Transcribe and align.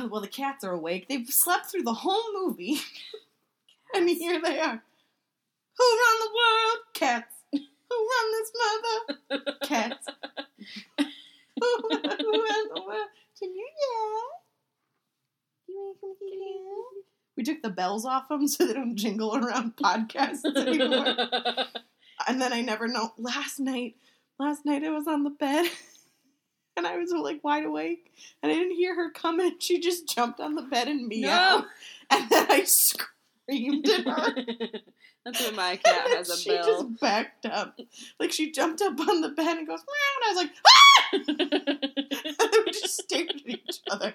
well, 0.10 0.20
the 0.20 0.28
cats 0.28 0.64
are 0.64 0.72
awake. 0.72 1.08
They've 1.08 1.28
slept 1.28 1.66
through 1.66 1.82
the 1.82 1.92
whole 1.92 2.32
movie, 2.34 2.78
and 3.94 4.08
here 4.08 4.40
they 4.40 4.58
are. 4.60 4.82
Who 5.76 5.84
run 5.84 6.20
the 6.20 6.30
world? 6.34 6.78
Cats. 6.94 7.34
Who 7.52 8.08
run 8.08 8.32
this 8.32 8.52
mother? 8.62 9.56
Cats. 9.64 10.06
who, 10.98 11.04
who 11.60 11.92
run 11.92 12.68
the 12.74 12.82
world? 12.86 13.08
Can 13.38 13.54
you 13.54 13.68
yell? 13.80 14.22
You 15.68 15.96
come 16.00 16.14
here? 16.20 17.02
We 17.36 17.42
took 17.42 17.62
the 17.62 17.70
bells 17.70 18.04
off 18.04 18.28
them 18.28 18.46
so 18.46 18.66
they 18.66 18.74
don't 18.74 18.96
jingle 18.96 19.36
around 19.36 19.76
podcasts 19.76 20.44
anymore. 20.44 21.16
and 22.28 22.40
then 22.40 22.52
I 22.52 22.60
never 22.60 22.86
know. 22.86 23.12
Last 23.18 23.58
night, 23.58 23.96
last 24.38 24.64
night 24.64 24.84
I 24.84 24.90
was 24.90 25.08
on 25.08 25.24
the 25.24 25.30
bed 25.30 25.66
and 26.76 26.86
I 26.86 26.96
was 26.96 27.10
like 27.12 27.42
wide 27.44 27.64
awake 27.64 28.12
and 28.42 28.50
I 28.50 28.54
didn't 28.54 28.76
hear 28.76 28.94
her 28.94 29.10
coming. 29.10 29.56
She 29.58 29.80
just 29.80 30.08
jumped 30.08 30.40
on 30.40 30.54
the 30.54 30.62
bed 30.62 30.88
and 30.88 31.06
meowed. 31.08 31.30
no. 31.30 31.64
And 32.10 32.28
then 32.28 32.46
I 32.50 32.64
screamed 32.64 33.88
at 33.88 34.06
her. 34.06 34.34
That's 35.24 35.40
what 35.40 35.54
my 35.54 35.76
cat 35.76 36.06
has 36.08 36.28
a 36.28 36.36
she 36.36 36.50
bell. 36.54 36.64
She 36.64 36.70
just 36.70 37.00
backed 37.00 37.46
up. 37.46 37.80
Like 38.20 38.30
she 38.30 38.52
jumped 38.52 38.82
up 38.82 39.00
on 39.00 39.22
the 39.22 39.30
bed 39.30 39.56
and 39.56 39.66
goes 39.66 39.80
meow. 39.80 40.14
And 40.16 40.24
I 40.26 40.32
was 40.32 40.36
like, 40.36 40.52
ah! 40.66 42.60
And 42.84 42.92
then 42.92 42.92
we 42.92 42.92
just 42.92 43.02
stared 43.02 43.30
at 43.30 43.46
each 43.46 43.80
other 43.90 44.14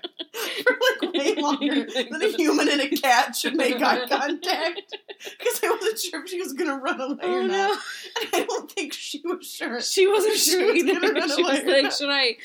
for 0.63 0.77
like 1.01 1.13
way 1.13 1.35
longer 1.41 1.85
than 1.85 2.21
a 2.21 2.27
human 2.37 2.69
and 2.69 2.81
a 2.81 2.89
cat 2.89 3.35
should 3.35 3.55
make 3.55 3.81
eye 3.81 4.05
contact. 4.07 4.95
Because 5.37 5.59
I 5.63 5.69
wasn't 5.71 5.99
sure 5.99 6.23
if 6.23 6.29
she 6.29 6.39
was 6.41 6.53
gonna 6.53 6.77
run 6.77 6.99
away 7.01 7.17
Oh 7.23 7.39
or 7.39 7.43
no. 7.43 7.47
not. 7.47 7.79
And 8.21 8.29
I 8.33 8.45
don't 8.45 8.71
think 8.71 8.93
she 8.93 9.21
was 9.23 9.45
sure. 9.45 9.81
She 9.81 10.07
wasn't 10.07 10.35
She 10.37 10.51
sure 10.51 10.65
was 10.73 10.75
either. 10.83 10.99
She 11.29 11.43
was 11.43 11.63
like, 11.65 11.91
should 11.91 12.09
I 12.09 12.37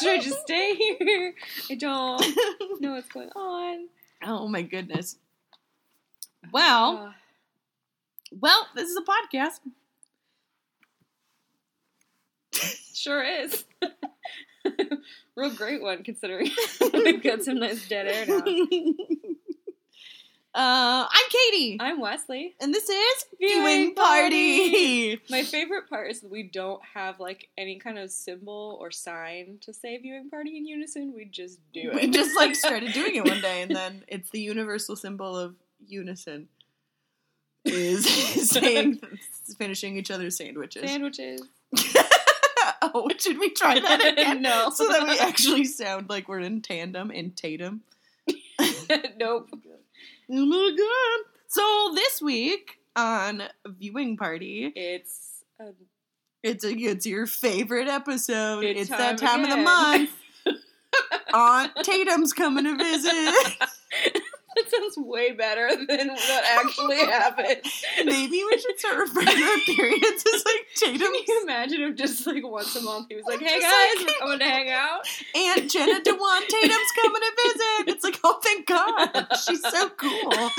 should 0.00 0.10
I 0.10 0.18
just 0.18 0.40
stay 0.42 0.74
here? 0.74 1.34
I 1.70 1.74
don't 1.74 2.80
know 2.80 2.92
what's 2.92 3.08
going 3.08 3.30
on. 3.30 3.88
oh 4.24 4.48
my 4.48 4.62
goodness. 4.62 5.16
Well, 6.52 6.96
Uh, 7.08 7.12
well, 8.40 8.66
this 8.74 8.88
is 8.90 8.96
a 8.96 9.02
podcast. 9.02 9.60
sure 12.94 13.22
is. 13.22 13.64
Real 15.36 15.50
great 15.50 15.80
one 15.80 16.02
considering 16.04 16.50
we've 16.92 17.22
got 17.22 17.42
some 17.42 17.58
nice 17.58 17.88
dead 17.88 18.06
air 18.06 18.26
now. 18.26 18.36
uh, 20.54 21.06
I'm 21.10 21.30
Katie, 21.30 21.78
I'm 21.80 22.00
Wesley. 22.00 22.54
and 22.60 22.74
this 22.74 22.86
is 22.86 23.24
Viewing 23.38 23.62
Viewing 23.64 23.94
Party. 23.94 25.20
My 25.30 25.42
favorite 25.42 25.88
part 25.88 26.10
is 26.10 26.20
that 26.20 26.30
we 26.30 26.42
don't 26.42 26.82
have 26.94 27.18
like 27.18 27.48
any 27.56 27.78
kind 27.78 27.98
of 27.98 28.10
symbol 28.10 28.76
or 28.78 28.90
sign 28.90 29.56
to 29.62 29.72
say 29.72 29.96
viewing 29.96 30.28
party 30.28 30.58
in 30.58 30.66
unison. 30.66 31.14
We 31.16 31.24
just 31.24 31.60
do 31.72 31.90
it. 31.92 31.94
We 31.94 32.10
just 32.10 32.36
like 32.36 32.54
started 32.54 32.92
doing 32.94 33.16
it 33.16 33.24
one 33.24 33.40
day, 33.40 33.62
and 33.62 33.74
then 33.74 34.04
it's 34.08 34.28
the 34.30 34.40
universal 34.40 34.96
symbol 34.96 35.38
of 35.38 35.54
unison. 35.86 36.48
Is 37.64 38.04
saying 38.50 39.00
finishing 39.56 39.96
each 39.96 40.10
other's 40.10 40.36
sandwiches. 40.36 40.82
sandwiches. 40.82 41.40
should 43.18 43.38
we 43.38 43.50
try 43.50 43.78
that 43.78 44.06
again? 44.12 44.42
no. 44.42 44.70
So 44.70 44.88
that 44.88 45.06
we 45.06 45.18
actually 45.18 45.64
sound 45.64 46.08
like 46.08 46.28
we're 46.28 46.40
in 46.40 46.60
tandem 46.62 47.10
in 47.10 47.32
Tatum. 47.32 47.82
nope. 49.18 49.48
Oh 50.30 50.46
my 50.46 50.76
god! 50.76 51.32
So 51.48 51.92
this 51.94 52.22
week 52.22 52.78
on 52.96 53.42
Viewing 53.66 54.16
Party, 54.16 54.72
It's 54.74 55.44
it's 56.42 56.64
a, 56.64 56.72
it's 56.72 57.06
your 57.06 57.26
favorite 57.26 57.88
episode. 57.88 58.64
It's 58.64 58.88
that 58.90 59.18
time 59.18 59.44
time 59.44 59.44
of 59.44 59.50
the 59.50 59.56
month. 59.58 60.10
Aunt 61.34 61.72
Tatum's 61.82 62.32
coming 62.32 62.64
to 62.64 62.76
visit. 62.76 63.56
Sounds 64.72 64.96
way 64.96 65.32
better 65.32 65.68
than 65.88 66.08
what 66.08 66.44
actually 66.44 66.96
happened. 67.06 67.60
Maybe 68.04 68.42
we 68.44 68.58
should 68.58 68.78
start 68.78 68.96
referring 68.98 69.26
to 69.26 69.42
our 69.42 69.58
periods 69.66 70.24
as 70.34 70.44
like 70.44 70.66
Can 70.80 70.98
Tatum's. 70.98 71.28
you 71.28 71.40
imagine 71.44 71.82
if 71.82 71.96
just 71.96 72.26
like 72.26 72.42
once 72.46 72.74
a 72.76 72.82
month 72.82 73.06
he 73.10 73.16
was 73.16 73.24
like, 73.26 73.40
"Hey 73.40 73.60
guys, 73.60 73.94
like- 73.96 74.06
we're 74.06 74.18
coming 74.20 74.38
to 74.38 74.44
hang 74.44 74.70
out." 74.70 75.00
Aunt 75.36 75.70
Jenna 75.70 76.00
Dewan 76.02 76.42
Tatum's 76.48 76.92
coming 77.02 77.20
to 77.20 77.32
visit. 77.44 77.88
It's 77.94 78.04
like, 78.04 78.18
oh, 78.24 78.40
thank 78.42 78.66
God. 78.66 79.26
She's 79.46 79.60
so 79.62 79.88
cool. 79.90 80.50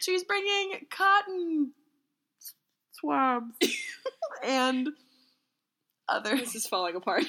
She's 0.00 0.24
bringing 0.24 0.86
cotton 0.90 1.72
swabs 2.92 3.54
and 4.44 4.88
other. 6.08 6.36
This 6.36 6.54
is 6.54 6.66
falling 6.66 6.96
apart. 6.96 7.24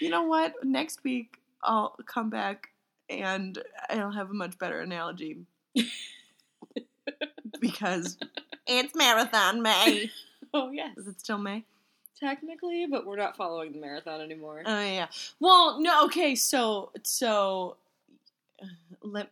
You 0.00 0.10
know 0.10 0.24
what? 0.24 0.54
Next 0.62 1.04
week, 1.04 1.36
I'll 1.62 1.96
come 2.06 2.30
back 2.30 2.68
and 3.08 3.58
I 3.88 3.94
don't 3.96 4.14
have 4.14 4.30
a 4.30 4.34
much 4.34 4.58
better 4.58 4.80
analogy. 4.80 5.38
because 7.60 8.16
it's 8.66 8.94
Marathon 8.94 9.62
May. 9.62 10.10
oh 10.54 10.70
yes, 10.70 10.96
Is 10.96 11.08
it 11.08 11.20
still 11.20 11.38
May? 11.38 11.64
technically, 12.18 12.86
but 12.86 13.04
we're 13.06 13.16
not 13.16 13.36
following 13.36 13.72
the 13.72 13.78
marathon 13.78 14.20
anymore. 14.20 14.62
Oh 14.64 14.80
yeah. 14.80 15.08
Well, 15.40 15.80
no. 15.80 16.04
Okay. 16.06 16.34
So 16.34 16.90
so 17.02 17.76
uh, 18.62 18.66
let 19.02 19.30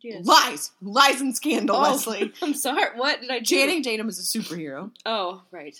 Yes. 0.00 0.24
lies, 0.24 0.70
lies 0.80 1.20
and 1.20 1.34
scandal, 1.34 1.74
Oh. 1.74 1.80
Leslie. 1.82 2.32
I'm 2.42 2.54
sorry. 2.54 2.96
What 2.96 3.20
did 3.20 3.30
I 3.32 3.40
do? 3.40 3.44
Channing 3.56 3.82
Tatum 3.82 4.08
is 4.08 4.20
a 4.20 4.38
superhero, 4.38 4.92
Oh 5.04 5.42
right. 5.50 5.76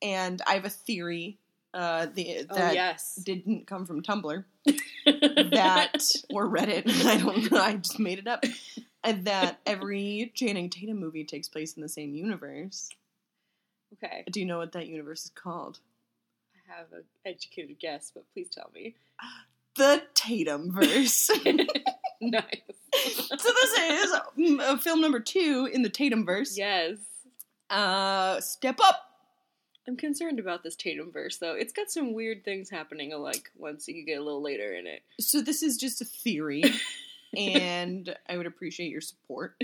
and 0.00 0.40
I 0.46 0.54
have 0.54 0.64
a 0.64 0.70
theory 0.70 1.36
uh, 1.74 2.06
the, 2.14 2.46
Oh 2.48 2.54
that 2.54 2.72
yes. 2.74 3.16
didn't 3.16 3.66
come 3.66 3.84
from 3.84 4.02
Tumblr 4.02 4.42
that 5.06 6.02
or 6.30 6.48
Reddit. 6.48 6.84
I 7.06 7.16
don't 7.18 7.50
know. 7.50 7.58
I 7.60 7.74
just 7.74 7.98
made 7.98 8.18
it 8.18 8.26
up. 8.26 8.44
And 9.04 9.24
that 9.26 9.60
every 9.66 10.32
Channing 10.34 10.70
Tatum 10.70 10.98
movie 10.98 11.24
takes 11.24 11.48
place 11.48 11.74
in 11.74 11.82
the 11.82 11.88
same 11.88 12.14
universe. 12.14 12.90
okay. 13.94 14.24
Do 14.30 14.40
you 14.40 14.46
know 14.46 14.58
what 14.58 14.72
that 14.72 14.86
universe 14.86 15.24
is 15.26 15.30
called? 15.34 15.78
I 16.54 16.76
have 16.76 16.92
an 16.92 17.04
educated 17.24 17.78
guess, 17.78 18.10
but 18.14 18.24
please 18.32 18.48
tell 18.50 18.70
me. 18.74 18.96
The 19.76 20.02
Tatum 20.14 20.72
verse. 20.72 21.30
nice. 22.20 22.44
so 22.94 23.36
this 23.52 23.78
is 23.78 24.14
mm, 24.38 24.60
uh, 24.60 24.76
film 24.78 25.00
number 25.00 25.20
two 25.20 25.68
in 25.72 25.82
the 25.82 25.88
Tatum 25.88 26.26
verse. 26.26 26.58
yes. 26.58 26.96
Uh, 27.70 28.40
step 28.40 28.78
up. 28.82 29.07
I'm 29.88 29.96
concerned 29.96 30.38
about 30.38 30.62
this 30.62 30.76
Tatum 30.76 31.10
verse 31.10 31.38
though. 31.38 31.54
It's 31.54 31.72
got 31.72 31.90
some 31.90 32.12
weird 32.12 32.44
things 32.44 32.68
happening 32.68 33.10
like 33.18 33.50
once 33.56 33.88
you 33.88 34.04
get 34.04 34.18
a 34.18 34.22
little 34.22 34.42
later 34.42 34.74
in 34.74 34.86
it. 34.86 35.02
So 35.18 35.40
this 35.40 35.62
is 35.62 35.78
just 35.78 36.02
a 36.02 36.04
theory, 36.04 36.62
and 37.36 38.14
I 38.28 38.36
would 38.36 38.46
appreciate 38.46 38.90
your 38.90 39.00
support. 39.00 39.60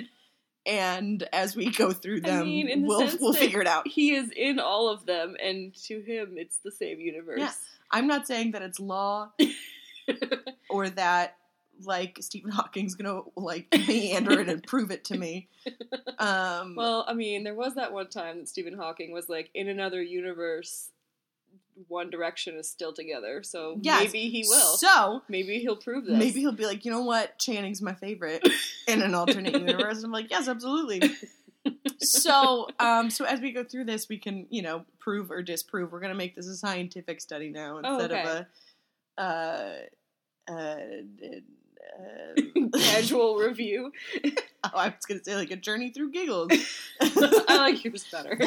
And 0.67 1.23
as 1.31 1.55
we 1.55 1.71
go 1.71 1.93
through 1.93 2.23
I 2.25 2.29
them, 2.31 2.47
mean, 2.47 2.69
in 2.69 2.83
the 2.83 2.89
we'll 2.89 3.07
sense 3.07 3.21
we'll 3.21 3.35
figure 3.35 3.61
it 3.61 3.67
out. 3.67 3.87
He 3.87 4.15
is 4.15 4.31
in 4.35 4.59
all 4.59 4.89
of 4.89 5.05
them, 5.05 5.37
and 5.43 5.75
to 5.85 6.01
him, 6.01 6.37
it's 6.37 6.57
the 6.65 6.73
same 6.73 7.01
universe. 7.01 7.41
Yeah. 7.41 7.53
I'm 7.91 8.07
not 8.07 8.27
saying 8.27 8.53
that 8.53 8.63
it's 8.63 8.81
law 8.81 9.31
or 10.71 10.89
that 10.89 11.37
like 11.83 12.19
Stephen 12.21 12.51
Hawking's 12.51 12.95
gonna 12.95 13.23
like 13.37 13.67
meander 13.87 14.39
it 14.41 14.49
and 14.49 14.63
prove 14.63 14.91
it 14.91 15.05
to 15.07 15.19
me. 15.19 15.49
Um, 16.19 16.77
Well, 16.77 17.05
I 17.09 17.15
mean, 17.15 17.43
there 17.43 17.55
was 17.55 17.75
that 17.75 17.93
one 17.93 18.09
time 18.09 18.39
that 18.39 18.49
Stephen 18.49 18.75
Hawking 18.75 19.13
was 19.13 19.29
like, 19.29 19.51
in 19.55 19.69
another 19.69 20.01
universe, 20.03 20.91
One 21.89 22.09
Direction 22.11 22.55
is 22.57 22.69
still 22.71 22.93
together, 22.93 23.43
so 23.43 23.79
Yes. 23.83 24.13
maybe 24.13 24.29
he 24.31 24.45
will. 24.47 24.77
So 24.77 25.23
maybe 25.29 25.59
he'll 25.59 25.77
prove 25.77 26.05
this. 26.05 26.17
maybe 26.17 26.41
he'll 26.41 26.53
be 26.53 26.67
like, 26.67 26.85
you 26.85 26.91
know 26.93 27.03
what, 27.03 27.39
Channing's 27.39 27.83
my 27.83 27.95
favorite 27.95 28.47
in 28.87 29.03
an 29.03 29.15
alternate 29.15 29.55
universe. 29.55 30.03
I'm 30.05 30.13
like, 30.13 30.31
yes, 30.31 30.47
absolutely. 30.47 31.03
so, 32.01 32.69
um, 32.79 33.11
so 33.11 33.25
as 33.25 33.41
we 33.41 33.51
go 33.51 33.65
through 33.65 33.85
this, 33.85 34.09
we 34.09 34.19
can, 34.19 34.47
you 34.51 34.63
know, 34.63 34.85
prove 35.01 35.31
or 35.33 35.43
disprove. 35.43 35.91
We're 35.91 36.01
gonna 36.01 36.15
make 36.15 36.37
this 36.37 36.47
a 36.47 36.57
scientific 36.57 37.21
study 37.21 37.51
now 37.51 37.81
Oh, 37.83 37.99
instead 37.99 38.13
okay. 38.13 38.21
of 38.21 38.47
a, 39.19 39.21
uh, 39.21 40.53
uh, 40.53 40.77
uh, 41.99 42.41
Casual 42.79 43.37
review. 43.37 43.93
oh, 44.25 44.71
I 44.73 44.89
was 44.89 45.05
gonna 45.07 45.23
say 45.23 45.37
like 45.37 45.51
a 45.51 45.57
journey 45.57 45.91
through 45.91 46.13
giggles. 46.13 46.51
I 47.01 47.57
like 47.59 47.85
yours 47.85 48.07
better. 48.11 48.39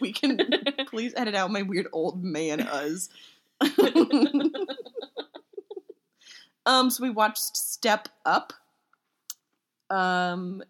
we 0.00 0.12
can 0.12 0.38
please 0.86 1.12
edit 1.16 1.34
out 1.34 1.50
my 1.50 1.62
weird 1.62 1.88
old 1.92 2.22
man 2.24 2.60
us. 2.60 3.08
um, 6.66 6.90
so 6.90 7.02
we 7.02 7.10
watched 7.10 7.56
Step 7.56 8.08
Up. 8.24 8.52
Um, 9.90 10.62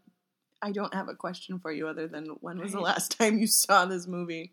I 0.63 0.73
don't 0.73 0.95
have 0.95 1.09
a 1.09 1.15
question 1.15 1.59
for 1.59 1.73
you 1.73 1.87
other 1.89 2.07
than 2.09 2.27
when 2.41 2.59
was 2.59 2.73
the 2.73 2.81
last 2.81 3.19
time 3.19 3.39
you 3.39 3.47
saw 3.47 3.85
this 3.85 4.07
movie? 4.07 4.53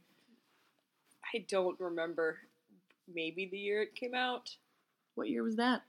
I 1.33 1.45
don't 1.49 1.79
remember. 1.79 2.37
Maybe 3.13 3.47
the 3.49 3.57
year 3.57 3.81
it 3.81 3.95
came 3.95 4.13
out. 4.13 4.55
What 5.15 5.29
year 5.29 5.43
was 5.43 5.55
that? 5.55 5.81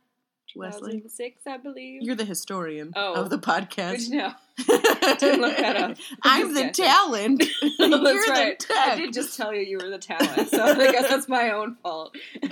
Wesley? 0.56 0.92
2006, 1.00 1.46
I 1.46 1.56
believe. 1.58 2.02
You're 2.02 2.14
the 2.14 2.24
historian 2.24 2.92
Oh. 2.96 3.14
of 3.14 3.30
the 3.30 3.38
podcast. 3.38 4.08
know. 4.10 4.32
Didn't 5.18 5.40
look 5.40 5.56
that 5.56 5.76
up. 5.76 5.96
I'm 6.22 6.54
the 6.54 6.62
guessing. 6.64 6.84
talent. 6.84 7.44
You're 7.78 8.02
that's 8.02 8.28
right. 8.28 8.66
I 8.70 8.96
did 8.96 9.12
just 9.12 9.36
tell 9.36 9.54
you 9.54 9.60
you 9.62 9.78
were 9.78 9.88
the 9.90 9.98
talent, 9.98 10.48
so 10.50 10.62
I 10.64 10.90
guess 10.92 11.08
that's 11.08 11.28
my 11.28 11.50
own 11.52 11.76
fault. 11.82 12.16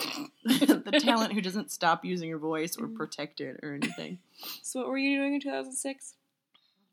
the 0.44 1.00
talent 1.02 1.32
who 1.32 1.40
doesn't 1.40 1.70
stop 1.70 2.04
using 2.04 2.30
her 2.30 2.38
voice 2.38 2.76
or 2.78 2.86
Mm. 2.86 2.94
protect 2.96 3.40
it 3.40 3.58
or 3.62 3.74
anything. 3.74 4.18
So 4.62 4.80
what 4.80 4.88
were 4.88 4.98
you 4.98 5.18
doing 5.18 5.34
in 5.34 5.40
2006? 5.40 6.14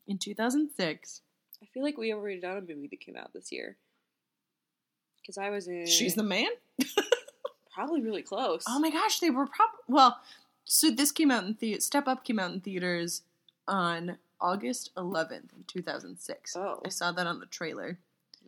In 0.06 0.18
2006, 0.18 1.20
I 1.62 1.66
feel 1.72 1.82
like 1.82 1.96
we 1.96 2.12
already 2.12 2.40
done 2.40 2.56
a 2.56 2.60
movie 2.60 2.88
that 2.88 3.00
came 3.00 3.16
out 3.16 3.32
this 3.32 3.52
year. 3.52 3.76
Because 5.20 5.38
I 5.38 5.50
was 5.50 5.68
in. 5.68 5.86
she's 5.86 6.14
the 6.14 6.22
man. 6.22 6.48
probably 7.72 8.02
really 8.02 8.22
close. 8.22 8.64
Oh 8.68 8.78
my 8.78 8.90
gosh, 8.90 9.20
they 9.20 9.30
were 9.30 9.46
probably 9.46 9.78
well. 9.88 10.18
So 10.64 10.90
this 10.90 11.12
came 11.12 11.30
out 11.30 11.44
in 11.44 11.56
the 11.60 11.80
Step 11.80 12.08
Up 12.08 12.24
came 12.24 12.38
out 12.38 12.52
in 12.52 12.60
theaters 12.60 13.22
on 13.68 14.18
August 14.40 14.90
11th, 14.96 15.50
2006. 15.66 16.56
Oh. 16.56 16.80
I 16.84 16.88
saw 16.88 17.12
that 17.12 17.26
on 17.26 17.40
the 17.40 17.46
trailer. 17.46 17.98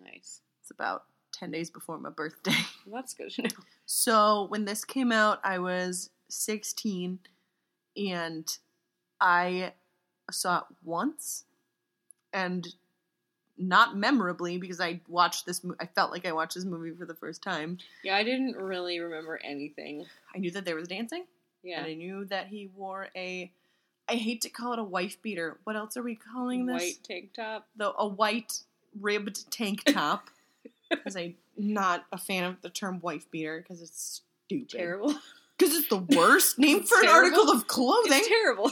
Nice. 0.02 0.40
It's 0.60 0.70
about 0.70 1.04
10 1.32 1.50
days 1.50 1.70
before 1.70 1.98
my 1.98 2.10
birthday. 2.10 2.52
Well, 2.86 3.02
that's 3.02 3.14
good 3.14 3.30
to 3.32 3.42
know. 3.42 3.48
So 3.84 4.46
when 4.48 4.64
this 4.64 4.84
came 4.84 5.10
out, 5.10 5.40
I 5.42 5.58
was 5.58 6.10
16 6.28 7.18
and 7.96 8.58
I 9.20 9.72
saw 10.30 10.58
it 10.58 10.64
once 10.84 11.46
and 12.32 12.64
not 13.58 13.96
memorably 13.96 14.58
because 14.58 14.80
I 14.80 15.00
watched 15.08 15.46
this 15.46 15.64
I 15.80 15.86
felt 15.86 16.12
like 16.12 16.26
I 16.26 16.32
watched 16.32 16.54
this 16.54 16.64
movie 16.64 16.92
for 16.96 17.06
the 17.06 17.14
first 17.14 17.42
time. 17.42 17.78
Yeah, 18.04 18.16
I 18.16 18.22
didn't 18.22 18.54
really 18.56 19.00
remember 19.00 19.40
anything. 19.42 20.06
I 20.32 20.38
knew 20.38 20.52
that 20.52 20.64
there 20.64 20.76
was 20.76 20.86
dancing 20.86 21.24
Yeah. 21.66 21.78
and 21.80 21.86
I 21.86 21.94
knew 21.94 22.24
that 22.26 22.46
he 22.46 22.68
wore 22.74 23.08
a 23.16 23.52
I 24.08 24.14
hate 24.14 24.40
to 24.42 24.48
call 24.48 24.72
it 24.72 24.78
a 24.78 24.84
wife 24.84 25.20
beater. 25.20 25.58
What 25.64 25.76
else 25.76 25.96
are 25.96 26.02
we 26.02 26.14
calling 26.14 26.66
this? 26.66 26.80
White 26.80 26.98
tank 27.02 27.34
top. 27.34 27.66
The 27.76 27.92
a 27.98 28.06
white 28.06 28.60
ribbed 29.00 29.50
tank 29.50 29.82
top 29.92 30.30
because 30.90 31.16
I'm 31.16 31.34
not 31.56 32.04
a 32.12 32.18
fan 32.18 32.44
of 32.44 32.62
the 32.62 32.70
term 32.70 33.00
wife 33.00 33.30
beater 33.30 33.60
because 33.60 33.82
it's 33.82 34.22
stupid. 34.46 34.70
Terrible. 34.70 35.14
Because 35.58 35.74
it's 35.74 35.88
the 35.88 35.96
worst 36.16 36.58
name 36.58 36.82
for 36.82 37.00
an 37.00 37.08
article 37.08 37.50
of 37.50 37.66
clothing. 37.66 38.12
It's 38.12 38.28
terrible. 38.28 38.70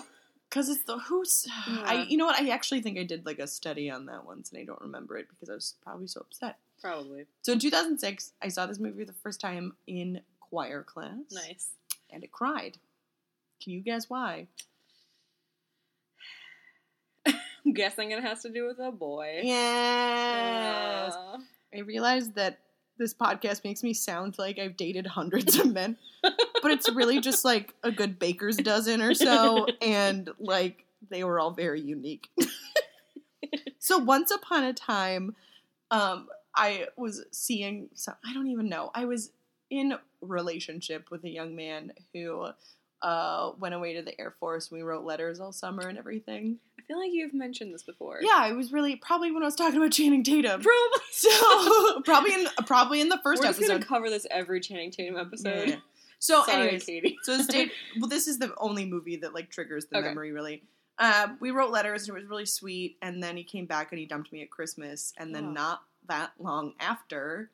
Because 0.49 0.69
it's 0.69 0.85
the 0.85 0.99
who's. 0.99 1.49
I 1.67 2.07
you 2.09 2.17
know 2.17 2.27
what? 2.27 2.41
I 2.41 2.51
actually 2.51 2.81
think 2.81 2.99
I 2.99 3.03
did 3.03 3.27
like 3.27 3.41
a 3.41 3.47
study 3.49 3.91
on 3.91 4.07
that 4.07 4.25
once, 4.25 4.53
and 4.53 4.61
I 4.61 4.65
don't 4.65 4.81
remember 4.81 5.17
it 5.17 5.27
because 5.29 5.51
I 5.51 5.55
was 5.55 5.75
probably 5.83 6.07
so 6.07 6.21
upset. 6.21 6.59
Probably. 6.81 7.25
So 7.43 7.53
in 7.53 7.59
2006, 7.59 8.33
I 8.43 8.49
saw 8.49 8.67
this 8.67 8.79
movie 8.79 9.05
the 9.05 9.15
first 9.15 9.41
time 9.41 9.75
in 9.87 10.21
choir 10.39 10.83
class. 10.83 11.17
Nice. 11.33 11.71
And 12.11 12.23
it 12.23 12.31
cried. 12.31 12.79
Can 13.65 13.73
you 13.73 13.81
guess 13.81 14.11
why? 14.11 14.47
I'm 17.27 17.73
guessing 17.73 18.11
it 18.11 18.23
has 18.23 18.43
to 18.43 18.51
do 18.51 18.67
with 18.67 18.79
a 18.79 18.93
boy. 18.93 19.41
Yes. 19.43 21.15
Uh, 21.15 21.39
I 21.75 21.81
realized 21.81 22.35
that 22.35 22.59
this 22.99 23.15
podcast 23.15 23.65
makes 23.65 23.83
me 23.83 23.95
sound 23.95 24.39
like 24.39 24.59
I've 24.59 24.77
dated 24.77 25.07
hundreds 25.07 25.59
of 25.59 25.73
men, 25.73 25.97
but 26.23 26.71
it's 26.71 26.93
really 26.93 27.21
just 27.21 27.43
like 27.43 27.73
a 27.83 27.91
good 27.91 28.19
baker's 28.19 28.59
dozen 28.59 29.01
or 29.01 29.15
so, 29.15 29.67
and 29.81 30.29
like 30.39 30.85
they 31.11 31.25
were 31.25 31.41
all 31.41 31.53
very 31.53 31.81
unique. 31.81 32.29
so 33.79 33.97
once 33.97 34.31
upon 34.31 34.63
a 34.63 34.75
time, 34.75 35.35
um, 35.91 36.29
I 36.55 36.89
was 36.99 37.25
seeing. 37.33 37.89
So 37.95 38.13
I 38.25 38.35
don't 38.35 38.49
even 38.49 38.69
know. 38.69 38.91
I 38.95 39.07
was 39.07 39.31
in 39.71 39.95
relationship 40.21 41.11
with 41.11 41.25
a 41.25 41.31
young 41.31 41.57
man 41.57 41.95
who 42.13 42.49
uh, 43.05 43.53
went 43.59 43.75
away 43.75 43.93
to 43.95 44.03
the 44.03 44.19
Air 44.21 44.35
Force. 44.41 44.71
We 44.71 44.83
wrote 44.83 45.05
letters 45.05 45.39
all 45.39 45.53
summer 45.53 45.87
and 45.89 45.99
everything. 45.99 46.59
I 46.79 46.83
feel 46.87 46.99
like 46.99 47.11
you've 47.13 47.35
mentioned 47.35 47.73
this 47.75 47.83
before. 47.83 48.19
Yeah, 48.23 48.47
it 48.49 48.55
was 48.55 48.73
really 48.73 48.97
probably 48.97 49.31
when 49.31 49.43
I 49.43 49.47
was 49.47 49.55
talking 49.55 49.77
about 49.79 49.93
Channing 49.93 50.25
Tatum. 50.25 50.61
Probably. 50.63 50.99
So 51.13 52.01
probably 52.03 52.35
in 52.35 52.47
probably 52.67 53.01
in 53.01 53.09
the 53.09 53.17
1st 53.19 53.25
We're 53.25 53.35
just 53.37 53.59
episode. 53.61 53.73
gonna 53.75 53.85
cover 53.85 54.11
this 54.11 54.27
every 54.33 54.59
Channing 54.61 54.91
Tatum 54.91 55.17
episode. 55.17 55.69
Yeah. 55.69 55.77
So, 56.19 56.43
Sorry, 56.45 56.63
anyways, 56.63 56.85
Katie. 56.87 57.17
so 57.23 57.37
this 57.37 57.47
date. 57.47 57.71
Well, 58.01 58.09
this 58.09 58.27
is 58.27 58.39
the 58.41 58.53
only 58.59 58.85
movie 58.85 59.17
that 59.19 59.33
like 59.35 59.49
triggers 59.51 59.87
the 59.87 59.99
Okay. 59.99 60.09
memory. 60.09 60.33
Really, 60.33 60.65
um, 60.99 61.37
we 61.41 61.51
wrote 61.53 61.71
letters 61.71 62.09
and 62.09 62.17
it 62.17 62.21
was 62.21 62.29
really 62.29 62.47
sweet. 62.47 62.97
And 63.03 63.23
then 63.23 63.37
he 63.37 63.45
came 63.45 63.67
back 63.67 63.93
and 63.93 63.99
he 64.01 64.07
dumped 64.07 64.33
me 64.33 64.43
at 64.43 64.51
Christmas. 64.51 65.13
And 65.19 65.33
then 65.35 65.49
Oh. 65.49 65.53
not 65.53 65.83
that 66.09 66.33
long 66.41 66.73
after, 66.81 67.51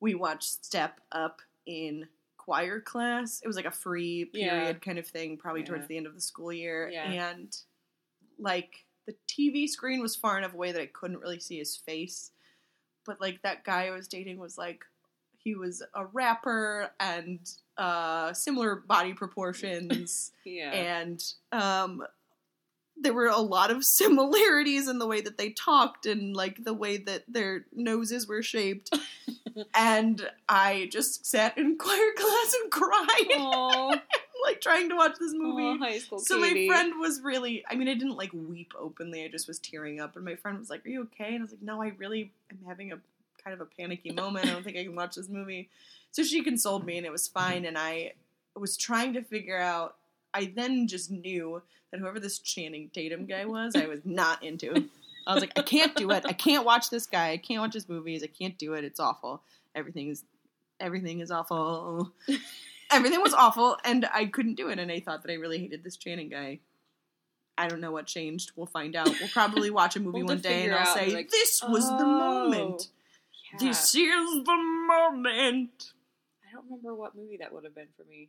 we 0.00 0.14
watched 0.14 0.64
Step 0.64 1.00
Up 1.12 1.40
in 1.66 2.08
choir 2.44 2.80
class. 2.80 3.40
It 3.42 3.46
was 3.46 3.56
like 3.56 3.64
a 3.64 3.70
free 3.70 4.30
Yeah. 4.32 4.50
period 4.50 4.82
kind 4.82 4.98
of 4.98 5.06
thing, 5.06 5.36
probably 5.38 5.62
Yeah. 5.62 5.66
towards 5.68 5.86
the 5.88 5.96
end 5.96 6.06
of 6.06 6.14
the 6.14 6.20
school 6.20 6.52
year. 6.52 6.88
Yeah. 6.90 7.10
And 7.30 7.56
like 8.38 8.84
the 9.06 9.14
TV 9.28 9.66
screen 9.68 10.00
was 10.00 10.16
far 10.16 10.36
enough 10.38 10.54
away 10.54 10.72
that 10.72 10.80
I 10.80 10.86
couldn't 10.86 11.18
really 11.20 11.40
see 11.40 11.58
his 11.58 11.76
face. 11.76 12.32
But 13.06 13.20
like 13.20 13.40
that 13.42 13.64
guy 13.64 13.86
I 13.86 13.90
was 13.90 14.08
dating 14.08 14.38
was 14.38 14.58
like 14.58 14.84
he 15.38 15.54
was 15.54 15.82
a 15.94 16.06
rapper 16.06 16.90
and 17.00 17.38
uh 17.76 18.32
similar 18.32 18.76
body 18.76 19.12
proportions 19.12 20.32
Yeah. 20.44 20.70
and 20.72 21.22
um 21.52 22.02
there 23.04 23.14
were 23.14 23.26
a 23.26 23.38
lot 23.38 23.70
of 23.70 23.84
similarities 24.00 24.88
in 24.88 24.98
the 24.98 25.06
way 25.06 25.20
that 25.20 25.38
they 25.38 25.50
talked 25.50 26.06
and 26.06 26.34
like 26.34 26.64
the 26.64 26.74
way 26.74 26.96
that 26.96 27.22
their 27.28 27.64
noses 27.72 28.26
were 28.26 28.42
shaped 28.42 28.96
and 29.74 30.28
i 30.48 30.88
just 30.90 31.24
sat 31.24 31.56
in 31.56 31.76
choir 31.78 32.12
class 32.16 32.56
and 32.62 32.72
cried 32.72 34.00
like 34.44 34.60
trying 34.60 34.88
to 34.88 34.96
watch 34.96 35.14
this 35.18 35.32
movie 35.32 35.62
Aw, 35.62 35.78
high 35.78 35.98
school 35.98 36.18
so 36.18 36.40
Katie. 36.42 36.68
my 36.68 36.74
friend 36.74 36.94
was 36.98 37.22
really 37.22 37.64
I 37.68 37.74
mean 37.74 37.88
I 37.88 37.94
didn't 37.94 38.16
like 38.16 38.32
weep 38.32 38.72
openly, 38.78 39.24
I 39.24 39.28
just 39.28 39.48
was 39.48 39.58
tearing 39.58 40.00
up 40.00 40.16
and 40.16 40.24
my 40.24 40.36
friend 40.36 40.58
was 40.58 40.70
like, 40.70 40.84
Are 40.84 40.90
you 40.90 41.02
okay? 41.02 41.28
And 41.34 41.38
I 41.38 41.42
was 41.42 41.52
like, 41.52 41.62
No, 41.62 41.82
I 41.82 41.92
really 41.96 42.30
am 42.50 42.58
having 42.66 42.92
a 42.92 42.98
kind 43.42 43.54
of 43.54 43.60
a 43.60 43.64
panicky 43.64 44.12
moment. 44.12 44.46
I 44.46 44.50
don't 44.50 44.64
think 44.64 44.76
I 44.76 44.84
can 44.84 44.94
watch 44.94 45.16
this 45.16 45.28
movie. 45.28 45.68
So 46.10 46.22
she 46.22 46.42
consoled 46.42 46.84
me 46.84 46.96
and 46.96 47.06
it 47.06 47.12
was 47.12 47.26
fine 47.26 47.64
and 47.64 47.76
I 47.76 48.12
was 48.54 48.76
trying 48.76 49.14
to 49.14 49.22
figure 49.22 49.58
out 49.58 49.96
I 50.34 50.52
then 50.54 50.88
just 50.88 51.10
knew 51.10 51.62
that 51.90 52.00
whoever 52.00 52.18
this 52.20 52.40
Channing 52.40 52.90
Tatum 52.92 53.24
guy 53.26 53.44
was, 53.44 53.74
I 53.76 53.86
was 53.86 54.00
not 54.04 54.42
into. 54.42 54.88
I 55.26 55.32
was 55.32 55.40
like, 55.40 55.56
I 55.58 55.62
can't 55.62 55.94
do 55.96 56.10
it. 56.10 56.24
I 56.26 56.32
can't 56.34 56.66
watch 56.66 56.90
this 56.90 57.06
guy. 57.06 57.30
I 57.30 57.36
can't 57.38 57.60
watch 57.60 57.72
his 57.72 57.88
movies. 57.88 58.22
I 58.22 58.26
can't 58.26 58.58
do 58.58 58.74
it. 58.74 58.84
It's 58.84 59.00
awful. 59.00 59.42
Everything 59.74 60.08
is 60.08 60.24
everything 60.80 61.20
is 61.20 61.30
awful. 61.30 62.12
Everything 62.90 63.22
was 63.22 63.32
awful, 63.32 63.78
and 63.84 64.06
I 64.12 64.26
couldn't 64.26 64.56
do 64.56 64.68
it. 64.68 64.78
And 64.78 64.90
I 64.92 65.00
thought 65.00 65.22
that 65.22 65.32
I 65.32 65.36
really 65.36 65.58
hated 65.58 65.82
this 65.82 65.96
Channing 65.96 66.28
guy. 66.28 66.58
I 67.56 67.68
don't 67.68 67.80
know 67.80 67.92
what 67.92 68.06
changed. 68.06 68.50
We'll 68.56 68.66
find 68.66 68.96
out. 68.96 69.08
We'll 69.08 69.28
probably 69.32 69.70
watch 69.70 69.94
a 69.96 70.00
movie 70.00 70.18
We'll 70.18 70.34
one 70.34 70.40
day, 70.40 70.64
and 70.64 70.74
I'll 70.74 70.88
out, 70.88 70.96
say, 70.96 71.14
like, 71.14 71.30
"This 71.30 71.62
was 71.62 71.88
the 71.88 72.04
Oh. 72.04 72.48
moment. 72.48 72.88
Yeah. 73.52 73.58
This 73.68 73.94
is 73.94 74.44
the 74.44 74.56
moment." 74.88 75.92
I 76.46 76.52
don't 76.52 76.64
remember 76.64 76.94
what 76.94 77.14
movie 77.14 77.36
that 77.38 77.52
would 77.52 77.64
have 77.64 77.74
been 77.74 77.88
for 77.96 78.04
me. 78.04 78.28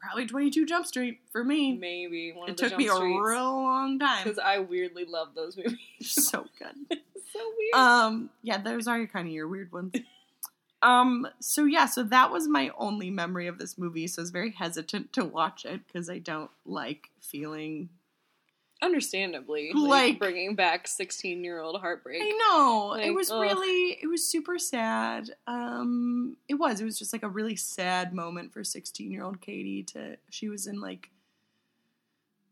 Probably 0.00 0.26
Twenty 0.26 0.50
Two 0.50 0.66
Jump 0.66 0.86
Street 0.86 1.20
for 1.32 1.42
me. 1.44 1.72
Maybe 1.76 2.32
one 2.32 2.48
It 2.48 2.52
of 2.52 2.56
the 2.56 2.62
took 2.64 2.70
Jump 2.72 2.78
me 2.78 2.88
a 2.88 2.92
Streets. 2.94 3.20
real 3.22 3.52
long 3.62 3.98
time. 3.98 4.24
because 4.24 4.38
I 4.38 4.58
weirdly 4.58 5.04
love 5.06 5.28
those 5.34 5.56
movies. 5.56 5.78
so 6.00 6.44
good. 6.58 6.74
so 7.32 7.40
weird. 7.58 7.74
Um, 7.74 8.30
yeah, 8.42 8.58
those 8.58 8.86
are 8.86 9.06
kind 9.06 9.26
of 9.28 9.32
your 9.32 9.48
weird 9.48 9.72
ones. 9.72 9.92
Um, 10.82 11.26
so 11.40 11.64
yeah, 11.64 11.86
so 11.86 12.02
that 12.02 12.30
was 12.30 12.46
my 12.46 12.70
only 12.76 13.08
memory 13.10 13.46
of 13.46 13.56
this 13.56 13.78
movie. 13.78 14.06
So 14.06 14.20
I 14.20 14.24
was 14.24 14.30
very 14.30 14.50
hesitant 14.50 15.14
to 15.14 15.24
watch 15.24 15.64
it 15.64 15.80
because 15.86 16.10
I 16.10 16.18
don't 16.18 16.50
like 16.66 17.08
feeling. 17.22 17.88
Understandably, 18.84 19.72
like- 19.72 19.88
like, 19.88 20.18
bringing 20.18 20.54
back 20.54 20.86
sixteen-year-old 20.86 21.80
heartbreak. 21.80 22.22
I 22.22 22.30
know 22.30 22.94
it 22.94 23.12
was 23.12 23.30
ugh. 23.30 23.40
really, 23.40 23.98
it 24.02 24.06
was 24.06 24.26
super 24.26 24.58
sad. 24.58 25.30
Um, 25.46 26.36
it 26.48 26.54
was, 26.54 26.80
it 26.80 26.84
was 26.84 26.98
just 26.98 27.12
like 27.12 27.22
a 27.22 27.28
really 27.28 27.56
sad 27.56 28.12
moment 28.12 28.52
for 28.52 28.62
sixteen-year-old 28.62 29.40
Katie. 29.40 29.82
To 29.84 30.16
she 30.30 30.48
was 30.48 30.66
in 30.66 30.80
like. 30.80 31.10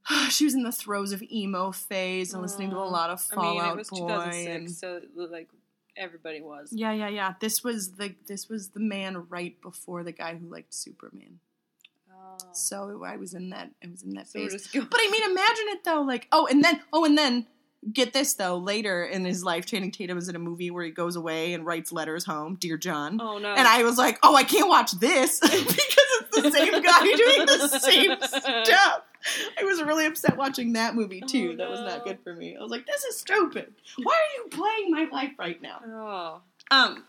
She 0.30 0.44
was 0.44 0.54
in 0.54 0.62
the 0.62 0.72
throes 0.72 1.12
of 1.12 1.22
emo 1.22 1.70
phase 1.70 2.32
and 2.32 2.42
listening 2.42 2.70
to 2.70 2.76
a 2.76 2.80
lot 2.80 3.10
of 3.10 3.24
I 3.30 3.36
mean, 3.36 3.44
Fallout 3.44 3.72
it 3.74 3.76
was 3.76 3.90
Boy 3.90 3.98
2006, 3.98 4.46
and 4.48 4.70
so 4.70 5.00
like 5.14 5.48
everybody 5.96 6.40
was. 6.40 6.72
Yeah, 6.72 6.92
yeah, 6.92 7.08
yeah. 7.08 7.34
This 7.40 7.62
was 7.62 7.92
the 7.92 8.14
this 8.26 8.48
was 8.48 8.70
the 8.70 8.80
man 8.80 9.26
right 9.28 9.60
before 9.60 10.02
the 10.02 10.12
guy 10.12 10.36
who 10.36 10.48
liked 10.48 10.74
Superman. 10.74 11.38
Oh. 12.32 12.48
So 12.52 13.02
I 13.06 13.16
was 13.16 13.34
in 13.34 13.50
that 13.50 13.70
I 13.84 13.88
was 13.90 14.02
in 14.02 14.14
that 14.14 14.28
So 14.28 14.38
phase. 14.38 14.68
But 14.72 15.00
I 15.00 15.10
mean, 15.10 15.22
imagine 15.30 15.64
it 15.68 15.84
though. 15.84 16.02
Like, 16.02 16.28
oh, 16.32 16.46
and 16.46 16.62
then 16.64 16.80
oh, 16.92 17.04
and 17.04 17.16
then 17.16 17.46
get 17.92 18.12
this 18.12 18.34
though. 18.34 18.58
Later 18.58 19.04
in 19.04 19.24
his 19.24 19.42
life, 19.44 19.66
Channing 19.66 19.90
Tatum 19.90 20.18
is 20.18 20.28
in 20.28 20.36
a 20.36 20.38
movie 20.38 20.70
where 20.70 20.84
he 20.84 20.90
goes 20.90 21.16
away 21.16 21.52
and 21.54 21.66
writes 21.66 21.92
letters 21.92 22.24
home, 22.24 22.56
dear 22.60 22.76
John. 22.76 23.20
oh 23.20 23.38
no! 23.38 23.48
And 23.52 23.66
I 23.66 23.82
was 23.84 23.98
like, 23.98 24.18
oh, 24.22 24.34
I 24.34 24.44
can't 24.44 24.68
watch 24.68 24.92
this 24.92 25.40
because 25.40 25.66
it's 25.66 26.42
the 26.42 26.50
same 26.50 26.82
guy 26.82 27.02
doing 27.16 27.46
the 27.46 27.68
same 27.80 28.16
stuff. 28.22 29.02
I 29.58 29.62
was 29.64 29.80
really 29.82 30.06
upset 30.06 30.36
watching 30.36 30.72
that 30.72 30.94
movie 30.96 31.20
too. 31.20 31.50
Oh, 31.54 31.56
that 31.56 31.70
was 31.70 31.80
not 31.80 32.04
good 32.04 32.18
for 32.24 32.34
me. 32.34 32.56
I 32.56 32.62
was 32.62 32.70
like, 32.72 32.86
this 32.86 33.04
is 33.04 33.18
stupid. 33.18 33.72
Why 34.02 34.14
are 34.14 34.42
you 34.42 34.48
playing 34.50 34.90
my 34.90 35.06
life 35.12 35.32
right 35.38 35.60
now? 35.62 35.80
Oh, 35.86 36.40
Um, 36.76 37.04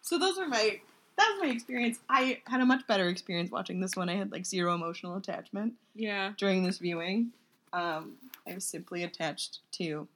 so 0.00 0.16
those 0.18 0.38
are 0.38 0.46
my 0.46 0.80
that 1.16 1.32
was 1.34 1.48
my 1.48 1.52
experience. 1.54 1.98
I 2.08 2.40
had 2.46 2.60
a 2.60 2.66
much 2.66 2.86
better 2.86 3.08
experience 3.08 3.50
watching 3.50 3.80
this 3.80 3.96
one. 3.96 4.08
I 4.08 4.16
had 4.16 4.30
like 4.32 4.44
zero 4.46 4.74
emotional 4.74 5.16
attachment 5.16 5.74
Yeah. 5.94 6.32
during 6.36 6.62
this 6.62 6.78
viewing. 6.78 7.32
Um, 7.72 8.14
I 8.48 8.54
was 8.54 8.64
simply 8.64 9.02
attached 9.04 9.60
to 9.72 10.06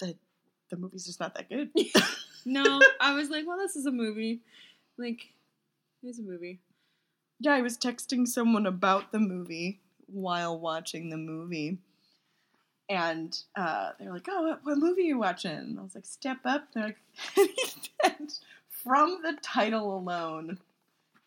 the 0.00 0.14
the 0.70 0.76
movie's 0.76 1.06
just 1.06 1.20
not 1.20 1.34
that 1.34 1.48
good. 1.48 1.70
No, 2.44 2.80
I 3.00 3.12
was 3.14 3.28
like, 3.30 3.46
well, 3.46 3.58
this 3.58 3.76
is 3.76 3.84
a 3.84 3.90
movie. 3.90 4.40
Like, 4.96 5.32
it's 6.02 6.18
a 6.18 6.22
movie. 6.22 6.60
yeah, 7.40 7.52
I 7.52 7.60
was 7.62 7.76
texting 7.76 8.26
someone 8.26 8.64
about 8.64 9.12
the 9.12 9.18
movie 9.18 9.80
while 10.06 10.58
watching 10.58 11.10
the 11.10 11.18
movie. 11.18 11.78
And 12.88 13.38
uh, 13.54 13.90
they're 13.98 14.12
like, 14.12 14.26
"Oh, 14.30 14.42
what, 14.48 14.60
what 14.64 14.78
movie 14.78 15.02
are 15.02 15.04
you 15.06 15.18
watching?" 15.18 15.50
And 15.50 15.78
I 15.78 15.82
was 15.82 15.94
like, 15.94 16.06
"Step 16.06 16.38
Up." 16.46 16.68
They're 16.72 16.96
like, 17.36 17.50
"From 18.82 19.20
the 19.22 19.36
title 19.42 19.96
alone, 19.96 20.58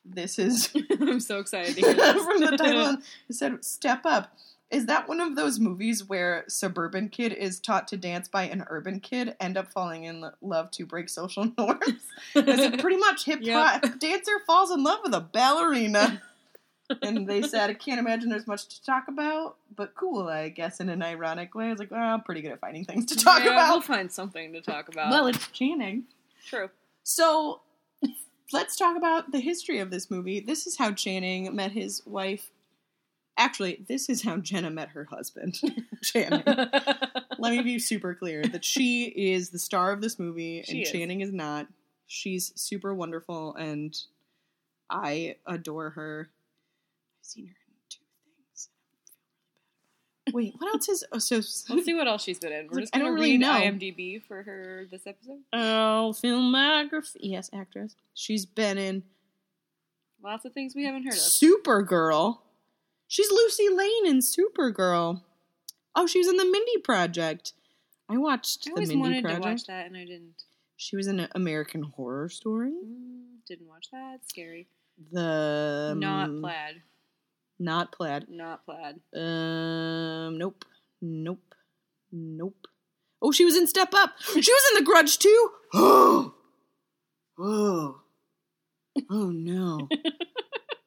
this 0.06 0.40
is 0.40 0.70
I'm 1.00 1.20
so 1.20 1.40
excited 1.40 1.76
to 1.76 1.82
hear 1.82 1.94
this. 1.94 2.24
from 2.24 2.40
the 2.42 2.58
title 2.58 2.82
alone, 2.84 3.04
it 3.30 3.34
said 3.36 3.64
"Step 3.64 4.06
Up." 4.06 4.36
Is 4.70 4.86
that 4.86 5.10
one 5.10 5.20
of 5.20 5.36
those 5.36 5.60
movies 5.60 6.08
where 6.08 6.46
suburban 6.48 7.10
kid 7.10 7.34
is 7.34 7.60
taught 7.60 7.90
to 7.90 7.98
dance 7.98 8.30
by 8.30 8.44
an 8.44 8.64
urban 8.70 9.02
kid, 9.02 9.36
end 9.38 9.58
up 9.58 9.70
falling 9.70 10.06
in 10.06 10.32
love 10.42 10.72
to 10.72 10.86
break 10.86 11.10
social 11.10 11.52
norms? 11.58 11.84
Is 12.34 12.60
it 12.60 12.80
pretty 12.80 12.96
much 12.96 13.26
hip 13.26 13.42
hop 13.46 13.84
dancer 14.00 14.40
falls 14.48 14.72
in 14.72 14.82
love 14.82 15.00
with 15.04 15.14
a 15.14 15.20
ballerina? 15.20 16.22
and 17.02 17.28
they 17.28 17.42
said, 17.42 17.70
I 17.70 17.74
can't 17.74 18.00
imagine 18.00 18.30
there's 18.30 18.48
much 18.48 18.68
to 18.68 18.84
talk 18.84 19.10
about, 19.10 19.58
but 19.76 19.94
cool, 19.96 20.28
I 20.28 20.48
guess, 20.50 20.80
in 20.80 20.88
an 20.88 21.02
ironic 21.02 21.54
way. 21.54 21.68
I 21.68 21.72
was 21.72 21.80
like, 21.80 21.92
well, 21.92 22.02
I'm 22.02 22.22
pretty 22.22 22.42
good 22.42 22.52
at 22.52 22.60
finding 22.60 22.86
things 22.86 23.06
to 23.08 23.16
talk 23.18 23.44
Yeah, 23.44 23.70
We'll 23.70 23.82
find 23.82 24.12
something 24.12 24.54
to 24.54 24.62
talk 24.62 24.88
about. 24.88 25.12
Well, 25.12 25.28
it's 25.28 25.48
Channing. 25.50 26.04
true. 26.46 26.70
So 27.04 27.62
let's 28.54 28.76
talk 28.76 28.98
about 28.98 29.32
the 29.32 29.40
history 29.40 29.80
of 29.80 29.92
this 29.92 30.12
movie. 30.12 30.40
This 30.40 30.68
is 30.68 30.78
how 30.78 30.92
Channing 30.92 31.56
met 31.56 31.72
his 31.72 32.02
wife. 32.06 32.52
Actually, 33.38 33.84
this 33.88 34.10
is 34.10 34.24
how 34.24 34.38
Jenna 34.38 34.70
met 34.70 34.90
her 34.90 35.06
husband, 35.06 35.60
Channing. 36.04 36.44
Let 36.46 37.54
me 37.54 37.62
be 37.64 37.80
super 37.80 38.14
clear 38.14 38.44
that 38.44 38.64
she 38.64 39.06
is 39.06 39.50
the 39.50 39.60
star 39.60 39.92
of 39.92 40.02
this 40.02 40.20
movie 40.20 40.64
She 40.64 40.72
and 40.72 40.82
is. 40.82 40.92
Channing 40.92 41.22
is 41.22 41.32
not. 41.32 41.68
She's 42.08 42.52
super 42.56 42.94
wonderful 42.94 43.56
and 43.56 43.98
I 44.90 45.38
adore 45.46 45.92
her. 45.92 46.30
I've 46.30 47.26
seen 47.26 47.48
her 47.48 47.52
in 47.52 47.56
two 47.56 47.56
things. 47.56 47.61
Wait, 50.34 50.54
what 50.58 50.74
else 50.74 50.88
is 50.88 51.04
oh, 51.12 51.18
so? 51.18 51.38
Let's 51.38 51.86
see 51.86 51.94
what 51.94 52.08
else 52.08 52.24
she's 52.24 52.40
been 52.40 52.52
in. 52.52 52.68
We're 52.68 52.76
Like, 52.76 52.84
just 52.84 52.96
I 52.96 53.00
don't 53.00 53.14
really 53.14 53.32
read 53.32 53.42
know. 53.42 53.54
IMDb 53.54 54.22
for 54.24 54.44
her 54.44 54.86
this 54.90 55.08
episode. 55.08 55.40
Oh, 55.52 56.14
filmography. 56.24 57.18
Yes, 57.22 57.50
actress. 57.54 57.96
She's 58.14 58.46
been 58.46 58.78
in 58.78 59.04
Lots 60.24 60.46
of 60.46 60.54
things 60.54 60.76
we 60.76 60.86
haven't 60.86 61.04
heard 61.04 61.14
of. 61.14 61.20
Supergirl. 61.20 62.40
She's 63.08 63.32
Lucy 63.32 63.70
Lane 63.70 64.06
in 64.06 64.20
Supergirl. 64.20 65.22
Oh, 65.96 66.06
she 66.08 66.20
was 66.20 66.28
in 66.28 66.38
the 66.38 66.46
Mindy 66.46 66.78
Project. 66.84 67.54
I 68.08 68.18
watched 68.18 68.68
I 68.68 68.70
the 68.70 68.72
always 68.76 68.90
Mindy 68.90 69.02
wanted 69.02 69.24
Project. 69.24 69.44
to 69.44 69.50
watch 69.50 69.66
that 69.66 69.88
and 69.88 69.98
I 69.98 70.06
didn't. 70.06 70.44
She 70.78 70.96
was 70.96 71.08
in 71.08 71.20
an 71.20 71.30
American 71.36 71.84
Horror 71.84 72.30
Story. 72.30 72.72
Mm, 72.72 73.44
didn't 73.48 73.68
watch 73.68 73.88
that. 73.92 74.20
Scary. 74.28 74.68
The 75.12 75.96
Not 75.98 76.30
um, 76.30 76.42
plaid. 76.42 76.82
Not 77.62 77.92
plaid. 77.92 78.26
Not 78.28 78.66
plaid. 78.66 79.00
Um, 79.16 80.36
nope, 80.40 80.66
nope, 81.00 81.54
nope. 82.12 82.68
Oh, 83.22 83.32
she 83.32 83.46
was 83.46 83.56
in 83.56 83.68
Step 83.68 83.94
Up. 83.94 84.14
She 84.20 84.40
was 84.40 84.64
in 84.72 84.80
The 84.80 84.84
Grudge 84.84 85.20
too. 85.20 85.50
Oh, 85.72 86.34
oh, 87.40 88.02
oh 89.10 89.30
no. 89.30 89.88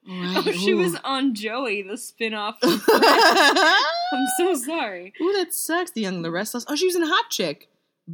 Oh, 0.07 0.53
she 0.53 0.75
was 0.75 0.97
on 1.03 1.35
Joey, 1.35 1.81
the 1.81 1.97
spin-off. 1.97 2.59
I'm 2.63 4.27
so 4.37 4.55
sorry. 4.55 5.15
Oh, 5.19 5.33
that 5.39 5.55
sucks. 5.55 5.93
The 5.93 6.03
Young, 6.03 6.17
and 6.17 6.25
the 6.27 6.31
Restless. 6.31 6.67
Oh, 6.69 6.77
she 6.77 6.85
was 6.85 6.95
in 6.95 7.05
Hot 7.07 7.31
Chick. 7.31 7.71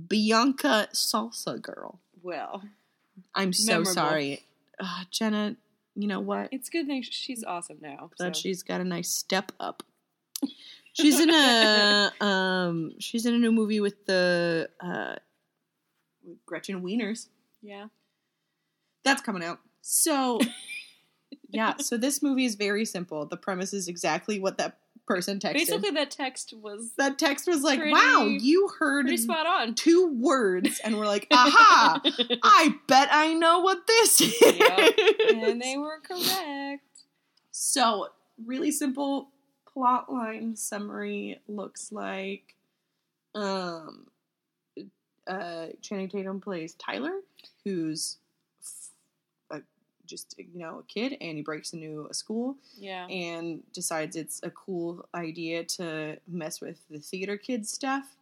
Bianca 0.08 0.86
Salsa 0.94 1.60
Girl. 1.60 1.98
Well, 2.22 2.62
I'm 3.34 3.52
so 3.52 3.72
Memorable. 3.72 3.92
sorry, 3.92 4.44
uh, 4.78 5.02
Jenna. 5.10 5.56
You 6.00 6.08
know 6.08 6.20
what? 6.20 6.48
it's 6.50 6.68
good 6.68 6.86
thing 6.86 7.02
she's 7.02 7.44
awesome 7.44 7.78
now. 7.80 8.10
that 8.18 8.36
so. 8.36 8.40
she's 8.40 8.62
got 8.62 8.80
a 8.80 8.84
nice 8.84 9.10
step 9.10 9.52
up. 9.60 9.82
She's 10.92 11.20
in 11.20 11.30
a 11.30 12.12
um 12.20 12.92
she's 12.98 13.24
in 13.24 13.32
a 13.32 13.38
new 13.38 13.52
movie 13.52 13.78
with 13.78 14.06
the 14.06 14.68
uh 14.80 15.14
Gretchen 16.46 16.82
Wieners. 16.82 17.28
Yeah. 17.62 17.86
That's 19.04 19.22
coming 19.22 19.44
out. 19.44 19.60
So 19.82 20.40
yeah, 21.48 21.76
so 21.78 21.96
this 21.96 22.22
movie 22.22 22.44
is 22.44 22.56
very 22.56 22.84
simple. 22.84 23.24
The 23.26 23.36
premise 23.36 23.72
is 23.72 23.86
exactly 23.86 24.40
what 24.40 24.58
that 24.58 24.78
person 25.10 25.38
texted. 25.40 25.54
Basically, 25.54 25.90
that 25.90 26.10
text 26.12 26.54
was 26.62 26.92
that 26.96 27.18
text 27.18 27.48
was 27.48 27.62
like, 27.62 27.78
pretty- 27.80 27.92
"Wow, 27.92 28.26
you 28.26 28.68
heard 28.78 29.06
pretty 29.06 29.16
spot 29.16 29.46
on. 29.46 29.74
two 29.74 30.06
words," 30.20 30.80
and 30.84 30.96
we're 30.98 31.06
like, 31.06 31.26
"Aha! 31.32 32.00
I 32.44 32.74
bet 32.86 33.08
I 33.10 33.34
know 33.34 33.58
what 33.60 33.86
this 33.86 34.20
is." 34.20 34.40
Yep. 34.40 34.94
and 35.34 35.60
they 35.60 35.76
were 35.76 36.00
correct. 36.00 36.84
So, 37.50 38.08
really 38.46 38.70
simple 38.70 39.30
plot 39.72 40.12
line 40.12 40.54
summary 40.56 41.40
looks 41.48 41.90
like 41.92 42.54
um 43.34 44.06
uh 45.26 45.66
Channing 45.80 46.08
Tatum 46.08 46.40
plays 46.40 46.74
Tyler, 46.74 47.20
who's 47.64 48.18
just 50.10 50.34
you 50.38 50.58
know 50.60 50.80
a 50.80 50.82
kid 50.82 51.16
and 51.20 51.36
he 51.36 51.42
breaks 51.42 51.72
into 51.72 52.06
a 52.10 52.14
school 52.14 52.56
Yeah. 52.76 53.06
and 53.06 53.62
decides 53.72 54.16
it's 54.16 54.40
a 54.42 54.50
cool 54.50 55.06
idea 55.14 55.64
to 55.64 56.18
mess 56.28 56.60
with 56.60 56.78
the 56.90 56.98
theater 56.98 57.36
kids 57.36 57.70
stuff. 57.70 58.16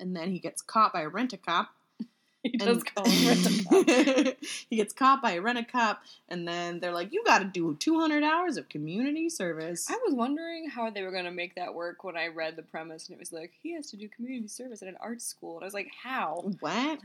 And 0.00 0.16
then 0.16 0.30
he 0.32 0.40
gets 0.40 0.62
caught 0.62 0.92
by 0.92 1.02
a 1.02 1.08
rent-a-cop 1.08 1.68
He 2.42 2.56
does 2.56 2.82
call 2.82 3.04
him 3.08 3.28
rent-a-cop. 3.28 4.36
he 4.68 4.74
gets 4.76 4.92
caught 4.92 5.22
by 5.22 5.34
a 5.34 5.40
rent 5.40 5.58
a 5.58 5.64
cop, 5.64 6.02
and 6.28 6.48
then 6.48 6.80
they're 6.80 6.90
like, 6.92 7.12
"You 7.12 7.22
got 7.24 7.38
to 7.38 7.44
do 7.44 7.76
200 7.78 8.24
hours 8.24 8.56
of 8.56 8.68
community 8.68 9.28
service." 9.28 9.88
I 9.88 9.96
was 10.04 10.12
wondering 10.12 10.68
how 10.68 10.90
they 10.90 11.02
were 11.04 11.12
going 11.12 11.26
to 11.26 11.30
make 11.30 11.54
that 11.54 11.72
work 11.72 12.02
when 12.02 12.16
I 12.16 12.26
read 12.26 12.56
the 12.56 12.62
premise, 12.64 13.06
and 13.06 13.14
it 13.14 13.20
was 13.20 13.32
like 13.32 13.52
he 13.62 13.74
has 13.74 13.88
to 13.92 13.96
do 13.96 14.08
community 14.08 14.48
service 14.48 14.82
at 14.82 14.88
an 14.88 14.96
art 15.00 15.22
school, 15.22 15.54
and 15.54 15.62
I 15.62 15.66
was 15.66 15.74
like, 15.74 15.92
how? 16.02 16.42
what? 16.58 16.98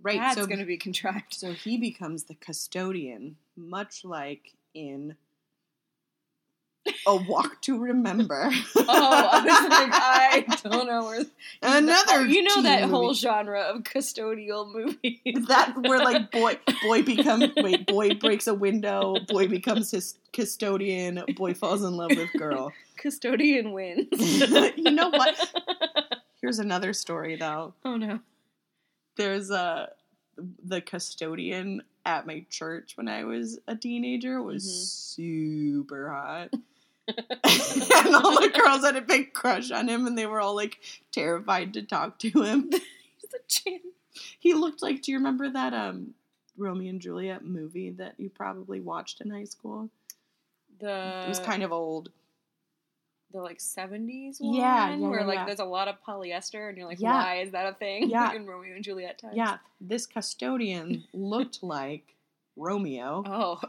Right. 0.00 0.18
That's 0.18 0.36
so, 0.36 0.46
going 0.46 0.60
to 0.60 0.64
be 0.64 0.76
contrived. 0.76 1.34
so 1.34 1.52
he 1.52 1.76
becomes 1.78 2.24
the 2.24 2.34
custodian, 2.34 3.36
much 3.56 4.04
like 4.04 4.52
in 4.74 5.16
A 7.06 7.16
Walk 7.16 7.60
to 7.62 7.78
Remember. 7.78 8.50
Oh, 8.90 9.28
I 9.32 9.44
was 9.44 9.68
like, 9.68 9.90
I 9.92 10.68
don't 10.68 10.86
know 10.86 11.04
where. 11.04 11.24
Another, 11.62 12.26
you 12.26 12.42
know 12.42 12.62
that 12.62 12.80
movie. 12.82 12.90
whole 12.90 13.14
genre 13.14 13.60
of 13.60 13.82
custodial 13.82 14.72
movies. 14.72 15.46
that 15.48 15.74
where 15.76 15.98
like 15.98 16.30
boy 16.32 16.58
boy 16.82 17.02
becomes 17.02 17.50
wait 17.56 17.86
boy 17.86 18.14
breaks 18.14 18.46
a 18.46 18.54
window 18.54 19.16
boy 19.28 19.46
becomes 19.46 19.90
his 19.90 20.18
custodian 20.32 21.22
boy 21.36 21.52
falls 21.52 21.82
in 21.82 21.96
love 21.96 22.10
with 22.16 22.32
girl 22.38 22.72
custodian 22.96 23.72
wins. 23.72 24.06
You 24.76 24.90
know 24.90 25.10
what? 25.10 25.36
here's 26.40 26.58
another 26.58 26.92
story 26.94 27.36
though 27.36 27.74
Oh 27.84 27.96
no. 27.96 28.20
There's 29.18 29.50
a 29.50 29.90
the 30.64 30.80
custodian 30.80 31.82
at 32.06 32.26
my 32.26 32.46
church 32.48 32.96
when 32.96 33.08
I 33.08 33.24
was 33.24 33.58
a 33.68 33.76
teenager 33.76 34.40
was 34.42 34.64
super 34.64 36.10
hot. 36.10 36.50
and 37.08 38.14
all 38.14 38.38
the 38.38 38.52
girls 38.54 38.84
had 38.84 38.96
a 38.96 39.00
big 39.00 39.32
crush 39.32 39.70
on 39.70 39.88
him 39.88 40.06
and 40.06 40.16
they 40.16 40.26
were 40.26 40.42
all 40.42 40.54
like 40.54 40.78
terrified 41.10 41.72
to 41.72 41.82
talk 41.82 42.18
to 42.18 42.42
him. 42.42 42.70
He's 42.70 43.34
a 43.34 43.38
chin. 43.48 43.80
He 44.38 44.52
looked 44.52 44.82
like 44.82 45.02
do 45.02 45.12
you 45.12 45.18
remember 45.18 45.48
that 45.50 45.72
um 45.72 46.14
Romeo 46.56 46.90
and 46.90 47.00
Juliet 47.00 47.44
movie 47.44 47.90
that 47.92 48.14
you 48.18 48.28
probably 48.28 48.80
watched 48.80 49.20
in 49.20 49.30
high 49.30 49.44
school? 49.44 49.88
The 50.80 51.24
It 51.24 51.28
was 51.28 51.40
kind 51.40 51.62
of 51.62 51.72
old. 51.72 52.10
The 53.32 53.40
like 53.40 53.60
seventies 53.60 54.38
one, 54.40 54.54
Yeah, 54.54 54.90
yeah, 54.94 54.96
where 55.08 55.20
yeah, 55.20 55.26
like 55.26 55.34
yeah. 55.36 55.44
there's 55.46 55.58
a 55.60 55.64
lot 55.64 55.88
of 55.88 55.96
polyester, 56.06 56.68
and 56.68 56.78
you're 56.78 56.86
like, 56.88 57.00
why 57.00 57.40
is 57.40 57.50
that 57.52 57.66
a 57.66 57.74
thing? 57.74 58.08
Yeah. 58.10 58.32
in 58.34 58.46
Romeo 58.46 58.74
and 58.74 58.82
Juliet 58.84 59.18
times. 59.18 59.34
Yeah, 59.36 59.58
this 59.80 60.06
custodian 60.06 61.04
looked 61.12 61.62
like 61.62 62.14
Romeo. 62.56 63.22
Oh, 63.26 63.60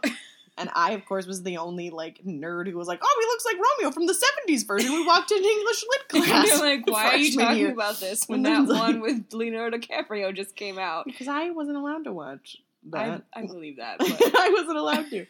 And 0.58 0.70
I, 0.75 0.92
of 0.92 1.06
course, 1.06 1.25
was 1.25 1.44
the 1.44 1.56
only 1.58 1.89
like 1.89 2.22
nerd 2.25 2.68
who 2.70 2.78
was 2.78 2.88
like, 2.88 3.00
"Oh, 3.01 3.18
he 3.22 3.28
looks 3.28 3.46
like 3.46 3.56
Romeo 3.56 3.92
from 3.94 4.08
the 4.08 4.13
'70s 4.50 4.68
version." 4.68 4.92
We 4.92 5.06
walked 5.08 5.32
into 5.32 5.48
English 5.48 5.84
lit 5.89 6.01
and 6.16 6.24
class. 6.25 6.48
you're 6.48 6.58
like, 6.60 6.86
why 6.86 7.06
are 7.13 7.18
you 7.18 7.38
talking 7.38 7.58
year. 7.60 7.72
about 7.72 8.00
this 8.01 8.25
when 8.28 8.42
that 8.44 8.68
like- 8.68 8.78
one 8.82 9.00
with 9.00 9.32
Leonardo 9.32 9.78
DiCaprio 9.78 10.36
just 10.36 10.58
came 10.58 10.78
out? 10.78 11.06
because 11.06 11.30
I 11.30 11.51
wasn't 11.51 11.78
allowed 11.78 12.04
to 12.06 12.12
watch 12.13 12.58
that. 12.91 13.24
I 13.33 13.45
believe 13.45 13.77
that. 13.77 14.00
But 14.00 14.36
I 14.36 14.50
wasn't 14.50 14.77
allowed 14.77 15.09
to. 15.09 15.25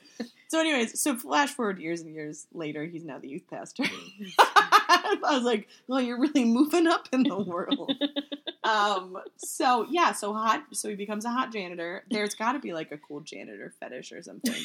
So, 0.50 0.60
anyways, 0.60 1.00
so 1.00 1.16
flash 1.16 1.50
forward 1.50 1.80
years 1.80 2.02
and 2.02 2.14
years 2.14 2.48
later, 2.54 2.86
he's 2.86 3.04
now 3.04 3.20
the 3.20 3.28
youth 3.28 3.44
pastor. 3.50 3.84
I 4.40 5.18
was 5.22 5.44
like, 5.44 5.68
"Well, 5.88 6.02
you're 6.02 6.20
really 6.20 6.46
moving 6.46 6.88
up 6.88 7.08
in 7.12 7.24
the 7.24 7.38
world." 7.38 7.92
um. 8.64 9.18
So 9.38 9.86
yeah. 9.90 10.12
So 10.14 10.34
hot. 10.34 10.64
So 10.74 10.90
he 10.90 10.96
becomes 10.96 11.26
a 11.26 11.30
hot 11.30 11.52
janitor. 11.52 12.04
There's 12.10 12.36
got 12.36 12.54
to 12.54 12.60
be 12.60 12.74
like 12.74 12.92
a 12.92 12.98
cool 12.98 13.22
janitor 13.22 13.74
fetish 13.80 14.12
or 14.12 14.22
something 14.22 14.62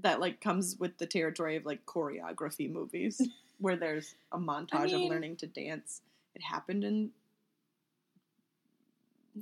that 0.00 0.20
like 0.20 0.40
comes 0.40 0.76
with 0.78 0.98
the 0.98 1.06
territory 1.06 1.56
of 1.56 1.64
like 1.64 1.84
choreography 1.86 2.70
movies, 2.70 3.20
where 3.58 3.76
there's 3.76 4.14
a 4.32 4.38
montage 4.38 4.92
mean- 4.92 5.04
of 5.04 5.10
learning 5.10 5.36
to 5.36 5.46
dance. 5.46 6.00
It 6.34 6.42
happened 6.42 6.84
in 6.84 7.10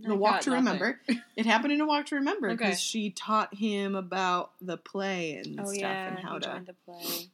I 0.04 0.08
the 0.08 0.14
Walk 0.14 0.40
to 0.42 0.50
nothing. 0.50 0.64
Remember. 0.64 1.00
It 1.36 1.46
happened 1.46 1.72
in 1.72 1.80
a 1.80 1.86
Walk 1.86 2.06
to 2.06 2.16
Remember 2.16 2.50
because 2.50 2.66
Okay. 2.68 2.76
she 2.76 3.10
taught 3.10 3.54
him 3.54 3.94
about 3.94 4.52
the 4.60 4.76
play 4.76 5.34
and 5.36 5.60
Oh 5.60 5.64
stuff 5.64 5.76
yeah, 5.80 6.08
and 6.08 6.18
how 6.18 6.38
to 6.38 6.62
the 6.66 6.74
play. 6.84 7.28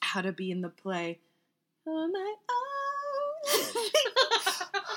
how 0.00 0.20
to 0.22 0.32
be 0.32 0.50
in 0.50 0.60
the 0.60 0.68
play. 0.68 1.18
On 1.86 2.12
my 2.12 2.34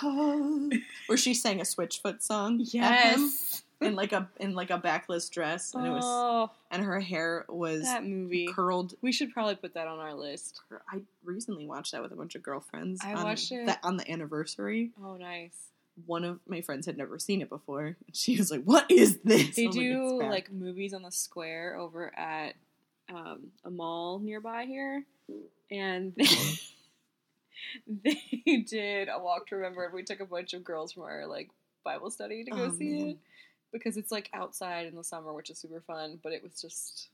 own. 0.03 0.84
Where 1.08 1.17
she 1.17 1.34
sang 1.34 1.60
a 1.60 1.63
Switchfoot 1.63 2.22
song. 2.22 2.60
Yes. 2.62 3.63
in 3.82 3.96
like 3.96 4.12
a 4.13 4.29
in 4.39 4.53
like 4.53 4.70
a 4.70 4.77
backless 4.77 5.29
dress, 5.29 5.74
and 5.74 5.86
it 5.86 5.89
was 5.89 6.03
Oh, 6.05 6.50
and 6.72 6.84
her 6.84 7.00
hair 7.00 7.46
was 7.50 7.84
that 7.84 8.05
movie. 8.05 8.48
curled. 8.53 8.93
We 9.01 9.12
should 9.12 9.32
probably 9.34 9.55
put 9.55 9.74
that 9.74 9.88
on 9.88 10.00
our 10.00 10.13
list. 10.13 10.62
I 10.91 11.01
recently 11.24 11.65
watched 11.67 11.91
that 11.93 12.01
with 12.01 12.12
a 12.12 12.15
bunch 12.15 12.36
of 12.36 12.43
girlfriends. 12.43 13.01
I 13.03 13.13
on 13.13 13.24
watched 13.24 13.51
it. 13.51 13.65
that 13.65 13.79
on 13.84 13.98
the 13.98 14.10
anniversary. 14.10 14.91
Oh, 15.03 15.15
nice. 15.17 15.55
One 16.06 16.24
of 16.24 16.40
my 16.48 16.62
friends 16.62 16.86
had 16.86 16.98
never 16.98 17.20
seen 17.20 17.42
it 17.42 17.50
before. 17.50 17.86
and 17.86 17.96
She 18.14 18.38
was 18.38 18.50
like, 18.52 18.64
"What 18.64 18.90
is 18.90 19.20
this?" 19.24 19.56
They 19.56 19.66
I 19.66 19.68
was 19.68 19.76
like, 19.78 19.86
"It's 19.86 20.12
do 20.12 20.20
bad." 20.20 20.30
like 20.32 20.52
movies 20.52 20.94
on 20.94 21.04
the 21.04 21.12
square 21.12 21.76
over 21.78 22.12
at 22.18 22.56
um, 23.14 23.52
a 23.64 23.70
mall 23.70 24.20
nearby 24.20 24.66
here, 24.66 25.04
and 25.70 26.14
they, 26.16 26.26
they 28.46 28.58
did 28.68 29.10
a 29.10 29.20
walk 29.20 29.48
to 29.48 29.56
remember. 29.56 29.86
And 29.86 29.94
we 29.94 30.04
took 30.04 30.20
a 30.20 30.26
bunch 30.26 30.54
of 30.54 30.64
girls 30.64 30.94
from 30.94 31.04
our 31.04 31.26
like 31.28 31.50
Bible 31.84 32.10
study 32.12 32.44
to 32.44 32.52
go 32.52 32.64
Oh, 32.66 32.72
see 32.74 32.92
man. 32.92 33.10
it 33.10 33.18
because 33.72 33.98
it's 33.98 34.12
like 34.12 34.30
outside 34.34 34.86
in 34.88 34.96
the 34.96 35.04
summer, 35.04 35.34
which 35.34 35.50
is 35.50 35.58
super 35.60 35.82
fun. 35.82 36.20
But 36.24 36.32
it 36.34 36.42
was 36.44 36.60
just 36.62 37.10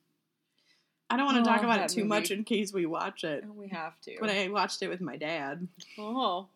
I 1.09 1.17
don't 1.17 1.25
want 1.25 1.43
to 1.43 1.49
talk 1.49 1.61
Oh, 1.61 1.65
about 1.65 1.79
it 1.81 1.89
too 1.89 2.01
movie. 2.01 2.07
much 2.09 2.31
in 2.31 2.43
case 2.43 2.71
we 2.71 2.85
watch 2.85 3.23
it. 3.23 3.43
we 3.53 3.67
have 3.69 3.99
to. 4.01 4.15
But 4.19 4.29
I 4.29 4.47
watched 4.49 4.81
it 4.83 4.87
with 4.89 5.01
my 5.01 5.17
dad. 5.17 5.67
oh, 5.97 6.47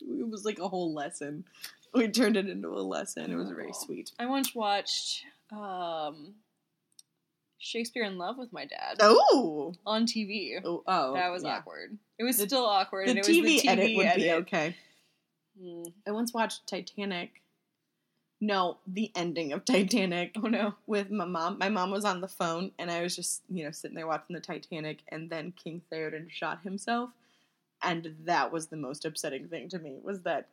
It 0.00 0.28
was 0.28 0.44
like 0.44 0.58
a 0.58 0.68
whole 0.68 0.92
lesson. 0.94 1.44
We 1.94 2.08
turned 2.08 2.36
it 2.36 2.48
into 2.48 2.68
a 2.68 2.80
lesson. 2.82 3.30
It 3.32 3.36
was 3.36 3.50
very 3.50 3.72
sweet. 3.72 4.12
I 4.18 4.26
once 4.26 4.54
watched 4.54 5.22
um, 5.50 6.34
Shakespeare 7.58 8.04
in 8.04 8.18
Love 8.18 8.36
with 8.38 8.52
my 8.52 8.66
dad 8.66 8.96
Oh, 9.00 9.74
on 9.86 10.06
TV. 10.06 10.60
oh, 10.64 10.82
oh 10.86 11.14
that 11.14 11.30
was 11.30 11.42
yeah. 11.42 11.56
awkward. 11.56 11.96
It 12.18 12.24
was 12.24 12.36
The- 12.36 12.46
still 12.46 12.66
awkward. 12.66 13.06
The 13.06 13.10
and 13.12 13.18
it 13.20 13.24
TV, 13.24 13.42
was 13.54 13.62
the 13.62 13.68
TV 13.68 13.70
edit 13.70 13.96
would 13.96 14.02
be 14.02 14.28
edit. 14.28 14.42
okay. 14.42 14.76
Hmm. 15.60 15.82
I 16.06 16.10
once 16.10 16.34
watched 16.34 16.66
Titanic. 16.66 17.40
No, 18.42 18.76
the 18.86 19.10
ending 19.14 19.52
of 19.54 19.64
Titanic 19.64 20.32
Oh 20.36 20.48
no. 20.48 20.74
with 20.86 21.10
my 21.10 21.24
mom. 21.24 21.56
My 21.58 21.70
mom 21.70 21.90
was 21.90 22.04
on 22.04 22.20
the 22.20 22.28
phone, 22.28 22.72
and 22.78 22.90
I 22.90 23.00
was 23.02 23.16
just, 23.16 23.40
you 23.48 23.64
know, 23.64 23.70
sitting 23.70 23.94
there 23.96 24.06
watching 24.06 24.34
the 24.34 24.40
Titanic, 24.40 24.98
and 25.08 25.30
then 25.30 25.52
King 25.52 25.80
Theoden 25.90 26.30
shot 26.30 26.60
himself, 26.62 27.08
and 27.86 28.14
that 28.24 28.52
was 28.52 28.66
the 28.66 28.76
most 28.76 29.04
upsetting 29.04 29.48
thing 29.48 29.68
to 29.70 29.78
me. 29.78 29.98
Was 30.02 30.20
that 30.22 30.48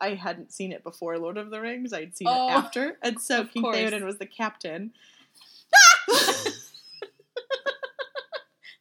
I 0.00 0.14
hadn't 0.14 0.52
seen 0.52 0.72
it 0.72 0.82
before 0.82 1.18
Lord 1.18 1.36
of 1.36 1.50
the 1.50 1.60
Rings. 1.60 1.92
I'd 1.92 2.16
seen 2.16 2.26
Oh, 2.28 2.48
it 2.48 2.52
after, 2.52 2.98
and 3.02 3.20
so 3.20 3.44
King 3.44 3.62
course. 3.62 3.76
Theoden 3.76 4.04
was 4.04 4.18
the 4.18 4.26
captain. 4.26 4.92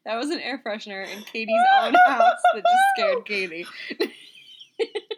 That 0.04 0.16
was 0.18 0.32
an 0.32 0.40
air 0.40 0.60
freshener 0.66 1.04
in 1.08 1.22
Katie's 1.24 1.62
own 1.82 1.94
house 2.08 2.40
that 2.56 2.64
just 2.64 2.84
scared 2.98 3.24
Katie. 3.26 3.68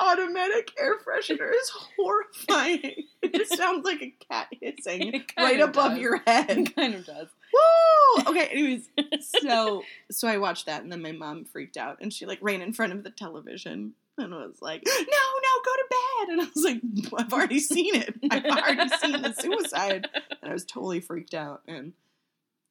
Automatic 0.00 0.72
air 0.78 0.94
freshener 0.98 1.50
is 1.54 1.70
horrifying. 1.98 2.94
It 3.20 3.34
just 3.34 3.56
sounds 3.56 3.84
like 3.84 4.00
a 4.00 4.14
cat 4.30 4.46
hissing 4.60 5.24
right 5.36 5.58
above 5.60 5.90
does. 5.92 5.98
your 5.98 6.18
head. 6.24 6.50
It 6.50 6.76
kind 6.76 6.94
of 6.94 7.04
does. 7.04 7.26
Woo! 7.52 8.22
Okay, 8.28 8.46
anyways, 8.46 8.88
so 9.42 9.82
so 10.10 10.28
I 10.28 10.38
watched 10.38 10.66
that 10.66 10.82
and 10.84 10.92
then 10.92 11.02
my 11.02 11.10
mom 11.12 11.44
freaked 11.44 11.76
out 11.76 11.98
and 12.00 12.12
she 12.12 12.26
like 12.26 12.38
ran 12.40 12.62
in 12.62 12.72
front 12.72 12.92
of 12.92 13.02
the 13.02 13.10
television 13.10 13.92
and 14.16 14.32
was 14.32 14.58
like, 14.62 14.82
"No, 14.86 14.92
no, 14.92 15.62
go 15.64 15.72
to 15.72 15.84
bed." 15.90 16.28
And 16.32 16.40
I 16.42 16.44
was 16.54 16.64
like, 16.64 16.80
"I've 17.20 17.32
already 17.32 17.58
seen 17.58 17.96
it. 17.96 18.14
I've 18.30 18.44
already 18.44 18.88
seen 18.98 19.20
the 19.20 19.32
suicide." 19.32 20.08
And 20.40 20.50
I 20.50 20.52
was 20.52 20.64
totally 20.64 21.00
freaked 21.00 21.34
out 21.34 21.62
and 21.66 21.92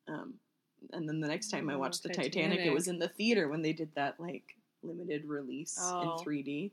um 0.07 0.35
and 0.93 1.07
then 1.09 1.19
the 1.19 1.27
next 1.27 1.49
time 1.49 1.69
I 1.69 1.73
Oh, 1.73 1.79
watched 1.79 2.03
the 2.03 2.09
Titanic, 2.09 2.61
it 2.61 2.73
was 2.73 2.87
in 2.87 2.99
the 2.99 3.09
theater 3.09 3.49
when 3.49 3.61
they 3.63 3.73
did 3.73 3.89
that 3.95 4.17
like 4.17 4.55
limited 4.81 5.25
release 5.25 5.77
Oh. 5.79 6.01
in 6.19 6.25
3D. 6.25 6.71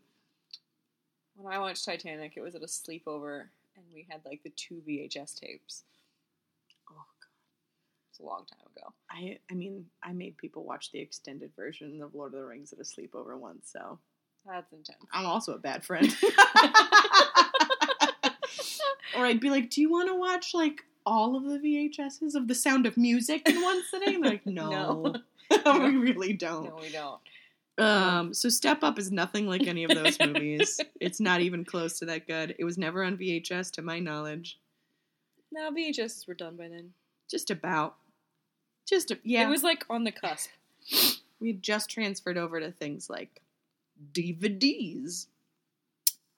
When 1.36 1.52
I 1.52 1.58
watched 1.58 1.84
Titanic, 1.84 2.34
it 2.36 2.40
was 2.40 2.54
at 2.54 2.62
a 2.62 2.66
sleepover, 2.66 3.46
and 3.76 3.84
we 3.92 4.06
had 4.08 4.20
like 4.24 4.42
the 4.42 4.50
two 4.50 4.82
VHS 4.86 5.34
tapes. 5.38 5.82
Oh 6.90 6.94
god. 6.94 7.28
It's 8.10 8.20
a 8.20 8.24
long 8.24 8.44
time 8.48 8.66
ago. 8.76 8.92
I 9.10 9.38
I 9.50 9.54
mean, 9.54 9.86
I 10.02 10.12
made 10.12 10.36
people 10.36 10.64
watch 10.64 10.92
the 10.92 11.00
extended 11.00 11.50
version 11.56 12.00
of 12.02 12.14
Lord 12.14 12.34
of 12.34 12.40
the 12.40 12.46
Rings 12.46 12.72
at 12.72 12.78
a 12.78 12.82
sleepover 12.82 13.36
once, 13.38 13.70
so 13.72 13.98
That's 14.46 14.72
intense. 14.72 14.98
I'm 15.12 15.26
also 15.26 15.54
a 15.54 15.58
bad 15.58 15.84
friend. 15.84 16.14
or 19.16 19.24
I'd 19.26 19.40
be 19.40 19.50
like, 19.50 19.70
"Do 19.70 19.80
you 19.80 19.90
want 19.90 20.08
to 20.08 20.14
watch 20.14 20.54
like 20.54 20.84
all 21.06 21.36
of 21.36 21.44
the 21.44 21.58
VHSs 21.58 22.34
of 22.34 22.48
The 22.48 22.54
Sound 22.54 22.86
of 22.86 22.96
Music 22.96 23.48
in 23.48 23.60
one 23.60 23.82
sitting?" 23.90 24.20
They're 24.20 24.30
like, 24.32 24.46
"No, 24.46 25.14
we 25.66 25.96
really 25.96 26.32
don't." 26.32 26.64
No, 26.66 26.78
we 26.80 26.90
don't. 26.90 27.20
Um, 27.76 28.32
so 28.32 28.48
Step 28.48 28.84
Up 28.84 28.98
is 28.98 29.10
nothing 29.10 29.46
like 29.46 29.66
any 29.66 29.84
of 29.84 29.90
those 29.90 30.18
movies. 30.20 30.80
it's 31.00 31.20
not 31.20 31.40
even 31.40 31.64
close 31.64 31.98
to 31.98 32.06
that 32.06 32.26
good. 32.26 32.54
It 32.58 32.64
was 32.64 32.78
never 32.78 33.02
on 33.02 33.16
VHS, 33.16 33.72
to 33.72 33.82
my 33.82 33.98
knowledge. 33.98 34.60
No, 35.50 35.70
VHSs 35.70 36.26
were 36.26 36.34
done 36.34 36.56
by 36.56 36.68
then. 36.68 36.92
Just 37.28 37.50
about. 37.50 37.96
Just 38.86 39.10
a, 39.10 39.18
yeah. 39.24 39.46
It 39.46 39.50
was 39.50 39.62
like 39.62 39.84
on 39.90 40.04
the 40.04 40.12
cusp. 40.12 40.50
we 41.40 41.48
had 41.48 41.62
just 41.62 41.90
transferred 41.90 42.38
over 42.38 42.60
to 42.60 42.70
things 42.70 43.10
like 43.10 43.42
DVDs. 44.12 45.26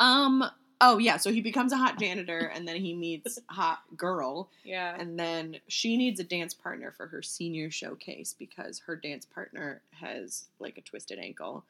Um. 0.01 0.45
Oh 0.81 0.99
yeah. 0.99 1.17
So 1.17 1.33
he 1.33 1.41
becomes 1.41 1.73
a 1.73 1.77
hot 1.77 1.99
janitor, 1.99 2.51
and 2.55 2.67
then 2.69 2.77
he 2.77 2.95
meets 2.95 3.39
hot 3.49 3.81
girl, 3.97 4.49
Yeah. 4.65 4.95
and 4.99 5.19
then 5.19 5.57
she 5.69 5.97
needs 5.97 6.21
a 6.21 6.25
dance 6.25 6.53
partner 6.55 6.93
for 6.97 7.07
her 7.07 7.23
senior 7.23 7.71
showcase 7.71 8.35
because 8.39 8.81
her 8.81 8.95
dance 8.97 9.25
partner 9.25 9.81
has 10.01 10.45
like 10.59 10.77
a 10.79 10.83
twisted 10.83 11.19
ankle, 11.19 11.65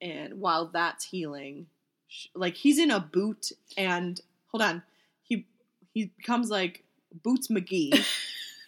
and 0.00 0.40
while 0.40 0.66
that's 0.66 1.04
healing, 1.04 1.66
sh- 2.08 2.28
like 2.34 2.54
he's 2.54 2.78
in 2.78 2.90
a 2.90 3.00
boot, 3.00 3.52
and 3.76 4.20
hold 4.50 4.62
on, 4.62 4.82
he 5.22 5.46
he 5.92 6.10
becomes 6.16 6.48
like 6.50 6.84
Boots 7.22 7.48
McGee 7.48 8.04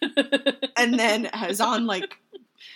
and 0.77 0.99
then 0.99 1.25
has 1.25 1.59
on 1.61 1.85
like 1.85 2.17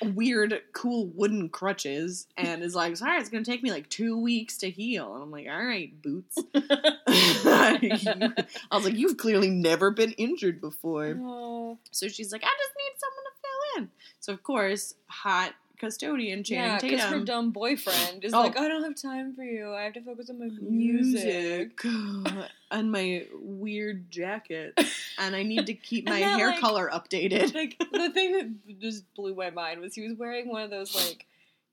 weird, 0.03 0.61
cool 0.73 1.07
wooden 1.07 1.49
crutches 1.49 2.27
and 2.37 2.63
is 2.63 2.75
like, 2.75 2.97
sorry, 2.97 3.19
it's 3.19 3.29
gonna 3.29 3.43
take 3.43 3.63
me 3.63 3.71
like 3.71 3.89
two 3.89 4.17
weeks 4.17 4.57
to 4.59 4.69
heal. 4.69 5.13
And 5.13 5.23
I'm 5.23 5.31
like, 5.31 5.47
all 5.47 5.63
right, 5.63 5.91
boots. 6.01 6.37
I 6.55 8.37
was 8.71 8.85
like, 8.85 8.95
you've 8.95 9.17
clearly 9.17 9.49
never 9.49 9.91
been 9.91 10.11
injured 10.13 10.61
before. 10.61 11.17
oh. 11.19 11.77
So 11.91 12.07
she's 12.07 12.31
like, 12.31 12.43
I 12.43 12.47
just 12.47 12.73
need 12.77 12.93
someone 12.99 13.23
to 13.25 13.31
fill 13.41 13.83
in. 13.83 13.89
So 14.19 14.33
of 14.33 14.43
course, 14.43 14.95
hot 15.07 15.53
custodian 15.85 16.39
Yeah, 16.45 16.77
Channing 16.79 16.91
because 16.97 17.09
her 17.09 17.19
dumb 17.23 17.51
boyfriend 17.51 18.23
is 18.25 18.33
Oh. 18.33 18.41
like, 18.41 18.57
I 18.57 18.67
don't 18.67 18.83
have 18.83 18.95
time 19.01 19.35
for 19.35 19.43
you. 19.43 19.73
I 19.73 19.83
have 19.83 19.93
to 19.93 20.01
focus 20.01 20.29
on 20.29 20.39
my 20.39 20.49
music. 20.61 21.83
music 21.83 21.83
and 22.71 22.91
my 22.91 23.25
weird 23.33 24.09
jacket, 24.11 24.73
and 25.19 25.35
I 25.35 25.43
need 25.43 25.65
to 25.67 25.73
keep 25.73 26.05
my 26.09 26.19
that, 26.19 26.37
hair 26.37 26.47
like- 26.51 26.59
color 26.59 26.89
updated. 26.91 27.53
Like 27.53 27.77
the 27.91 28.09
thing 28.11 28.31
that 28.33 28.79
just 28.79 29.11
blew 29.15 29.35
my 29.35 29.49
mind 29.49 29.81
was 29.81 29.93
he 29.95 30.01
was 30.07 30.17
wearing 30.17 30.49
one 30.49 30.63
of 30.63 30.69
those 30.69 30.95
like, 30.95 31.25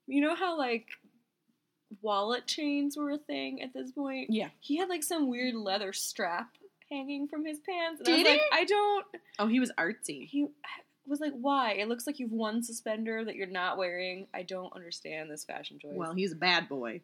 you 0.07 0.21
know 0.21 0.35
how 0.35 0.57
like 0.57 0.87
wallet 2.01 2.47
chains 2.47 2.97
were 2.97 3.11
a 3.11 3.17
thing 3.17 3.61
at 3.61 3.73
this 3.73 3.91
point. 3.91 4.29
Yeah. 4.29 4.49
He 4.59 4.77
had 4.77 4.89
like 4.89 5.03
some 5.03 5.27
weird 5.29 5.55
leather 5.55 5.93
strap 5.93 6.49
hanging 6.91 7.27
from 7.27 7.45
his 7.45 7.59
pants. 7.59 7.99
And 7.99 8.05
Did 8.05 8.13
I 8.13 8.17
was 8.17 8.27
he? 8.27 8.29
like, 8.33 8.41
I 8.51 8.63
don't. 8.65 9.05
Oh, 9.39 9.47
he 9.47 9.59
was 9.59 9.71
artsy. 9.77 10.27
He 10.27 10.47
was 11.07 11.19
like, 11.19 11.33
why? 11.39 11.73
It 11.73 11.87
looks 11.89 12.07
like 12.07 12.19
you've 12.19 12.31
one 12.31 12.63
suspender 12.63 13.23
that 13.25 13.35
you're 13.35 13.47
not 13.47 13.77
wearing. 13.77 14.27
I 14.33 14.43
don't 14.43 14.73
understand 14.73 15.29
this 15.29 15.43
fashion 15.43 15.79
choice. 15.79 15.91
Well, 15.93 16.13
he's 16.13 16.31
a 16.31 16.35
bad 16.35 16.69
boy 16.69 17.01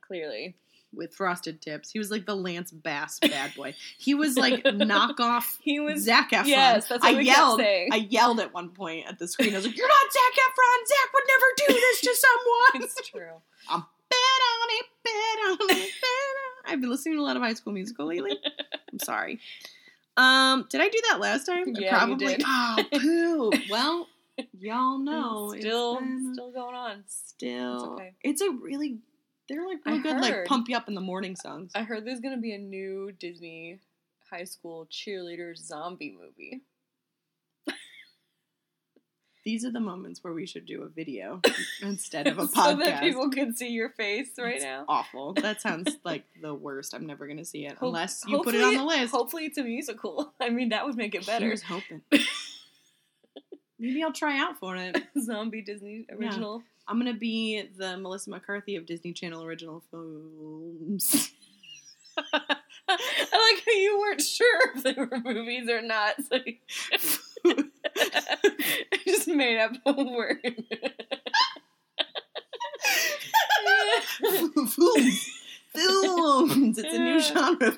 clearly. 0.00 0.54
with 0.92 1.14
frosted 1.14 1.60
tips. 1.60 1.90
He 1.90 1.98
was 1.98 2.10
like 2.10 2.26
the 2.26 2.36
Lance 2.36 2.70
Bass 2.70 3.18
bad 3.18 3.54
boy. 3.54 3.74
He 3.98 4.14
was 4.14 4.36
like 4.36 4.62
knockoff 4.64 5.58
He 5.60 5.80
was. 5.80 6.02
Zac 6.04 6.30
Efron. 6.30 6.46
Yes, 6.46 6.88
that's 6.88 7.02
what 7.04 7.14
I 7.16 7.20
yelled. 7.20 7.58
saying. 7.60 7.88
I 7.92 7.96
yelled 7.96 8.38
at 8.40 8.54
one 8.54 8.70
point 8.70 9.06
at 9.08 9.18
the 9.18 9.26
screen. 9.26 9.52
I 9.52 9.56
was 9.56 9.66
like, 9.66 9.76
"You're 9.76 9.88
not 9.88 10.12
Zac 10.12 10.44
Efron. 10.44 10.86
Zac 10.86 11.12
would 11.14 11.24
never 11.28 11.46
do 11.56 11.74
this 11.80 12.00
to 12.02 12.14
someone." 12.74 12.84
It's 12.88 13.08
true. 13.08 13.40
I'm 13.68 13.80
bad 14.10 14.40
on 14.52 14.68
it, 14.70 14.86
bad 15.02 15.38
on 15.50 15.76
it, 15.78 15.90
bad 16.00 16.34
on 16.68 16.72
I've 16.72 16.80
been 16.80 16.90
listening 16.90 17.16
to 17.16 17.20
a 17.20 17.24
lot 17.24 17.36
of 17.36 17.42
High 17.42 17.54
School 17.54 17.72
Musical 17.72 18.06
lately. 18.06 18.38
I'm 18.92 18.98
sorry. 19.00 19.40
Um, 20.16 20.66
did 20.70 20.80
I 20.80 20.88
do 20.88 21.00
that 21.10 21.20
last 21.20 21.44
time? 21.46 21.64
I 21.76 21.80
Yeah, 21.80 21.98
probably. 21.98 22.36
did. 22.36 22.44
Oh, 22.46 22.84
poo. 22.98 23.52
well, 23.68 24.08
y'all 24.58 24.98
know 24.98 25.50
It's 25.52 25.62
still, 25.62 25.92
it's 25.94 26.00
been 26.00 26.34
still 26.34 26.52
going 26.52 26.74
on. 26.74 27.04
still. 27.06 27.74
It's 27.74 27.84
okay. 27.84 28.12
It's 28.22 28.40
a 28.42 28.50
really 28.50 28.98
They're 29.48 29.66
like 29.66 29.78
I 29.86 29.92
real 29.92 30.02
good, 30.02 30.20
like 30.20 30.44
pump 30.46 30.68
you 30.68 30.76
up 30.76 30.88
in 30.88 30.94
the 30.94 31.00
morning 31.00 31.36
songs. 31.36 31.72
I 31.74 31.82
heard 31.82 32.04
there's 32.04 32.20
gonna 32.20 32.38
be 32.40 32.52
a 32.54 32.58
new 32.58 33.12
Disney 33.18 33.80
high 34.30 34.44
school 34.44 34.86
cheerleader 34.90 35.56
zombie 35.56 36.16
movie. 36.20 36.62
These 39.44 39.64
are 39.66 39.70
the 39.70 39.80
moments 39.80 40.24
where 40.24 40.32
we 40.32 40.46
should 40.46 40.64
do 40.64 40.82
a 40.84 40.88
video 40.88 41.40
instead 41.82 42.26
of 42.26 42.38
a 42.38 42.46
podcast. 42.46 42.54
so 42.64 42.76
that 42.76 43.02
people 43.02 43.28
can 43.30 43.54
see 43.54 43.68
your 43.68 43.90
face 43.90 44.30
right 44.38 44.54
It's 44.56 44.64
now. 44.64 44.84
Awful. 44.88 45.34
That 45.34 45.60
sounds 45.60 45.96
like 46.04 46.24
the 46.40 46.54
worst. 46.54 46.94
I'm 46.94 47.06
never 47.06 47.26
gonna 47.28 47.44
see 47.44 47.66
it 47.66 47.72
Hope- 47.72 47.88
unless 47.88 48.22
you 48.26 48.42
put 48.42 48.54
it 48.54 48.62
on 48.62 48.74
the 48.74 48.84
list. 48.84 49.12
Hopefully, 49.12 49.44
it's 49.44 49.58
a 49.58 49.62
musical. 49.64 50.32
I 50.40 50.48
mean, 50.48 50.70
that 50.70 50.86
would 50.86 50.96
make 50.96 51.14
it 51.14 51.26
better. 51.26 51.44
Here's 51.46 51.62
hoping. 51.62 52.00
Maybe 53.78 54.02
I'll 54.02 54.12
try 54.12 54.38
out 54.38 54.58
for 54.58 54.76
it. 54.76 54.96
zombie 55.20 55.60
Disney 55.60 56.06
original. 56.10 56.62
I'm 56.88 56.98
gonna 56.98 57.12
be 57.12 57.68
the 57.76 57.98
Melissa 57.98 58.30
McCarthy 58.30 58.76
of 58.76 58.86
Disney 58.86 59.12
Channel 59.12 59.44
original 59.44 59.82
films. 59.90 61.30
I 62.16 62.38
like 62.38 63.62
how 63.66 63.72
you 63.72 63.98
weren't 63.98 64.22
sure 64.22 64.70
if 64.76 64.82
they 64.84 64.92
were 64.94 65.18
movies 65.22 65.68
or 65.68 65.82
not. 65.82 66.14
So 66.30 66.38
you- 66.46 67.70
just 69.24 69.36
made 69.36 69.58
up 69.58 69.72
a 69.86 69.92
word. 69.92 70.38
films. 75.74 76.78
It's 76.78 76.94
a 76.94 76.98
new 76.98 77.20
genre. 77.20 77.76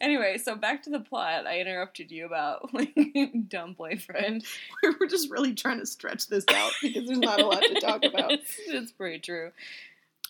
Anyway, 0.00 0.38
so 0.38 0.56
back 0.56 0.82
to 0.84 0.90
the 0.90 1.00
plot. 1.00 1.46
I 1.46 1.60
interrupted 1.60 2.10
you 2.10 2.26
about 2.26 2.72
like 2.72 2.96
dumb 3.48 3.74
boyfriend. 3.74 4.44
We're 4.82 5.06
just 5.06 5.30
really 5.30 5.54
trying 5.54 5.78
to 5.78 5.86
stretch 5.86 6.28
this 6.28 6.44
out 6.52 6.72
because 6.82 7.06
there's 7.06 7.18
not 7.18 7.40
a 7.40 7.46
lot 7.46 7.62
to 7.62 7.80
talk 7.80 8.04
about. 8.04 8.32
it's, 8.32 8.56
it's 8.66 8.92
pretty 8.92 9.18
true. 9.18 9.52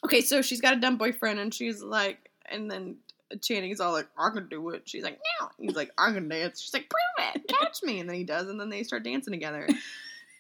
Okay, 0.05 0.21
so 0.21 0.43
she's 0.43 0.61
got 0.61 0.77
a 0.77 0.81
dumb 0.81 0.97
boyfriend, 0.97 1.39
and 1.39 1.53
she's 1.53 1.83
like, 1.83 2.31
and 2.47 2.71
then 2.71 2.97
Channing's 3.41 3.81
all 3.81 3.93
like, 3.93 4.09
"I 4.19 4.31
can 4.31 4.49
do 4.49 4.71
it." 4.71 4.83
She's 4.87 5.05
like, 5.05 5.19
"No." 5.41 5.49
He's 5.59 5.77
like, 5.77 5.93
"I 5.97 6.13
can 6.13 6.29
dance." 6.29 6.61
She's 6.61 6.75
like, 6.75 6.89
"Prove 6.89 7.35
it, 7.35 7.49
catch 7.49 7.83
me." 7.83 8.01
And 8.01 8.09
then 8.09 8.17
he 8.17 8.25
does, 8.25 8.49
and 8.49 8.61
then 8.61 8.71
they 8.71 8.83
start 8.83 9.03
dancing 9.05 9.33
together. 9.33 9.69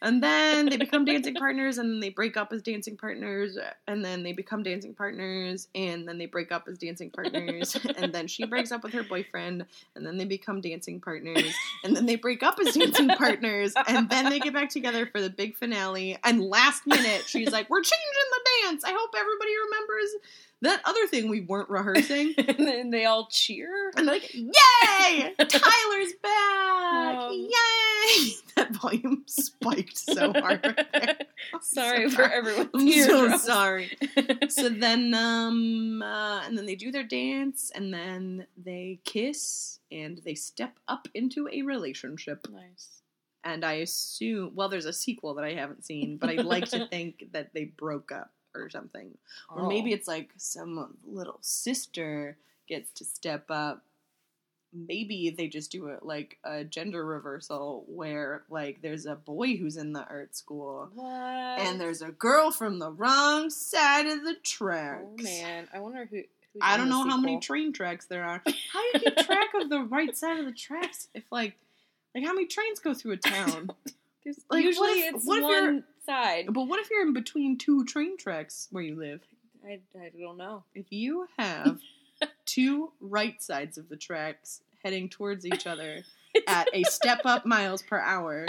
And 0.02 0.22
then 0.22 0.64
they 0.64 0.78
become 0.78 1.04
dancing 1.04 1.34
partners, 1.34 1.76
and 1.76 1.90
then 1.90 2.00
they 2.00 2.08
break 2.08 2.38
up 2.38 2.54
as 2.54 2.62
dancing 2.62 2.96
partners, 2.96 3.58
and 3.86 4.02
then 4.02 4.22
they 4.22 4.32
become 4.32 4.62
dancing 4.62 4.94
partners, 4.94 5.68
and 5.74 6.08
then 6.08 6.16
they 6.16 6.24
break 6.24 6.50
up 6.50 6.66
as 6.68 6.78
dancing 6.78 7.10
partners, 7.10 7.76
and 7.98 8.10
then 8.10 8.26
she 8.26 8.46
breaks 8.46 8.72
up 8.72 8.82
with 8.82 8.94
her 8.94 9.02
boyfriend, 9.02 9.66
and 9.94 10.06
then 10.06 10.16
they 10.16 10.24
become 10.24 10.62
dancing 10.62 11.00
partners, 11.00 11.54
and 11.84 11.94
then 11.94 12.06
they 12.06 12.16
break 12.16 12.42
up 12.42 12.58
as 12.66 12.74
dancing 12.74 13.08
partners, 13.08 13.74
and 13.88 14.08
then 14.08 14.30
they 14.30 14.40
get 14.40 14.54
back 14.54 14.70
together 14.70 15.04
for 15.04 15.20
the 15.20 15.28
big 15.28 15.54
finale. 15.54 16.16
And 16.24 16.42
last 16.42 16.86
minute, 16.86 17.24
she's 17.26 17.52
like, 17.52 17.68
"We're 17.68 17.82
changing 17.82 18.30
the 18.30 18.50
dance. 18.62 18.84
I 18.84 18.92
hope 18.92 19.10
everybody 19.14 19.52
remembers 19.66 20.14
that 20.62 20.80
other 20.84 21.06
thing 21.06 21.28
we 21.28 21.40
weren't 21.40 21.68
rehearsing." 21.70 22.34
and 22.38 22.58
then 22.66 22.90
they 22.90 23.04
all 23.04 23.28
cheer. 23.30 23.92
And 23.96 24.06
like, 24.06 24.32
yay! 24.34 25.34
Tyler's 25.38 26.12
back! 26.22 27.16
Um. 27.18 27.32
yay! 27.32 28.32
That 28.56 28.72
volume 28.72 29.22
spiked 29.26 29.96
so 29.96 30.32
hard. 30.32 30.84
right. 30.92 31.26
Sorry 31.62 32.10
so 32.10 32.16
for 32.16 32.22
sorry. 32.24 32.34
everyone's 32.34 32.70
I'm 32.74 32.80
so 32.80 33.22
eardrums. 33.22 33.42
sorry. 33.42 33.98
So 34.48 34.68
then, 34.68 35.14
um, 35.14 36.02
uh, 36.02 36.42
and 36.44 36.58
then 36.58 36.66
they 36.66 36.74
do 36.74 36.90
their 36.90 37.04
dance, 37.04 37.70
and 37.74 37.94
then 37.94 38.46
they 38.62 39.00
kiss, 39.04 39.78
and 39.92 40.20
they 40.24 40.34
step 40.34 40.78
up 40.88 41.08
into 41.14 41.48
a 41.50 41.62
relationship. 41.62 42.46
nice. 42.50 43.02
And 43.44 43.64
I 43.64 43.74
assume, 43.74 44.52
well, 44.54 44.68
there's 44.68 44.84
a 44.86 44.92
sequel 44.92 45.34
that 45.34 45.44
I 45.44 45.54
haven't 45.54 45.84
seen, 45.84 46.18
but 46.18 46.28
I'd 46.28 46.44
like 46.44 46.66
to 46.70 46.86
think 46.88 47.24
that 47.32 47.54
they 47.54 47.64
broke 47.64 48.12
up 48.12 48.30
or 48.54 48.68
something. 48.70 49.16
Or 49.54 49.62
oh. 49.62 49.68
maybe 49.68 49.92
Oh. 49.92 49.94
it's 49.96 50.08
like 50.08 50.30
some 50.36 50.96
little 51.06 51.38
sister 51.40 52.36
gets 52.68 52.90
to 52.92 53.04
step 53.04 53.44
up. 53.50 53.84
Maybe 54.72 55.30
they 55.36 55.48
just 55.48 55.72
do 55.72 55.88
it 55.88 56.04
like 56.04 56.38
a 56.44 56.62
gender 56.62 57.04
reversal 57.04 57.84
where 57.88 58.44
like 58.48 58.82
there's 58.82 59.04
a 59.04 59.16
boy 59.16 59.56
who's 59.56 59.76
in 59.76 59.92
the 59.92 60.04
art 60.04 60.36
school 60.36 60.88
what? 60.94 61.10
and 61.10 61.80
there's 61.80 62.02
a 62.02 62.12
girl 62.12 62.52
from 62.52 62.78
the 62.78 62.92
wrong 62.92 63.50
side 63.50 64.06
of 64.06 64.22
the 64.22 64.36
tracks. 64.44 65.02
oh 65.04 65.22
man, 65.22 65.66
I 65.74 65.80
wonder 65.80 66.06
who. 66.08 66.22
I 66.60 66.76
don't 66.76 66.88
know 66.88 67.04
how 67.08 67.16
many 67.16 67.40
train 67.40 67.72
tracks 67.72 68.06
there 68.06 68.24
are. 68.24 68.42
How 68.72 68.82
do 68.82 68.88
you 68.94 69.00
keep 69.00 69.16
track 69.26 69.48
of 69.60 69.70
the 69.70 69.82
right 69.82 70.16
side 70.16 70.38
of 70.40 70.46
the 70.46 70.52
tracks 70.52 71.06
if 71.14 71.24
like 71.30 71.56
like 72.14 72.24
how 72.24 72.32
many 72.32 72.46
trains 72.46 72.80
go 72.80 72.92
through 72.94 73.12
a 73.12 73.16
town? 73.16 73.70
Like, 74.26 74.36
what 74.48 74.62
usually 74.64 74.88
if- 75.00 75.14
it's 75.16 75.26
what 75.26 75.42
one 75.42 75.84
side. 76.10 76.46
but 76.50 76.64
what 76.64 76.80
if 76.80 76.90
you're 76.90 77.02
in 77.02 77.12
between 77.12 77.58
two 77.58 77.84
train 77.84 78.16
tracks 78.16 78.68
where 78.70 78.82
you 78.82 78.96
live? 78.96 79.20
I, 79.64 79.80
I 79.98 80.10
don't 80.18 80.36
know. 80.36 80.64
If 80.74 80.86
you 80.90 81.26
have 81.38 81.78
two 82.46 82.92
right 83.00 83.40
sides 83.42 83.78
of 83.78 83.88
the 83.88 83.96
tracks 83.96 84.62
heading 84.82 85.08
towards 85.08 85.46
each 85.46 85.66
other 85.66 86.02
at 86.46 86.68
a 86.72 86.82
step 86.84 87.20
up 87.24 87.46
miles 87.46 87.82
per 87.82 87.98
hour, 87.98 88.46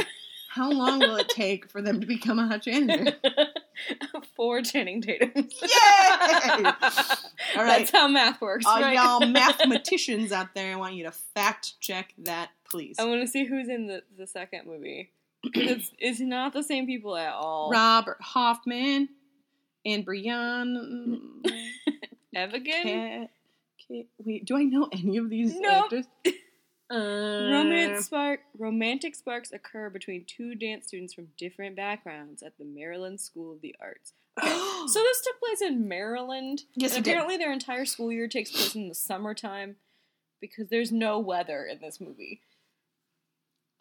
how 0.49 0.71
long 0.71 0.99
will 0.99 1.15
it 1.17 1.29
take 1.29 1.69
for 1.69 1.81
them 1.81 1.99
to 2.01 2.07
become 2.07 2.39
a 2.39 2.47
hot 2.47 2.63
janitor? 2.63 3.17
Four 4.35 4.61
Channing 4.61 5.01
Tatums. 5.01 5.53
Yay! 5.61 6.65
All 6.65 7.63
right. 7.63 7.79
That's 7.79 7.91
how 7.91 8.07
math 8.07 8.41
works, 8.41 8.65
All 8.65 8.81
right? 8.81 8.95
y'all 8.95 9.25
mathematicians 9.25 10.31
out 10.31 10.53
there, 10.53 10.73
I 10.73 10.75
want 10.75 10.95
you 10.95 11.03
to 11.05 11.11
fact 11.11 11.79
check 11.79 12.13
that, 12.19 12.49
please. 12.69 12.97
I 12.99 13.05
want 13.05 13.21
to 13.21 13.27
see 13.27 13.45
who's 13.45 13.69
in 13.69 13.87
the, 13.87 14.03
the 14.17 14.27
second 14.27 14.67
movie. 14.67 15.11
It's, 15.43 15.91
it's 15.97 16.19
not 16.19 16.53
the 16.53 16.63
same 16.63 16.85
people 16.85 17.15
at 17.17 17.33
all. 17.33 17.69
Robert 17.71 18.17
Hoffman 18.21 19.09
and 19.85 20.05
Brian. 20.05 21.41
Evigan? 22.35 23.27
Wait, 23.89 24.45
do 24.45 24.55
I 24.57 24.63
know 24.63 24.87
any 24.93 25.17
of 25.17 25.29
these 25.29 25.59
Nope. 25.59 25.83
actors? 25.85 26.05
Uh, 26.93 27.47
Romance 27.49 28.05
spark 28.07 28.41
romantic 28.57 29.15
sparks 29.15 29.53
occur 29.53 29.89
between 29.89 30.25
two 30.25 30.55
dance 30.55 30.87
students 30.87 31.13
from 31.13 31.29
different 31.37 31.73
backgrounds 31.73 32.43
at 32.43 32.57
the 32.57 32.65
Maryland 32.65 33.21
School 33.21 33.53
of 33.53 33.61
the 33.61 33.73
Arts. 33.79 34.11
Okay, 34.43 34.49
so 34.49 34.99
this 34.99 35.21
took 35.21 35.39
place 35.39 35.61
in 35.61 35.87
Maryland. 35.87 36.63
yes, 36.75 36.91
and 36.91 36.99
it 36.99 37.03
did. 37.05 37.11
apparently 37.11 37.37
their 37.37 37.53
entire 37.53 37.85
school 37.85 38.11
year 38.11 38.27
takes 38.27 38.51
place 38.51 38.75
in 38.75 38.89
the 38.89 38.93
summertime 38.95 39.77
because 40.41 40.67
there's 40.67 40.91
no 40.91 41.17
weather 41.17 41.63
in 41.63 41.79
this 41.79 42.01
movie. 42.01 42.41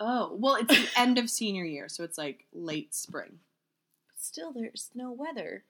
Oh, 0.00 0.34
well, 0.34 0.56
it's 0.56 0.74
the 0.74 0.88
end 1.00 1.18
of 1.18 1.28
senior 1.28 1.64
year, 1.64 1.88
so 1.88 2.02
it's 2.04 2.16
like 2.18 2.46
late 2.54 2.94
spring. 2.94 3.38
But 4.08 4.18
still 4.18 4.50
there's 4.52 4.90
no 4.94 5.12
weather. 5.12 5.64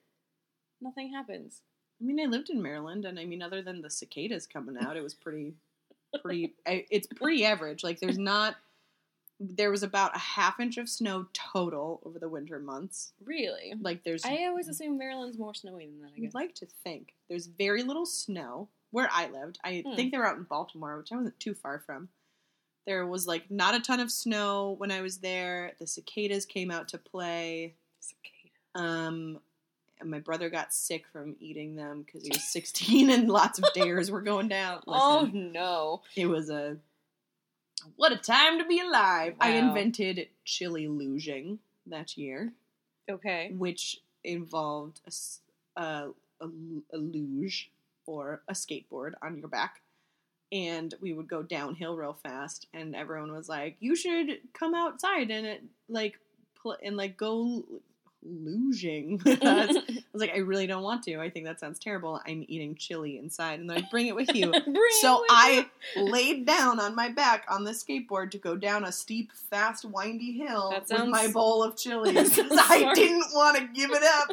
Nothing 0.79 1.11
happens. 1.11 1.61
I 2.01 2.05
mean, 2.05 2.19
I 2.19 2.25
lived 2.25 2.49
in 2.49 2.61
Maryland, 2.61 3.05
and 3.05 3.19
I 3.19 3.25
mean, 3.25 3.41
other 3.41 3.61
than 3.61 3.81
the 3.81 3.89
cicadas 3.89 4.47
coming 4.47 4.77
out, 4.77 4.97
it 4.97 5.03
was 5.03 5.13
pretty, 5.13 5.53
pretty. 6.21 6.53
It's 6.65 7.07
pretty 7.07 7.45
average. 7.45 7.83
Like, 7.83 7.99
there's 7.99 8.17
not. 8.17 8.55
There 9.39 9.71
was 9.71 9.83
about 9.83 10.15
a 10.15 10.19
half 10.19 10.59
inch 10.59 10.77
of 10.77 10.87
snow 10.87 11.25
total 11.33 11.99
over 12.05 12.19
the 12.19 12.29
winter 12.29 12.59
months. 12.59 13.11
Really? 13.25 13.73
Like, 13.79 14.03
there's. 14.03 14.23
I 14.25 14.45
always 14.47 14.67
assume 14.67 14.97
Maryland's 14.97 15.37
more 15.37 15.53
snowy 15.53 15.87
than 15.87 16.01
that, 16.01 16.11
I 16.19 16.23
I'd 16.25 16.33
like 16.33 16.55
to 16.55 16.67
think 16.83 17.13
there's 17.29 17.47
very 17.47 17.83
little 17.83 18.05
snow 18.05 18.69
where 18.91 19.09
I 19.11 19.27
lived. 19.29 19.59
I 19.63 19.83
Hmm. 19.85 19.95
think 19.95 20.11
they 20.11 20.17
were 20.17 20.27
out 20.27 20.37
in 20.37 20.43
Baltimore, 20.43 20.97
which 20.97 21.11
I 21.11 21.15
wasn't 21.17 21.39
too 21.39 21.53
far 21.53 21.79
from. 21.79 22.09
There 22.87 23.05
was 23.05 23.27
like 23.27 23.49
not 23.51 23.75
a 23.75 23.79
ton 23.79 23.99
of 23.99 24.11
snow 24.11 24.75
when 24.77 24.91
I 24.91 25.01
was 25.01 25.17
there. 25.17 25.73
The 25.79 25.85
cicadas 25.87 26.45
came 26.45 26.71
out 26.71 26.87
to 26.89 26.97
play. 26.97 27.75
Cicada. 27.99 28.49
Um, 28.75 29.39
and 29.99 30.09
my 30.09 30.19
brother 30.19 30.49
got 30.49 30.73
sick 30.73 31.05
from 31.13 31.35
eating 31.39 31.75
them 31.75 32.01
because 32.03 32.23
he 32.23 32.29
was 32.29 32.43
16 32.43 33.09
and 33.11 33.29
lots 33.29 33.59
of 33.59 33.65
dares 33.73 34.09
were 34.09 34.21
going 34.21 34.47
down. 34.47 34.81
Oh 34.87 35.29
no. 35.31 36.01
it 36.15 36.25
was 36.25 36.49
a 36.49 36.77
what 37.95 38.11
a 38.11 38.17
time 38.17 38.57
to 38.59 38.65
be 38.65 38.79
alive. 38.79 39.35
I 39.39 39.51
invented 39.51 40.27
chili 40.45 40.87
luging 40.87 41.57
that 41.87 42.15
year, 42.17 42.51
Okay. 43.09 43.51
which 43.57 44.01
involved 44.23 45.01
a 45.75 46.09
luge 46.93 47.71
or 48.05 48.41
a 48.47 48.53
skateboard 48.53 49.13
on 49.21 49.37
your 49.37 49.47
back. 49.47 49.81
And 50.51 50.93
we 51.01 51.13
would 51.13 51.27
go 51.27 51.41
downhill 51.43 51.95
real 51.95 52.13
fast, 52.13 52.67
and 52.73 52.95
everyone 52.95 53.31
was 53.31 53.47
like, 53.47 53.77
"You 53.79 53.95
should 53.95 54.39
come 54.53 54.75
outside 54.75 55.31
and 55.31 55.45
it 55.47 55.63
like 55.87 56.19
pl- 56.61 56.77
and 56.83 56.97
like 56.97 57.17
go 57.17 57.63
luging." 58.25 59.23
with. 59.23 59.43
I 59.43 59.65
was 59.65 59.77
like, 60.13 60.31
I 60.33 60.39
really 60.39 60.67
don't 60.67 60.83
want 60.83 61.03
to. 61.03 61.19
I 61.19 61.29
think 61.29 61.45
that 61.45 61.59
sounds 61.59 61.79
terrible. 61.79 62.21
I'm 62.25 62.45
eating 62.47 62.75
chili 62.75 63.17
inside, 63.17 63.59
and 63.59 63.69
then 63.69 63.77
I 63.77 63.87
bring 63.89 64.07
it 64.07 64.15
with 64.15 64.33
you. 64.35 64.53
So 65.01 65.23
I 65.29 65.67
laid 65.95 66.45
down 66.45 66.79
on 66.79 66.95
my 66.95 67.09
back 67.09 67.45
on 67.49 67.63
the 67.63 67.71
skateboard 67.71 68.29
to 68.31 68.37
go 68.37 68.55
down 68.55 68.83
a 68.83 68.91
steep, 68.91 69.31
fast, 69.31 69.83
windy 69.83 70.33
hill 70.33 70.69
That 70.69 70.99
with 70.99 71.09
my 71.09 71.27
bowl 71.27 71.63
of 71.63 71.75
chili 71.75 72.15
I 72.17 72.91
didn't 72.93 73.25
want 73.33 73.57
to 73.57 73.67
give 73.73 73.91
it 73.91 74.03
up. 74.03 74.29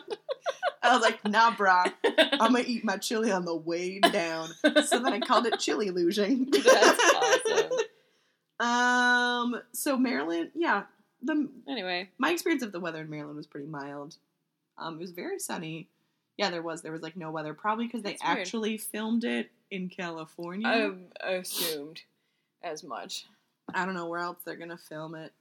I 0.83 0.95
was 0.95 1.03
like, 1.03 1.25
nah, 1.25 1.53
brah. 1.53 1.93
I'm 2.05 2.53
gonna 2.53 2.65
eat 2.67 2.85
my 2.85 2.97
chili 2.99 3.31
on 3.31 3.45
the 3.45 3.55
way 3.55 4.01
down. 4.01 4.49
So 4.85 4.99
then 4.99 5.13
I 5.13 5.21
called 5.21 5.47
it 5.47 5.59
chili 5.59 5.91
luging. 5.91 6.53
That's 6.53 7.15
awesome. 7.15 7.79
Um. 8.61 9.63
So 9.73 9.97
Maryland, 9.97 10.51
yeah. 10.55 10.83
The 11.23 11.49
Anyway, 11.69 12.11
my 12.19 12.31
experience 12.31 12.63
of 12.63 12.73
the 12.73 12.81
weather 12.81 13.01
in 13.03 13.11
Maryland 13.11 13.37
was 13.37 13.47
pretty 13.47 13.67
mild. 13.67 14.17
Um, 14.77 14.95
it 14.95 15.01
was 15.01 15.11
very 15.11 15.39
sunny. 15.39 15.89
Yeah, 16.37 16.51
there 16.51 16.63
was. 16.63 16.83
There 16.83 16.93
was 16.93 17.03
like 17.03 17.17
no 17.17 17.31
weather, 17.33 17.53
probably 17.55 17.87
because 17.87 18.03
they 18.03 18.11
That's 18.13 18.23
weird. 18.25 18.39
actually 18.39 18.77
filmed 18.79 19.25
it 19.25 19.51
in 19.71 19.89
California. 19.89 20.95
I 21.21 21.31
assumed 21.33 22.03
as 22.63 22.85
much. 22.85 23.27
I 23.75 23.85
don't 23.85 23.95
know 23.95 24.07
where 24.07 24.21
else 24.21 24.39
they're 24.45 24.55
gonna 24.57 24.79
film 24.79 25.15
it. 25.17 25.33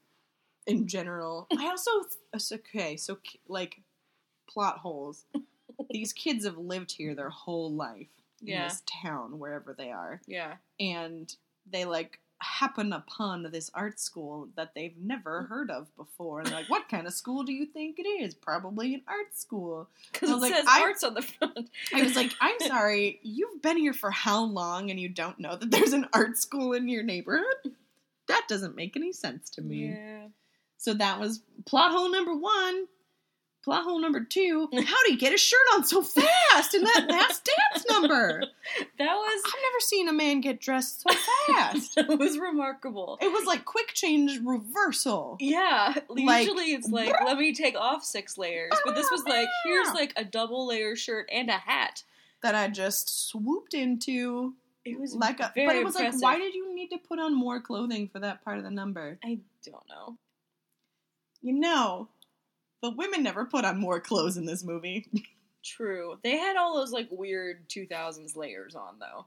In 0.65 0.87
general, 0.87 1.47
I 1.57 1.67
also 1.67 1.91
okay. 2.53 2.97
So 2.97 3.19
like 3.47 3.79
plot 4.49 4.79
holes. 4.79 5.25
These 5.91 6.11
kids 6.13 6.43
have 6.45 6.57
lived 6.57 6.91
here 6.91 7.13
their 7.15 7.29
whole 7.29 7.71
life 7.71 8.07
in 8.41 8.47
Yeah. 8.47 8.67
this 8.67 8.81
town, 9.03 9.37
wherever 9.39 9.73
they 9.73 9.91
are, 9.91 10.21
Yeah. 10.27 10.55
and 10.79 11.33
they 11.69 11.85
like 11.85 12.19
happen 12.39 12.93
upon 12.93 13.43
this 13.51 13.71
art 13.73 13.99
school 13.99 14.47
that 14.55 14.73
they've 14.75 14.95
never 14.97 15.43
Mm. 15.43 15.47
heard 15.49 15.71
of 15.71 15.95
before. 15.97 16.41
And 16.41 16.51
like, 16.51 16.69
what 16.69 16.87
kind 16.89 17.07
of 17.07 17.13
school 17.13 17.43
do 17.43 17.51
you 17.51 17.65
think 17.65 17.97
it 17.99 18.07
is? 18.07 18.33
Probably 18.35 18.93
an 18.93 19.01
art 19.07 19.35
school. 19.35 19.87
Because 20.11 20.29
it 20.29 20.35
like, 20.35 20.53
says 20.53 20.65
I- 20.67 20.81
arts 20.81 21.03
on 21.03 21.13
the 21.15 21.21
front. 21.23 21.69
I 21.93 22.03
was 22.03 22.15
like, 22.15 22.33
I'm 22.39 22.59
sorry, 22.67 23.19
you've 23.23 23.61
been 23.61 23.77
here 23.77 23.93
for 23.93 24.11
how 24.11 24.43
long 24.43 24.91
and 24.91 24.99
you 24.99 25.09
don't 25.09 25.39
know 25.39 25.55
that 25.55 25.71
there's 25.71 25.93
an 25.93 26.07
art 26.13 26.37
school 26.37 26.73
in 26.73 26.87
your 26.87 27.03
neighborhood? 27.03 27.73
That 28.27 28.43
doesn't 28.47 28.75
make 28.75 28.95
any 28.95 29.13
sense 29.13 29.49
to 29.51 29.61
me. 29.61 29.87
Yeah. 29.89 30.27
So 30.77 30.93
that 30.93 31.19
was 31.19 31.41
plot 31.65 31.91
hole 31.91 32.11
number 32.11 32.35
one. 32.35 32.85
Plot 33.67 33.83
hole 33.83 33.99
number 33.99 34.23
two. 34.23 34.69
How 34.71 35.03
do 35.03 35.11
you 35.11 35.17
get 35.17 35.33
his 35.33 35.41
shirt 35.41 35.59
on 35.73 35.83
so 35.83 36.01
fast 36.01 36.73
in 36.73 36.85
that 36.85 37.07
last 37.09 37.45
dance 37.73 37.85
number? 37.89 38.43
That 38.97 39.13
was 39.13 39.43
I've 39.45 39.61
never 39.61 39.79
seen 39.79 40.07
a 40.07 40.13
man 40.13 40.39
get 40.39 40.61
dressed 40.61 41.01
so 41.01 41.09
fast. 41.47 41.95
that 41.95 42.17
was 42.17 42.39
remarkable. 42.39 43.17
It 43.21 43.27
was 43.27 43.45
like 43.45 43.65
quick 43.65 43.93
change 43.93 44.39
reversal. 44.41 45.35
Yeah, 45.41 45.95
Like- 46.07 46.47
usually 46.47 46.71
it's 46.73 46.87
like 46.87 47.13
let 47.25 47.37
me 47.37 47.53
take 47.53 47.75
off 47.75 48.05
six 48.05 48.37
layers, 48.37 48.71
but 48.85 48.95
this 48.95 49.11
was 49.11 49.21
ah, 49.27 49.29
like 49.31 49.47
here's 49.65 49.93
like 49.93 50.13
a 50.15 50.23
double 50.23 50.67
layer 50.67 50.95
shirt 50.95 51.27
and 51.29 51.49
a 51.49 51.57
hat. 51.57 52.03
That 52.43 52.55
I 52.55 52.69
just 52.69 53.27
swooped 53.29 53.73
into 53.73 54.53
It 54.85 54.97
was 54.97 55.13
like 55.13 55.41
a 55.41 55.51
very 55.53 55.67
but 55.67 55.75
it 55.75 55.83
was 55.83 55.95
impressive. 55.97 56.21
like 56.21 56.35
why 56.35 56.39
did 56.39 56.53
you 56.53 56.73
need 56.73 56.91
to 56.91 56.97
put 56.97 57.19
on 57.19 57.35
more 57.35 57.59
clothing 57.59 58.07
for 58.07 58.19
that 58.19 58.45
part 58.45 58.59
of 58.59 58.63
the 58.63 58.71
number? 58.71 59.19
I 59.25 59.39
don't 59.65 59.87
know. 59.89 60.17
You 61.41 61.53
know, 61.53 62.07
the 62.81 62.91
women 62.91 63.23
never 63.23 63.45
put 63.45 63.65
on 63.65 63.79
more 63.79 63.99
clothes 63.99 64.37
in 64.37 64.45
this 64.45 64.63
movie. 64.63 65.07
True, 65.63 66.17
they 66.23 66.37
had 66.37 66.55
all 66.55 66.75
those 66.77 66.91
like 66.91 67.07
weird 67.11 67.67
two 67.69 67.85
thousands 67.87 68.35
layers 68.37 68.75
on 68.75 68.99
though, 68.99 69.25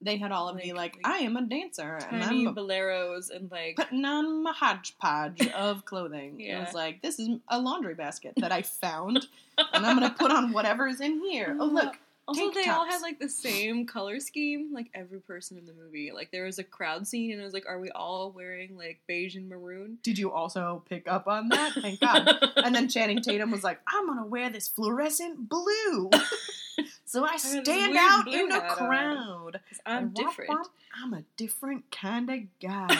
They 0.00 0.16
had 0.16 0.32
all 0.32 0.48
of 0.48 0.56
the 0.60 0.72
Like- 0.72 0.96
like, 0.96 1.06
I 1.06 1.18
am 1.18 1.36
a 1.36 1.42
dancer 1.42 1.98
and 2.10 2.22
I'm 2.22 2.54
boleros 2.54 3.30
and 3.30 3.50
like 3.50 3.76
putting 3.76 4.04
on 4.04 4.42
my 4.42 4.52
hodgepodge 4.52 5.46
of 5.48 5.84
clothing. 5.84 6.40
It 6.40 6.58
was 6.58 6.72
like, 6.74 7.02
this 7.02 7.18
is 7.18 7.28
a 7.48 7.58
laundry 7.60 7.94
basket 7.94 8.32
that 8.38 8.52
I 8.52 8.62
found, 8.62 9.26
and 9.58 9.84
I'm 9.86 9.96
gonna 9.98 10.14
put 10.16 10.30
on 10.30 10.52
whatever's 10.52 11.00
in 11.00 11.20
here. 11.20 11.56
Oh 11.60 11.66
look, 11.66 11.98
Also, 12.26 12.50
they 12.52 12.66
all 12.68 12.86
had 12.86 13.02
like 13.02 13.18
the 13.18 13.28
same 13.28 13.86
color 13.86 14.18
scheme, 14.18 14.70
like 14.72 14.90
every 14.94 15.20
person 15.20 15.58
in 15.58 15.66
the 15.66 15.74
movie. 15.74 16.10
Like 16.14 16.30
there 16.32 16.44
was 16.44 16.58
a 16.58 16.64
crowd 16.64 17.06
scene, 17.06 17.32
and 17.32 17.40
it 17.40 17.44
was 17.44 17.52
like, 17.52 17.66
are 17.68 17.78
we 17.78 17.90
all 17.90 18.32
wearing 18.32 18.76
like 18.76 19.00
beige 19.06 19.36
and 19.36 19.48
maroon? 19.48 19.98
did 20.02 20.18
you 20.18 20.32
also 20.32 20.82
pick 20.88 21.06
up 21.06 21.26
on 21.28 21.48
that? 21.50 21.72
Thank 21.74 22.00
God. 22.00 22.30
And 22.56 22.74
then 22.74 22.88
Channing 22.88 23.20
Tatum 23.20 23.50
was 23.50 23.62
like, 23.62 23.80
I'm 23.86 24.06
gonna 24.06 24.24
wear 24.24 24.48
this 24.48 24.68
fluorescent 24.68 25.50
blue, 25.50 26.08
so 27.04 27.26
I 27.26 27.36
stand 27.36 27.66
weird 27.66 27.96
out 27.96 28.26
in 28.28 28.50
on." 28.50 28.76
crowd. 28.76 29.60
I'm 29.84 30.04
And 30.04 30.14
womp 30.14 30.28
different. 30.28 30.50
womp, 30.50 30.68
I'm 31.02 31.12
a 31.12 31.24
different 31.36 31.90
kind 31.90 32.30
of 32.30 32.38
guy. 32.60 32.96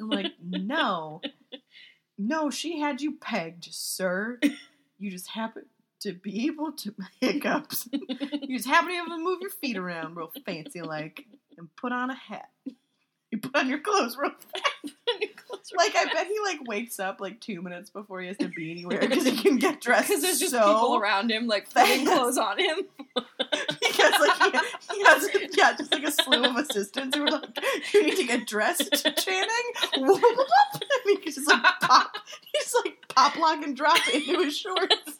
I'm 0.00 0.08
like, 0.08 0.32
no, 0.42 1.20
no, 2.18 2.50
she 2.50 2.80
had 2.80 3.00
you 3.00 3.12
pegged, 3.12 3.68
sir. 3.70 4.40
You 4.98 5.10
just 5.10 5.28
happen 5.28 5.64
to 6.02 6.12
be 6.12 6.46
able 6.46 6.72
to 6.72 6.94
make 7.20 7.34
hiccups. 7.34 7.88
you 7.92 8.56
just 8.56 8.68
happen 8.68 8.88
to 8.88 8.92
be 8.92 8.98
able 8.98 9.16
to 9.16 9.22
move 9.22 9.40
your 9.40 9.50
feet 9.50 9.76
around 9.76 10.16
real 10.16 10.30
fancy 10.44 10.82
like, 10.82 11.26
and 11.56 11.74
put 11.76 11.92
on 11.92 12.10
a 12.10 12.14
hat. 12.14 12.48
You 13.30 13.38
put 13.38 13.56
on 13.56 13.68
your 13.68 13.78
clothes 13.80 14.16
real 14.18 14.30
fast. 14.52 14.94
Like 15.74 15.94
I 15.96 16.04
bet 16.04 16.26
he 16.26 16.38
like 16.44 16.66
wakes 16.66 17.00
up 17.00 17.20
like 17.20 17.40
two 17.40 17.62
minutes 17.62 17.88
before 17.88 18.20
he 18.20 18.28
has 18.28 18.36
to 18.38 18.48
be 18.48 18.70
anywhere 18.70 19.00
because 19.00 19.24
he 19.24 19.36
can 19.36 19.56
get 19.56 19.80
dressed. 19.80 20.08
Because 20.08 20.22
there's 20.22 20.38
just 20.38 20.52
so 20.52 20.58
people 20.60 20.96
around 20.96 21.30
him, 21.30 21.46
like 21.46 21.70
putting 21.74 22.04
clothes 22.04 22.36
on 22.36 22.58
him. 22.58 22.76
because 23.14 24.12
like 24.20 24.36
he, 24.90 24.96
he 24.96 25.04
has 25.04 25.28
yeah 25.56 25.74
just 25.76 25.92
like 25.92 26.04
a 26.04 26.10
slew 26.10 26.44
of 26.44 26.56
assistants 26.56 27.16
who 27.16 27.24
are 27.24 27.30
like 27.30 27.58
you 27.94 28.02
need 28.04 28.16
to 28.16 28.24
get 28.24 28.46
dressed 28.46 28.90
Channing 29.18 29.48
Whoop, 29.98 30.20
whoop, 30.22 30.36
whoop. 30.36 30.82
and 30.82 30.82
he 31.06 31.16
can 31.18 31.32
just 31.32 31.46
like 31.46 31.62
pop 31.82 32.16
he's 32.52 32.74
like 32.84 32.96
pop 33.08 33.36
lock 33.36 33.62
and 33.62 33.76
drop 33.76 33.98
into 34.12 34.40
his 34.42 34.56
shorts 34.56 35.18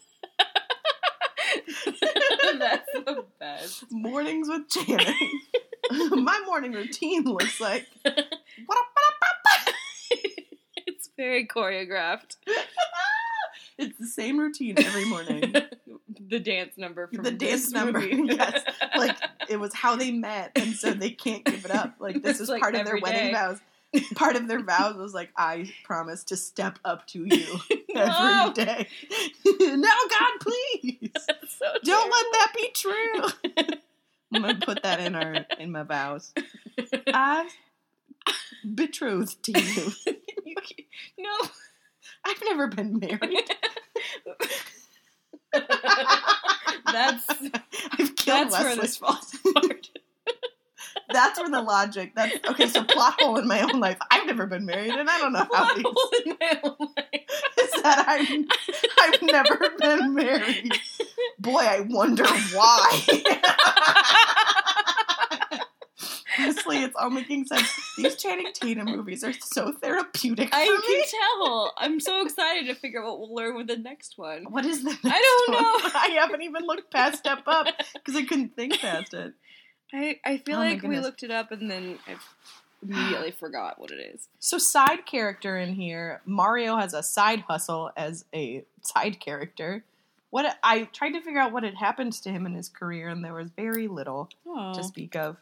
That's 2.59 2.93
the 2.93 3.25
best. 3.39 3.85
mornings 3.91 4.49
with 4.49 4.69
Channing 4.69 5.41
my 6.25 6.41
morning 6.47 6.73
routine 6.73 7.25
looks 7.25 7.61
like? 7.61 7.87
It's 10.85 11.09
very 11.17 11.47
choreographed. 11.47 12.37
it's 13.79 13.99
the 13.99 14.07
same 14.07 14.39
routine 14.39 14.79
every 14.79 15.05
morning 15.05 15.55
the 16.29 16.39
dance 16.41 16.77
number 16.77 17.07
from 17.09 17.25
The 17.25 17.31
dance 17.31 17.71
number, 17.71 18.05
yes. 18.05 18.63
like 18.97 19.17
it 19.49 19.59
was 19.59 19.75
how 19.75 19.97
they 19.97 20.11
met 20.11 20.53
and 20.57 20.75
so 20.75 20.93
they 20.93 21.11
can't 21.11 21.45
give 21.45 21.65
it 21.65 21.71
up 21.71 21.95
like 21.99 22.23
this 22.23 22.41
is 22.41 22.49
like 22.49 22.61
part 22.61 22.75
of 22.75 22.85
their 22.85 22.97
every 22.97 23.01
wedding 23.03 23.33
vows 23.33 23.59
part 24.15 24.37
of 24.37 24.49
their 24.49 24.63
vows 24.63 24.97
was 24.97 25.13
like 25.13 25.31
i 25.37 25.71
promise 25.85 26.25
to 26.25 26.37
step 26.37 26.79
up 26.85 27.07
to 27.09 27.25
you 27.27 27.59
No. 27.95 28.53
every 28.55 28.65
day. 28.65 28.89
No 29.77 29.91
god 30.11 30.33
please. 30.41 31.11
So 31.49 31.67
don't 31.85 32.11
let 32.11 32.27
that 32.33 32.53
be 32.57 32.71
true. 32.75 33.77
I'm 34.35 34.43
gonna 34.43 34.55
put 34.55 34.83
that 34.83 35.01
in 35.01 35.15
our 35.15 35.45
in 35.59 35.71
my 35.71 35.83
vows. 35.83 36.33
I 37.09 37.49
betrothed 38.75 39.43
to 39.45 39.53
you. 39.61 39.93
You 40.45 40.55
no. 41.19 41.49
i've 42.25 42.43
never 42.45 42.69
been 42.69 42.99
married. 42.99 43.51
That's 45.53 47.27
i've 47.99 48.17
killed 48.17 48.51
that's 48.51 48.59
where 48.65 48.77
this 48.77 48.97
falls 48.97 49.35
apart. 49.47 49.91
That's 51.13 51.39
where 51.39 51.49
the 51.51 51.61
logic. 51.63 52.13
That's 52.15 52.37
okay. 52.51 52.69
So 52.69 52.83
plot 52.85 53.21
hole 53.21 53.39
in 53.39 53.47
my 53.47 53.61
own 53.61 53.81
life. 53.81 53.99
I've 54.11 54.27
never 54.27 54.47
been 54.47 54.65
married, 54.67 54.91
and 54.93 55.09
I 55.09 55.19
don't 55.19 55.33
know 55.33 55.47
how 55.53 55.75
these 55.75 55.85
Hole 55.87 56.11
in 56.25 56.37
my 56.41 56.61
own 56.65 56.89
life. 56.97 57.07
is 57.61 57.83
that 57.83 58.05
I'm 58.09 58.47
I've 59.01 59.23
never 59.23 59.71
been 59.79 60.15
married. 60.15 60.73
Boy, 61.39 61.61
I 61.61 61.81
wonder 61.81 62.25
why. 62.27 63.03
Honestly, 66.39 66.83
it's 66.83 66.97
all 66.97 67.11
making 67.11 67.45
sense. 67.45 67.71
These 67.97 68.17
Channing 68.17 68.47
Tatum 68.55 68.87
movies 68.87 69.23
are 69.23 69.35
so 69.35 69.71
therapeutic 69.73 70.49
for 70.49 70.57
I 70.57 70.65
me. 70.65 70.81
can 70.87 71.05
tell. 71.11 71.75
I'm 71.77 72.01
so 72.01 72.23
excited 72.23 72.67
to 72.69 72.75
figure 72.75 73.01
out 73.03 73.07
what 73.07 73.21
we'll 73.21 73.35
learn 73.35 73.55
with 73.57 73.67
the 73.67 73.77
next 73.77 74.17
one. 74.17 74.45
What 74.49 74.65
is 74.65 74.83
the 74.83 74.91
next 74.91 75.05
I 75.05 75.45
don't 75.47 75.55
one? 75.55 75.63
know. 75.63 75.91
I 75.95 76.17
haven't 76.21 76.41
even 76.43 76.63
looked 76.65 76.91
past 76.91 77.19
Step 77.19 77.43
Up 77.47 77.67
because 77.93 78.17
I 78.17 78.25
couldn't 78.25 78.57
think 78.57 78.81
past 78.81 79.13
it. 79.13 79.35
I, 79.93 80.19
I 80.25 80.39
feel 80.39 80.57
Oh 80.57 80.61
like 80.61 80.83
we 80.83 80.99
looked 80.99 81.23
it 81.23 81.31
up 81.31 81.53
and 81.53 81.71
then 81.71 81.99
I 82.07 82.17
immediately 82.83 83.31
forgot 83.39 83.79
what 83.79 83.91
it 83.91 84.01
is. 84.15 84.29
So, 84.39 84.59
side 84.59 85.05
character 85.07 85.57
in 85.59 85.75
here, 85.75 86.21
Mario 86.25 86.77
has 86.77 86.95
a 86.95 87.03
side 87.03 87.41
hustle 87.43 87.91
as 87.97 88.25
a 88.35 88.65
side 88.83 89.21
character. 89.21 89.85
What 90.31 90.57
I 90.63 90.85
tried 90.85 91.11
to 91.13 91.21
figure 91.21 91.41
out 91.41 91.53
what 91.53 91.63
had 91.63 91.75
happened 91.75 92.15
to 92.15 92.31
him 92.31 92.47
in 92.47 92.55
his 92.55 92.69
career, 92.71 93.09
and 93.09 93.23
there 93.23 93.35
was 93.35 93.51
very 93.51 93.87
little 93.87 94.31
Oh. 94.47 94.73
to 94.75 94.83
speak 94.83 95.15
of. 95.15 95.37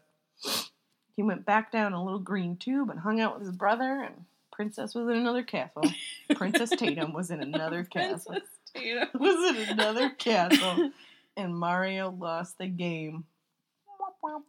He 1.16 1.22
went 1.22 1.44
back 1.46 1.70
down 1.70 1.92
a 1.92 2.02
little 2.02 2.18
green 2.18 2.56
tube 2.56 2.90
and 2.90 2.98
hung 3.00 3.20
out 3.20 3.34
with 3.38 3.46
his 3.46 3.54
brother, 3.54 4.02
and 4.02 4.24
Princess 4.50 4.94
was 4.94 5.08
in 5.08 5.16
another 5.16 5.42
castle. 5.44 5.84
Princess 6.34 6.70
Tatum 6.70 7.12
was 7.12 7.30
in 7.30 7.40
another 7.40 7.84
castle. 7.84 8.32
Princess 8.32 8.48
Tatum. 8.74 9.08
Was 9.20 9.56
in 9.56 9.68
another 9.70 10.10
castle, 10.10 10.90
and 11.36 11.56
Mario 11.56 12.10
lost 12.10 12.56
the 12.58 12.68
game. 12.68 13.24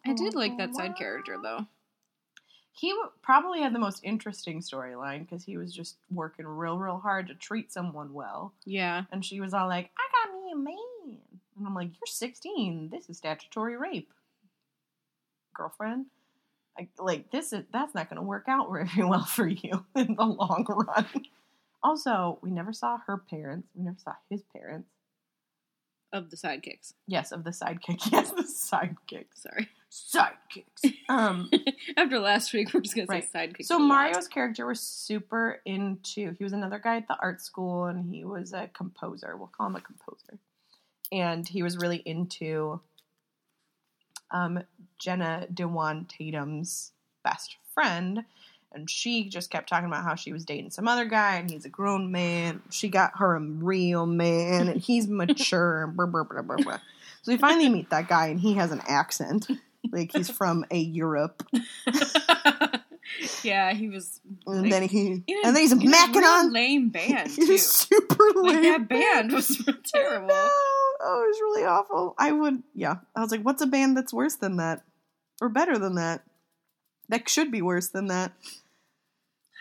I 0.06 0.14
did 0.14 0.36
like 0.36 0.58
that 0.58 0.76
side 0.76 0.96
character 0.96 1.38
though. 1.42 1.66
He 2.74 2.96
probably 3.22 3.62
had 3.62 3.76
the 3.76 3.80
most 3.80 4.02
interesting 4.04 4.62
storyline 4.62 5.28
because 5.28 5.44
he 5.44 5.58
was 5.58 5.74
just 5.74 5.98
working 6.10 6.48
real, 6.48 6.78
real 6.78 7.00
hard 7.00 7.28
to 7.28 7.36
treat 7.36 7.72
someone 7.72 8.14
well. 8.14 8.54
Yeah. 8.66 9.04
And 9.12 9.26
she 9.26 9.42
was 9.42 9.54
all 9.54 9.68
like, 9.68 9.92
I 9.98 10.26
got 10.26 10.42
me 10.42 10.52
a 10.52 10.56
man. 10.56 11.18
And 11.58 11.68
I'm 11.68 11.76
like, 11.76 11.90
You're 11.90 12.08
16. 12.08 12.90
This 12.90 13.10
is 13.10 13.18
statutory 13.18 13.76
rape. 13.76 14.10
Girlfriend. 15.54 16.06
I, 16.80 16.88
like, 16.98 17.30
this 17.32 17.52
is 17.52 17.66
that's 17.74 17.94
not 17.94 18.10
going 18.10 18.22
to 18.22 18.26
work 18.26 18.46
out 18.48 18.72
very 18.72 18.90
well 19.08 19.26
for 19.26 19.48
you 19.48 19.86
in 19.96 20.16
the 20.16 20.24
long 20.24 20.66
run. 20.68 21.06
Also, 21.84 22.40
we 22.42 22.52
never 22.52 22.72
saw 22.72 23.00
her 23.06 23.18
parents. 23.18 23.68
We 23.76 23.84
never 23.84 23.98
saw 24.00 24.14
his 24.30 24.44
parents. 24.56 24.88
Of 26.14 26.30
the 26.30 26.36
sidekicks. 26.36 26.94
Yes, 27.08 27.32
of 27.32 27.44
the 27.44 27.52
sidekick. 27.52 28.00
Yes, 28.12 28.32
the 28.32 28.44
sidekick. 28.44 29.26
Sorry. 29.34 29.70
Sidekicks. 29.90 30.94
Um, 31.10 31.50
After 31.98 32.20
last 32.20 32.54
week, 32.54 32.74
we're 32.74 32.82
just 32.82 32.96
gonna 32.96 33.08
Right. 33.08 33.24
say 33.30 33.48
sidekicks. 33.48 33.66
So. 33.66 33.80
Mario's 33.80 34.28
character 34.28 34.66
was 34.66 34.80
super 34.82 35.62
into. 35.66 36.34
He 36.38 36.44
was 36.44 36.54
another 36.54 36.80
guy 36.80 36.98
at 36.98 37.08
the 37.08 37.18
art 37.22 37.42
school, 37.42 37.86
and 37.86 38.14
he 38.14 38.26
was 38.26 38.52
a 38.54 38.68
composer. 38.74 39.36
We'll 39.38 39.48
call 39.56 39.68
him 39.68 39.76
a 39.76 39.82
composer. 39.82 40.38
and 41.14 41.48
he 41.48 41.62
was 41.64 41.78
really 41.78 41.98
into 42.06 42.80
um, 44.32 44.64
Jenna 45.00 45.48
Dewan 45.54 46.06
Tatum's 46.06 46.92
best 47.24 47.56
friend. 47.74 48.24
And 48.74 48.90
she 48.90 49.28
just 49.28 49.50
kept 49.50 49.68
talking 49.68 49.88
about 49.88 50.04
how 50.04 50.16
she 50.16 50.32
was 50.32 50.46
dating 50.46 50.72
some 50.72 50.88
other 50.88 51.06
guy 51.06 51.36
and 51.36 51.50
he's 51.52 51.66
a 51.66 51.70
grown 51.70 52.12
man. 52.12 52.62
She 52.70 52.88
got 52.88 53.12
her 53.18 53.36
a 53.36 53.40
real 53.42 54.06
man 54.06 54.70
and 54.70 54.82
he's 54.82 55.08
mature. 55.10 55.84
and 55.84 55.98
blah, 55.98 56.06
blah, 56.06 56.24
blah, 56.24 56.42
blah, 56.42 56.56
blah. 56.58 56.80
So 57.24 57.32
we 57.34 57.38
finally 57.38 57.70
meet 57.70 57.90
that 57.90 58.08
guy 58.08 58.28
and 58.28 58.40
he 58.40 58.54
has 58.54 58.72
an 58.72 58.82
accent. 58.88 59.48
Like 59.92 60.12
he's 60.14 60.30
from 60.30 60.64
a 60.72 60.78
Europe. 60.78 61.44
yeah, 63.44 63.74
he 63.74 63.90
was. 63.90 64.20
And 64.48 64.62
Like, 64.64 64.72
then 64.72 64.84
he 64.88 65.24
and 65.44 65.56
then 65.56 65.58
he's 65.58 65.72
a 65.72 65.76
macking 65.76 66.24
on 66.24 66.54
lame 66.54 66.90
band 66.92 67.30
He's 67.32 67.48
too. 67.48 67.58
super 67.58 68.26
Like 68.36 68.54
lame. 68.56 68.64
that 68.64 68.88
band 68.90 69.32
was 69.32 69.58
terrible. 69.86 70.28
No. 70.28 70.50
Oh, 71.04 71.24
it 71.26 71.30
was 71.30 71.40
really 71.42 71.66
awful. 71.66 72.14
I 72.18 72.32
would, 72.32 72.62
yeah. 72.76 72.98
I 73.16 73.22
was 73.22 73.32
like, 73.32 73.42
what's 73.42 73.62
a 73.62 73.68
band 73.68 73.98
that's 73.98 74.14
worse 74.14 74.36
than 74.36 74.58
that? 74.58 74.84
Or 75.42 75.50
better 75.50 75.78
than 75.80 75.96
that? 75.96 76.22
That 77.10 77.28
should 77.28 77.52
be 77.52 77.62
worse 77.64 77.90
than 77.90 78.08
that. 78.08 78.32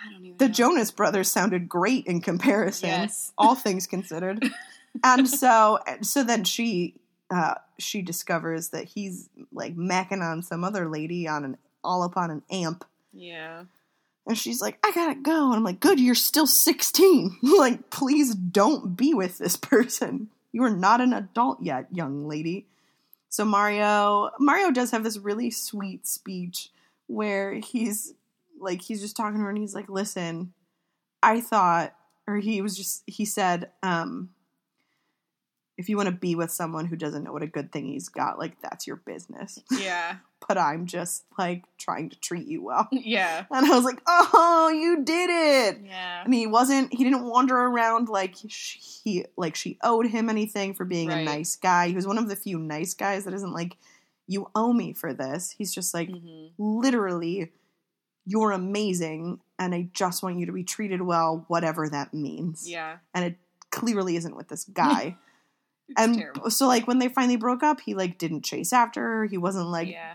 I 0.06 0.12
don't 0.12 0.24
even. 0.24 0.38
The 0.38 0.48
know. 0.48 0.52
Jonas 0.54 0.90
Brothers 0.90 1.30
sounded 1.30 1.68
great 1.68 2.06
in 2.06 2.20
comparison, 2.20 2.88
Yes. 2.88 3.32
all 3.38 3.54
things 3.54 3.86
considered. 3.86 4.44
and 5.04 5.28
so, 5.28 5.78
so 6.02 6.22
then 6.24 6.44
she, 6.44 6.94
uh, 7.30 7.54
she 7.78 8.02
discovers 8.02 8.70
that 8.70 8.84
he's 8.84 9.28
like 9.52 9.76
macking 9.76 10.22
on 10.22 10.42
some 10.42 10.64
other 10.64 10.88
lady 10.88 11.28
on 11.28 11.44
an 11.44 11.56
all 11.84 12.02
up 12.02 12.16
on 12.16 12.30
an 12.30 12.42
amp, 12.50 12.84
Yeah. 13.12 13.64
and 14.26 14.36
she's 14.36 14.60
like, 14.60 14.78
"I 14.84 14.92
gotta 14.92 15.14
go," 15.14 15.46
and 15.46 15.54
I'm 15.56 15.64
like, 15.64 15.80
"Good, 15.80 15.98
you're 16.00 16.14
still 16.14 16.46
16. 16.46 17.38
like, 17.42 17.90
please 17.90 18.34
don't 18.34 18.96
be 18.96 19.14
with 19.14 19.38
this 19.38 19.56
person. 19.56 20.28
You 20.52 20.64
are 20.64 20.70
not 20.70 21.00
an 21.00 21.12
adult 21.12 21.62
yet, 21.62 21.86
young 21.92 22.26
lady." 22.28 22.66
So 23.30 23.44
Mario, 23.44 24.30
Mario 24.40 24.72
does 24.72 24.90
have 24.90 25.04
this 25.04 25.16
really 25.16 25.50
sweet 25.52 26.06
speech 26.06 26.70
where 27.06 27.54
he's 27.54 28.12
like, 28.60 28.82
he's 28.82 29.00
just 29.00 29.16
talking 29.16 29.38
to 29.38 29.42
her, 29.44 29.48
and 29.48 29.58
he's 29.58 29.74
like, 29.74 29.88
"Listen, 29.88 30.52
I 31.22 31.40
thought," 31.40 31.94
or 32.26 32.36
he 32.36 32.60
was 32.62 32.76
just, 32.76 33.02
he 33.06 33.24
said, 33.24 33.70
um. 33.82 34.30
If 35.78 35.88
you 35.88 35.96
want 35.96 36.10
to 36.10 36.14
be 36.14 36.34
with 36.34 36.50
someone 36.50 36.84
who 36.84 36.94
doesn't 36.94 37.24
know 37.24 37.32
what 37.32 37.42
a 37.42 37.46
good 37.46 37.72
thing 37.72 37.86
he's 37.86 38.10
got, 38.10 38.38
like 38.38 38.60
that's 38.60 38.86
your 38.86 38.96
business. 38.96 39.58
Yeah. 39.70 40.16
But 40.48 40.56
I'm 40.56 40.86
just 40.86 41.24
like 41.38 41.64
trying 41.78 42.08
to 42.10 42.18
treat 42.18 42.46
you 42.48 42.62
well. 42.64 42.88
Yeah. 42.92 43.44
And 43.50 43.66
I 43.66 43.76
was 43.76 43.84
like, 43.84 44.00
"Oh, 44.06 44.70
you 44.74 45.04
did 45.04 45.28
it!" 45.30 45.82
Yeah. 45.84 46.24
And 46.24 46.32
he 46.34 46.46
wasn't. 46.46 46.92
He 46.92 47.04
didn't 47.04 47.24
wander 47.24 47.56
around 47.56 48.08
like 48.08 48.34
he 48.36 49.26
like 49.36 49.54
she 49.54 49.78
owed 49.82 50.06
him 50.06 50.28
anything 50.30 50.72
for 50.74 50.84
being 50.86 51.10
a 51.12 51.24
nice 51.24 51.56
guy. 51.56 51.88
He 51.88 51.94
was 51.94 52.06
one 52.06 52.16
of 52.18 52.28
the 52.28 52.36
few 52.36 52.58
nice 52.58 52.94
guys 52.94 53.24
that 53.24 53.34
isn't 53.34 53.52
like, 53.52 53.76
"You 54.26 54.50
owe 54.54 54.72
me 54.72 54.92
for 54.94 55.12
this." 55.12 55.54
He's 55.56 55.74
just 55.74 55.92
like, 55.94 56.08
hmm 56.10 56.46
literally, 56.58 57.52
"You're 58.30 58.52
amazing, 58.52 59.40
and 59.58 59.74
I 59.74 59.88
just 59.92 60.22
want 60.22 60.38
you 60.38 60.46
to 60.46 60.52
be 60.52 60.64
treated 60.64 61.02
well, 61.02 61.44
whatever 61.48 61.88
that 61.88 62.14
means." 62.14 62.68
Yeah. 62.68 62.98
And 63.14 63.24
it 63.24 63.36
clearly 63.70 64.16
isn't 64.16 64.36
with 64.36 64.48
this 64.48 64.64
guy. 64.64 65.16
And 65.96 66.18
terrible. 66.18 66.50
so, 66.52 66.68
like, 66.68 66.86
when 66.86 67.00
they 67.00 67.08
finally 67.08 67.34
broke 67.34 67.64
up, 67.64 67.80
he 67.80 67.94
like 67.94 68.16
didn't 68.16 68.44
chase 68.44 68.72
after 68.72 69.02
her. 69.02 69.24
He 69.24 69.36
wasn't 69.36 69.66
like, 69.70 69.88
yeah. 69.88 70.14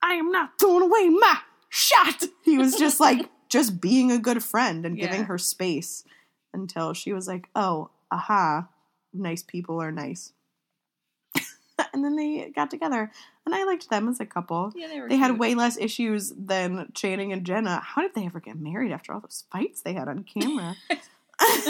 I 0.00 0.14
am 0.14 0.30
not 0.30 0.52
throwing 0.60 0.82
away 0.82 1.08
my 1.08 1.38
shot. 1.68 2.22
He 2.44 2.58
was 2.58 2.76
just 2.76 3.00
like 3.08 3.28
just 3.48 3.80
being 3.80 4.12
a 4.12 4.18
good 4.18 4.42
friend 4.42 4.86
and 4.86 4.96
giving 4.96 5.24
her 5.24 5.36
space 5.36 6.04
until 6.54 6.92
she 6.92 7.12
was 7.12 7.26
like, 7.26 7.48
"Oh, 7.54 7.90
aha, 8.10 8.68
nice 9.12 9.42
people 9.42 9.82
are 9.82 9.92
nice." 9.92 10.32
And 11.98 12.04
then 12.04 12.16
they 12.16 12.50
got 12.54 12.70
together, 12.70 13.10
and 13.44 13.54
I 13.54 13.64
liked 13.64 13.90
them 13.90 14.08
as 14.08 14.20
a 14.20 14.26
couple. 14.26 14.72
Yeah, 14.74 14.88
they 14.88 15.00
were. 15.00 15.08
They 15.08 15.16
had 15.16 15.38
way 15.38 15.54
less 15.54 15.76
issues 15.78 16.32
than 16.36 16.90
Channing 16.94 17.32
and 17.32 17.44
Jenna. 17.44 17.80
How 17.80 18.02
did 18.02 18.14
they 18.14 18.26
ever 18.26 18.40
get 18.40 18.58
married 18.58 18.92
after 18.92 19.12
all 19.12 19.20
those 19.20 19.44
fights 19.52 19.82
they 19.82 19.94
had 19.94 20.08
on 20.08 20.24
camera? 20.24 20.76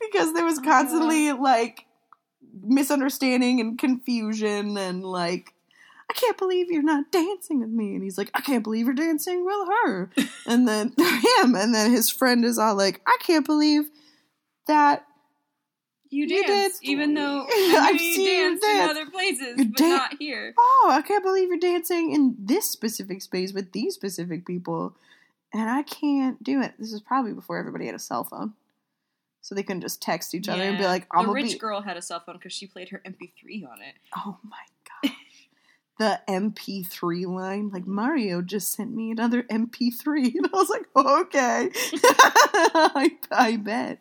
because 0.00 0.32
there 0.34 0.44
was 0.44 0.58
oh, 0.60 0.62
constantly 0.62 1.32
like 1.32 1.86
misunderstanding 2.62 3.60
and 3.60 3.76
confusion 3.78 4.76
and 4.78 5.04
like 5.04 5.52
I 6.08 6.12
can't 6.14 6.38
believe 6.38 6.70
you're 6.70 6.82
not 6.82 7.10
dancing 7.10 7.58
with 7.60 7.70
me 7.70 7.94
and 7.94 8.04
he's 8.04 8.16
like 8.16 8.30
I 8.32 8.40
can't 8.40 8.62
believe 8.62 8.86
you're 8.86 8.94
dancing 8.94 9.44
with 9.44 9.68
her 9.68 10.10
and 10.46 10.68
then 10.68 10.92
him 10.96 11.56
and 11.56 11.74
then 11.74 11.90
his 11.90 12.08
friend 12.08 12.44
is 12.44 12.56
all 12.56 12.76
like 12.76 13.00
I 13.04 13.16
can't 13.20 13.44
believe 13.44 13.90
that 14.68 15.06
You 16.14 16.26
You 16.26 16.44
danced, 16.46 16.80
did. 16.82 16.88
even 16.90 17.14
though 17.14 17.46
I've 17.50 17.94
you 17.94 17.98
seen 17.98 18.20
you 18.20 18.26
danced 18.30 18.64
in 18.64 18.80
other 18.88 19.06
places, 19.10 19.58
You 19.58 19.64
but 19.66 19.76
dan- 19.76 19.88
not 19.90 20.14
here. 20.18 20.54
oh 20.58 20.88
I 20.92 21.02
can't 21.02 21.24
believe 21.24 21.48
you're 21.48 21.58
dancing 21.58 22.12
in 22.12 22.36
this 22.38 22.70
specific 22.70 23.20
space 23.22 23.52
with 23.52 23.72
these 23.72 23.94
specific 23.94 24.46
people 24.46 24.96
and 25.52 25.68
I 25.70 25.82
can't 25.82 26.42
do 26.42 26.60
it 26.62 26.74
this 26.78 26.92
is 26.92 27.00
probably 27.00 27.32
before 27.32 27.58
everybody 27.58 27.86
had 27.86 27.94
a 27.94 27.98
cell 28.00 28.24
phone 28.24 28.52
so 29.40 29.54
they 29.54 29.62
couldn't 29.62 29.82
just 29.82 30.00
text 30.00 30.34
each 30.34 30.48
other 30.48 30.62
and 30.62 30.78
be 30.78 30.84
like 30.84 31.06
I'm 31.12 31.26
the 31.26 31.32
rich 31.32 31.52
be 31.52 31.58
girl 31.58 31.80
had 31.82 31.96
a 31.96 32.02
cell 32.02 32.20
phone 32.24 32.36
because 32.36 32.52
she 32.52 32.66
played 32.66 32.88
her 32.90 33.02
MP3 33.04 33.68
on 33.70 33.82
it. 33.82 33.94
Oh 34.16 34.38
my 34.42 34.56
gosh. 35.02 35.12
The 35.98 36.20
MP3 36.28 37.26
line, 37.26 37.68
like 37.72 37.86
Mario 37.86 38.42
just 38.42 38.72
sent 38.72 38.92
me 38.92 39.10
another 39.12 39.44
MP3, 39.44 40.34
and 40.34 40.46
I 40.46 40.50
was 40.52 40.68
like, 40.70 40.86
okay, 40.96 41.70
I, 42.74 43.12
I 43.30 43.56
bet, 43.56 44.00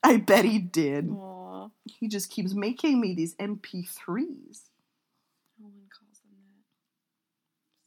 I 0.02 0.16
bet 0.16 0.44
he 0.44 0.58
did. 0.58 1.10
Aw, 1.10 1.68
He 1.86 2.08
just 2.08 2.30
keeps 2.30 2.54
making 2.54 3.00
me 3.00 3.14
these 3.14 3.34
MP3s. 3.36 4.62
no 5.58 5.66
one 5.66 5.88
calls 5.92 6.20
them 6.20 6.32
that. 6.36 6.64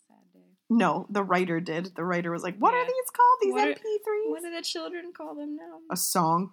Sad 0.08 0.34
day. 0.34 0.39
No, 0.69 1.06
the 1.10 1.23
writer 1.23 1.60
did. 1.60 1.95
The 1.95 2.04
writer 2.04 2.32
was 2.32 2.43
like, 2.43 2.58
"What 2.58 2.73
are 2.73 2.86
these 2.86 3.10
called? 3.12 3.38
These 3.41 3.54
What 3.54 3.67
MP3s?" 3.78 4.30
What 4.30 4.43
do 4.43 4.56
the 4.56 4.62
children 4.62 5.12
call 5.15 5.36
them 5.36 5.56
now? 5.56 5.80
A 5.91 5.97
song. 5.97 6.52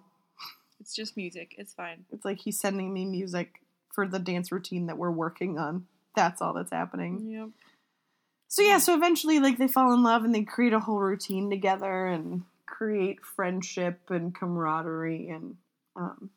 It's 0.79 0.95
just 0.95 1.15
music. 1.15 1.53
It's 1.59 1.73
fine. 1.73 2.05
It's 2.11 2.25
like 2.25 2.39
he's 2.39 2.59
sending 2.59 2.91
me 2.91 3.05
music 3.05 3.61
for 3.93 4.07
the 4.07 4.17
dance 4.19 4.51
routine 4.51 4.87
that 4.87 4.97
we're 4.97 5.11
working 5.11 5.59
on. 5.59 5.85
That's 6.15 6.41
all 6.41 6.53
that's 6.53 6.71
happening. 6.71 7.29
Yep. 7.29 7.49
So 8.47 8.63
yeah, 8.63 8.79
so 8.79 8.95
eventually 8.95 9.39
like 9.39 9.57
they 9.59 9.67
fall 9.67 9.93
in 9.93 10.01
love 10.03 10.23
and 10.23 10.33
they 10.33 10.43
create 10.43 10.73
a 10.73 10.79
whole 10.79 10.99
routine 10.99 11.49
together 11.51 12.07
and 12.07 12.43
create 12.81 13.23
friendship 13.23 14.09
and 14.09 14.33
camaraderie 14.33 15.29
and 15.29 15.55
um 15.95 16.31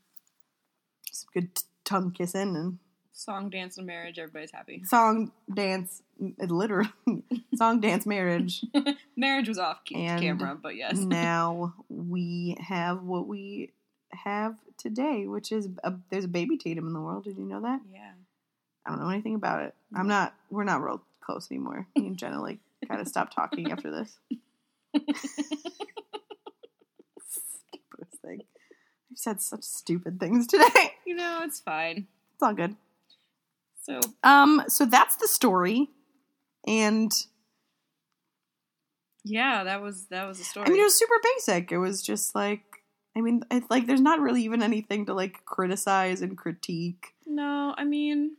some 1.10 1.28
good 1.32 1.54
t- 1.54 1.62
tongue 1.86 2.10
kissing 2.10 2.54
and 2.54 2.78
Song, 3.16 3.48
dance, 3.48 3.78
and 3.78 3.86
marriage. 3.86 4.18
Everybody's 4.18 4.50
happy. 4.50 4.82
song 4.84 5.30
dance 5.54 6.02
literally 6.48 6.90
song 7.54 7.80
dance 7.80 8.04
marriage. 8.06 8.64
Marriage 9.16 9.46
was 9.46 9.56
off 9.58 9.84
camera, 9.84 10.58
but 10.60 10.74
yes. 10.74 10.94
now 10.98 11.74
we 11.88 12.56
have 12.60 13.04
what 13.04 13.28
we 13.28 13.70
have 14.10 14.56
today, 14.76 15.28
which 15.28 15.52
is 15.52 15.68
a, 15.84 15.94
there's 16.10 16.24
a 16.24 16.28
baby 16.28 16.58
Tatum 16.58 16.88
in 16.88 16.92
the 16.92 17.00
world. 17.00 17.22
Did 17.22 17.38
you 17.38 17.44
know 17.44 17.60
that? 17.62 17.80
Yeah. 17.92 18.10
I 18.84 18.90
don't 18.90 19.00
know 19.00 19.10
anything 19.10 19.36
about 19.36 19.62
it. 19.62 19.74
I'm 19.94 20.08
not. 20.08 20.34
We're 20.50 20.64
not 20.64 20.82
real 20.82 21.00
close 21.20 21.48
anymore. 21.52 21.86
Me 21.96 22.08
and 22.08 22.16
Jenna 22.16 22.42
like 22.42 22.58
kind 22.88 23.00
of 23.00 23.06
stopped 23.06 23.32
talking 23.32 23.70
after 23.70 23.92
this. 23.92 24.18
Stupidest 27.28 28.20
thing. 28.22 28.42
I've 29.14 29.18
said 29.18 29.40
such 29.40 29.62
stupid 29.62 30.18
things 30.18 30.46
today. 30.48 30.94
You 31.06 31.14
know, 31.14 31.42
it's 31.44 31.60
fine. 31.60 32.08
It's 32.34 32.42
all 32.42 32.52
good. 32.52 32.74
So, 33.82 34.00
Um. 34.24 34.64
So 34.66 34.86
that's 34.86 35.14
the 35.16 35.28
story, 35.28 35.88
and 36.66 37.12
yeah, 39.24 39.62
that 39.64 39.80
was 39.82 40.06
that 40.06 40.26
was 40.26 40.40
a 40.40 40.44
story. 40.44 40.66
I 40.66 40.70
mean 40.70 40.80
it 40.80 40.84
was 40.84 40.98
super 40.98 41.14
basic. 41.22 41.70
It 41.72 41.78
was 41.78 42.02
just 42.02 42.34
like. 42.34 42.62
I 43.16 43.20
mean, 43.20 43.44
it's 43.48 43.70
like 43.70 43.86
there's 43.86 44.00
not 44.00 44.18
really 44.18 44.42
even 44.42 44.60
anything 44.60 45.06
to 45.06 45.14
like 45.14 45.44
criticize 45.44 46.20
and 46.20 46.36
critique. 46.36 47.14
no, 47.24 47.72
I 47.78 47.84
mean, 47.84 48.32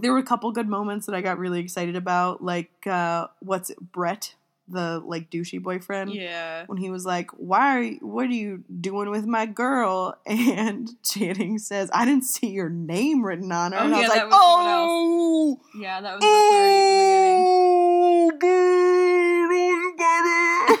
There 0.00 0.12
were 0.12 0.18
a 0.18 0.22
couple 0.22 0.52
good 0.52 0.68
moments 0.68 1.06
that 1.06 1.14
I 1.16 1.20
got 1.22 1.38
really 1.38 1.58
excited 1.58 1.96
about, 1.96 2.40
like 2.40 2.86
uh, 2.86 3.26
what's 3.40 3.70
it, 3.70 3.80
Brett, 3.80 4.36
the 4.68 5.02
like 5.04 5.30
douchey 5.30 5.60
boyfriend. 5.62 6.14
yeah. 6.14 6.64
when 6.66 6.78
he 6.78 6.90
was 6.90 7.04
like, 7.04 7.30
"Why 7.32 7.76
are 7.76 7.82
you, 7.82 7.98
what 8.00 8.26
are 8.26 8.32
you 8.32 8.64
doing 8.80 9.10
with 9.10 9.26
my 9.26 9.46
girl?" 9.46 10.16
And 10.26 10.90
Channing 11.02 11.58
says, 11.58 11.90
"I 11.92 12.04
didn't 12.04 12.24
see 12.24 12.48
your 12.48 12.68
name 12.70 13.24
written 13.24 13.50
on 13.52 13.72
her." 13.72 13.78
Oh, 13.78 13.84
and 13.84 13.94
I 13.94 14.00
was 14.00 14.08
like, 14.08 14.24
was. 14.24 14.32
"Oh, 14.34 15.60
Yeah, 15.74 16.00
that 16.00 16.14
was 16.14 16.20
the 16.20 16.26
oh, 16.28 18.30
flirty 18.30 18.30
at 18.30 18.30
the 18.30 18.36
beginning. 18.38 19.58
dude, 19.58 19.76
I 19.76 20.78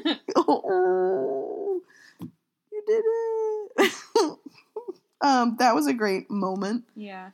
get 0.00 0.06
it. 0.10 0.18
oh, 0.36 1.82
you 2.72 2.82
did 2.86 3.04
it." 3.04 3.92
um, 5.20 5.56
that 5.58 5.74
was 5.74 5.86
a 5.86 5.92
great 5.92 6.30
moment. 6.30 6.84
Yeah. 6.94 7.30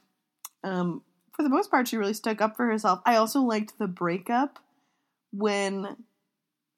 um, 0.65 1.03
for 1.33 1.43
the 1.43 1.49
most 1.49 1.71
part, 1.71 1.89
she 1.89 1.97
really 1.97 2.13
stuck 2.13 2.43
up 2.43 2.57
for 2.57 2.67
herself. 2.67 3.01
I 3.07 3.17
also 3.17 3.41
liked 3.41 3.79
the 3.79 3.87
breakup 3.89 4.59
when 5.33 5.97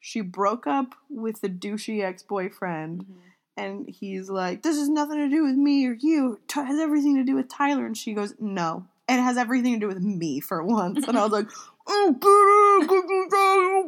she 0.01 0.21
broke 0.21 0.67
up 0.67 0.95
with 1.09 1.41
the 1.41 1.49
douchey 1.49 2.03
ex 2.03 2.23
boyfriend, 2.23 3.05
Mhm. 3.07 3.15
and 3.57 3.89
he's 3.89 4.29
like, 4.31 4.63
"This 4.63 4.77
has 4.79 4.89
nothing 4.89 5.19
to 5.19 5.29
do 5.29 5.43
with 5.45 5.57
me 5.57 5.87
or 5.87 5.93
you. 5.95 6.35
It 6.45 6.53
has 6.55 6.79
everything 6.79 7.17
to 7.17 7.25
do 7.25 7.35
with 7.37 7.49
Tyler." 7.49 7.87
And 7.87 7.97
she 7.97 8.13
goes, 8.15 8.35
"No, 8.39 8.87
it 9.09 9.21
has 9.21 9.37
everything 9.37 9.75
to 9.75 9.79
do 9.81 9.89
with 9.89 10.03
me 10.03 10.41
for 10.41 10.63
once." 10.63 11.07
And 11.09 11.17
I 11.17 11.23
was 11.23 11.33
like, 11.33 11.49
"Oh, 11.87 12.17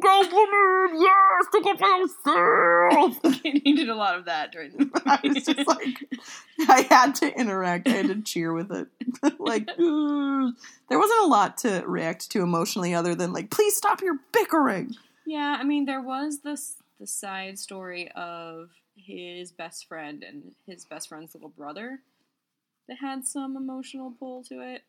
compliment, 0.01 1.01
yes, 1.01 1.45
take 1.51 1.65
it 1.65 1.79
for 1.79 1.87
yourself." 1.97 3.19
you 3.43 3.75
did 3.75 3.89
a 3.89 3.95
lot 3.95 4.17
of 4.17 4.25
that 4.25 4.51
during 4.51 4.71
the 4.71 5.01
I 5.05 5.19
was 5.23 5.43
just 5.43 5.67
like, 5.67 6.05
I 6.67 6.81
had 6.89 7.15
to 7.15 7.39
interact. 7.39 7.87
I 7.87 7.91
had 7.91 8.07
to 8.07 8.21
cheer 8.21 8.53
with 8.53 8.71
it. 8.71 8.87
like, 9.39 9.67
"Ooh." 9.79 10.53
there 10.89 10.99
wasn't 10.99 11.23
a 11.23 11.27
lot 11.27 11.57
to 11.59 11.83
react 11.85 12.29
to 12.31 12.41
emotionally 12.41 12.93
other 12.93 13.15
than 13.15 13.33
like, 13.33 13.49
please 13.51 13.75
stop 13.75 14.01
your 14.01 14.19
bickering. 14.31 14.95
Yeah, 15.25 15.57
I 15.59 15.63
mean, 15.63 15.85
there 15.85 16.01
was 16.01 16.39
this 16.39 16.75
the 16.99 17.07
side 17.07 17.59
story 17.59 18.09
of 18.15 18.69
his 18.95 19.51
best 19.51 19.87
friend 19.87 20.23
and 20.23 20.51
his 20.65 20.85
best 20.85 21.09
friend's 21.09 21.35
little 21.35 21.49
brother 21.49 21.99
that 22.87 22.97
had 22.99 23.25
some 23.25 23.55
emotional 23.55 24.13
pull 24.17 24.43
to 24.45 24.61
it. 24.61 24.83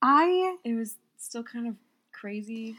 I 0.00 0.56
It 0.64 0.74
was 0.74 0.96
still 1.22 1.42
kind 1.44 1.66
of 1.68 1.74
crazy. 2.12 2.76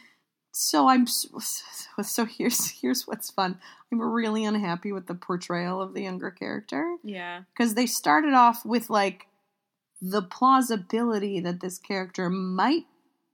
so 0.51 0.87
I'm 0.87 1.07
so 1.07 2.25
here's 2.25 2.69
here's 2.81 3.07
what's 3.07 3.31
fun. 3.31 3.59
I'm 3.91 4.01
really 4.01 4.45
unhappy 4.45 4.91
with 4.91 5.07
the 5.07 5.15
portrayal 5.15 5.81
of 5.81 5.93
the 5.93 6.01
younger 6.03 6.31
character 6.31 6.95
Yeah. 7.03 7.43
because 7.53 7.73
they 7.75 7.85
started 7.85 8.33
off 8.33 8.65
with 8.65 8.89
like 8.89 9.27
the 10.01 10.21
plausibility 10.21 11.39
that 11.39 11.61
this 11.61 11.77
character 11.79 12.29
might 12.29 12.85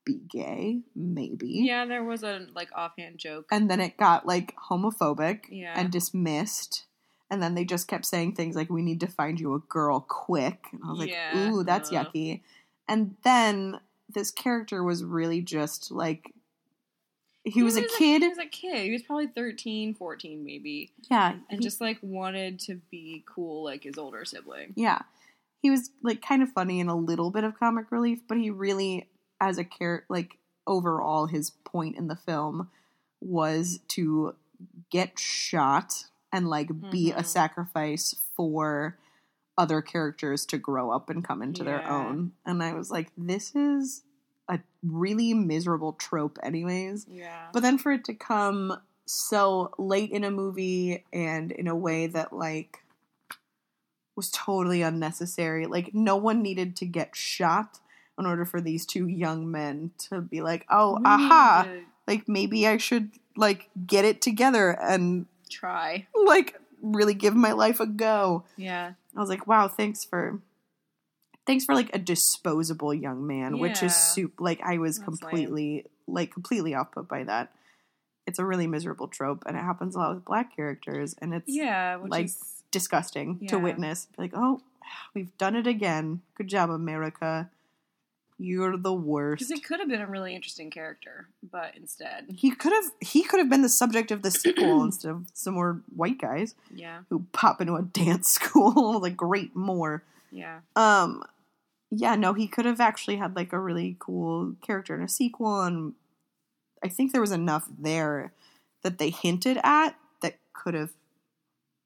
be 0.05 0.19
gay, 0.29 0.81
maybe. 0.95 1.47
Yeah, 1.65 1.85
there 1.85 2.03
was 2.03 2.23
a 2.23 2.47
like 2.55 2.69
offhand 2.75 3.17
joke. 3.17 3.47
and 3.51 3.69
then 3.69 3.79
it 3.79 3.97
got 3.97 4.25
like 4.25 4.55
homophobic 4.69 5.41
Yeah. 5.49 5.73
and 5.75 5.91
dismissed 5.91 6.85
and 7.31 7.43
then 7.43 7.53
they 7.55 7.63
just 7.65 7.87
kept 7.87 8.05
saying 8.05 8.33
things 8.35 8.55
like 8.55 8.69
we 8.69 8.81
need 8.81 8.99
to 9.01 9.07
find 9.07 9.39
you 9.39 9.53
a 9.53 9.59
girl 9.59 9.99
quick 9.99 10.65
and 10.71 10.81
i 10.83 10.89
was 10.89 10.99
like 10.99 11.09
Yeah, 11.11 11.49
ooh 11.51 11.63
that's 11.63 11.91
ugh. 11.93 12.07
yucky 12.13 12.41
and 12.87 13.15
then 13.23 13.79
this 14.13 14.31
character 14.31 14.83
was 14.83 15.03
really 15.03 15.41
just 15.41 15.91
like 15.91 16.33
he, 17.45 17.63
was, 17.63 17.77
a 17.77 17.81
kid 17.81 18.21
he 18.21 18.27
was 18.27 18.37
a 18.37 18.45
kid. 18.45 18.83
He 18.85 18.91
was 18.91 19.01
probably 19.03 19.27
13, 19.27 19.95
14 19.95 20.43
maybe. 20.45 20.91
yeah 21.09 21.31
And 21.49 21.59
he- 21.59 21.63
just 21.63 21.79
like 21.81 21.97
wanted 22.01 22.59
to 22.61 22.81
be 22.91 23.23
cool 23.27 23.63
like 23.63 23.83
his 23.83 23.97
older 23.97 24.25
sibling. 24.25 24.73
yeah 24.75 25.01
he 25.61 25.69
was 25.69 25.89
like 26.03 26.21
kind 26.21 26.41
of 26.43 26.49
funny 26.51 26.79
and 26.79 26.89
a 26.89 26.95
little 26.95 27.31
bit 27.31 27.43
of 27.43 27.57
comic 27.59 27.91
relief 27.91 28.19
but 28.27 28.37
he 28.37 28.49
really 28.49 29.07
as 29.41 29.57
a 29.57 29.63
character 29.63 30.05
like 30.09 30.37
overall 30.67 31.25
his 31.27 31.49
point 31.49 31.97
in 31.97 32.07
the 32.07 32.15
film 32.15 32.69
was 33.21 33.79
to 33.89 34.35
get 34.91 35.17
shot 35.17 35.93
and 36.31 36.47
like 36.49 36.69
be 36.91 37.11
a 37.11 37.15
Mhm. 37.21 37.25
sacrifice 37.25 38.15
for 38.35 38.97
other 39.59 39.81
characters 39.81 40.45
to 40.45 40.57
grow 40.57 40.89
up 40.89 41.09
and 41.09 41.23
come 41.23 41.41
into 41.41 41.63
their 41.63 41.85
own 41.87 42.31
and 42.45 42.63
i 42.63 42.71
was 42.73 42.89
like 42.89 43.09
this 43.17 43.53
is 43.55 44.03
a 44.47 44.57
really 44.81 45.33
miserable 45.33 45.93
trope 45.93 46.39
anyways 46.41 47.05
Yeah. 47.09 47.47
but 47.53 47.61
then 47.61 47.77
for 47.77 47.91
it 47.91 48.05
to 48.05 48.13
come 48.13 48.79
so 49.05 49.73
late 49.77 50.11
in 50.11 50.23
a 50.23 50.31
movie 50.31 51.03
and 51.11 51.51
in 51.51 51.67
a 51.67 51.75
way 51.75 52.07
that 52.07 52.31
like 52.31 52.79
was 54.15 54.29
totally 54.31 54.81
unnecessary. 54.81 55.65
Like 55.65 55.93
no 55.93 56.17
one 56.17 56.41
needed 56.41 56.75
to 56.77 56.85
get 56.85 57.15
shot 57.15 57.79
in 58.19 58.25
order 58.25 58.43
for 58.43 58.59
these 58.59 58.85
two 58.85 59.07
young 59.07 59.49
men 59.49 59.91
to 60.09 60.19
be 60.19 60.41
like, 60.41 60.65
"Oh, 60.69 60.97
We 60.97 61.05
aha, 61.05 61.63
to 61.65 61.81
like 62.05 62.27
maybe 62.27 62.67
I 62.67 62.75
should 62.77 63.11
like 63.37 63.69
get 63.87 64.03
it 64.03 64.21
together 64.21 64.71
and 64.71 65.25
Try. 65.49 66.05
like 66.25 66.59
really 66.81 67.13
give 67.13 67.33
my 67.33 67.53
life 67.53 67.79
a 67.79 67.87
go." 67.87 68.43
Yeah. 68.57 68.93
I 69.15 69.19
was 69.19 69.29
like, 69.29 69.47
"Wow, 69.47 69.67
thanks 69.67 70.03
for 70.03 70.39
thanks 71.45 71.65
for 71.65 71.73
like 71.73 71.89
a 71.95 71.99
disposable 71.99 72.93
young 72.93 73.25
man," 73.25 73.59
which 73.59 73.81
is 73.83 73.95
soup. 73.95 74.33
Like 74.39 74.61
I 74.63 74.77
was 74.77 74.97
That's 74.99 75.07
lame. 75.09 75.17
completely 75.17 75.85
like 76.07 76.31
completely 76.33 76.75
off 76.75 76.91
put 76.91 77.07
by 77.07 77.23
that. 77.23 77.51
It's 78.27 78.39
a 78.39 78.45
really 78.45 78.67
miserable 78.67 79.07
trope, 79.07 79.43
and 79.47 79.57
it 79.57 79.61
happens 79.61 79.95
a 79.95 79.99
lot 79.99 80.13
with 80.13 80.25
black 80.25 80.55
characters, 80.55 81.15
and 81.19 81.33
it's 81.33 81.45
Yeah, 81.47 81.95
which 81.97 82.11
like 82.11 82.25
is 82.25 82.63
disgusting 82.71 83.47
to 83.47 83.57
witness. 83.57 84.07
Like, 84.17 84.31
oh, 84.35 84.61
we've 85.15 85.35
done 85.37 85.55
it 85.55 85.65
again. 85.65 86.21
Good 86.35 86.47
job, 86.47 86.69
America. 86.69 87.49
You're 88.37 88.77
the 88.77 88.93
worst. 88.93 89.39
because 89.39 89.51
it 89.51 89.65
could 89.65 89.79
have 89.79 89.89
been 89.89 89.99
a 90.01 90.07
really 90.07 90.33
interesting 90.35 90.69
character, 90.69 91.27
but 91.51 91.75
instead, 91.75 92.25
He 92.29 92.51
could 92.51 92.71
have 92.73 92.91
he 93.01 93.23
could 93.23 93.39
have 93.39 93.49
been 93.49 93.61
the 93.61 93.69
subject 93.69 94.11
of 94.11 94.21
the 94.21 94.31
sequel 94.31 94.83
instead 94.83 95.11
of 95.11 95.27
some 95.33 95.53
more 95.55 95.81
white 95.95 96.19
guys 96.19 96.55
yeah, 96.73 97.01
who 97.09 97.25
pop 97.31 97.61
into 97.61 97.75
a 97.75 97.81
dance 98.03 98.29
school. 98.29 98.99
like, 99.01 99.15
great, 99.17 99.55
more. 99.55 100.03
yeah, 100.31 100.59
Um, 100.75 101.23
yeah, 101.91 102.15
no, 102.15 102.33
he 102.33 102.47
could 102.47 102.65
have 102.65 102.79
actually 102.79 103.17
had 103.17 103.35
like 103.35 103.51
a 103.53 103.59
really 103.59 103.95
cool 103.99 104.55
character 104.61 104.95
in 104.95 105.01
a 105.01 105.07
sequel, 105.09 105.61
and 105.61 105.93
I 106.83 106.87
think 106.87 107.11
there 107.11 107.21
was 107.21 107.31
enough 107.31 107.67
there 107.79 108.31
that 108.83 108.97
they 108.99 109.09
hinted 109.09 109.59
at 109.63 109.95
that 110.21 110.35
could 110.53 110.73
have 110.75 110.91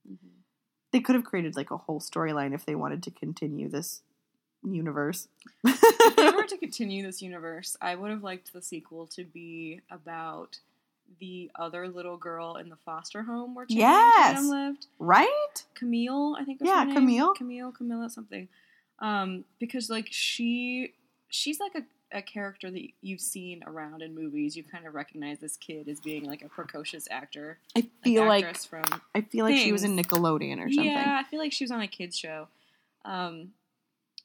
Mhm. 0.07 0.41
they 0.91 0.99
could 0.99 1.15
have 1.15 1.23
created 1.23 1.55
like 1.55 1.71
a 1.71 1.77
whole 1.77 1.99
storyline 2.01 2.53
if 2.53 2.65
they 2.65 2.75
wanted 2.75 3.01
to 3.03 3.11
continue 3.11 3.69
this 3.69 4.01
universe. 4.63 5.27
if 5.65 6.15
they 6.15 6.29
were 6.31 6.43
to 6.47 6.57
continue 6.57 7.03
this 7.03 7.21
universe, 7.21 7.75
I 7.81 7.95
would 7.95 8.11
have 8.11 8.23
liked 8.23 8.53
the 8.53 8.61
sequel 8.61 9.07
to 9.07 9.23
be 9.23 9.81
about 9.91 10.59
the 11.19 11.51
other 11.55 11.87
little 11.89 12.17
girl 12.17 12.55
in 12.55 12.69
the 12.69 12.75
foster 12.77 13.23
home 13.23 13.53
where 13.55 13.65
Channing 13.65 13.81
Yes. 13.81 14.33
Tatum 14.35 14.49
lived. 14.49 14.87
right? 14.99 15.63
Camille, 15.75 16.35
I 16.39 16.43
think. 16.45 16.59
Was 16.61 16.67
Yeah. 16.69 16.85
Camille. 16.93 17.33
Camille, 17.33 17.71
Camilla, 17.71 18.09
something. 18.09 18.47
Um, 18.99 19.43
because 19.59 19.89
like 19.89 20.07
she, 20.09 20.93
she's 21.29 21.59
like 21.59 21.75
a, 21.75 22.17
a 22.17 22.21
character 22.21 22.71
that 22.71 22.87
you've 23.01 23.19
seen 23.21 23.63
around 23.67 24.01
in 24.01 24.15
movies. 24.15 24.55
You 24.55 24.63
kind 24.63 24.87
of 24.87 24.93
recognize 24.95 25.39
this 25.39 25.57
kid 25.57 25.89
as 25.89 25.99
being 25.99 26.23
like 26.25 26.41
a 26.41 26.47
precocious 26.49 27.07
actor. 27.11 27.57
I 27.75 27.87
feel 28.03 28.25
like 28.25 28.45
actress 28.45 28.65
from 28.65 28.83
I 29.13 29.21
feel 29.21 29.45
like 29.45 29.57
she 29.57 29.71
was 29.71 29.83
in. 29.83 29.97
Nickelodeon 29.97 30.57
or 30.59 30.69
something. 30.71 30.85
Yeah, 30.85 31.21
I 31.23 31.27
feel 31.29 31.39
like 31.39 31.51
she 31.51 31.63
was 31.63 31.71
on 31.71 31.81
a 31.81 31.87
kids 31.87 32.17
show. 32.17 32.47
Um, 33.03 33.49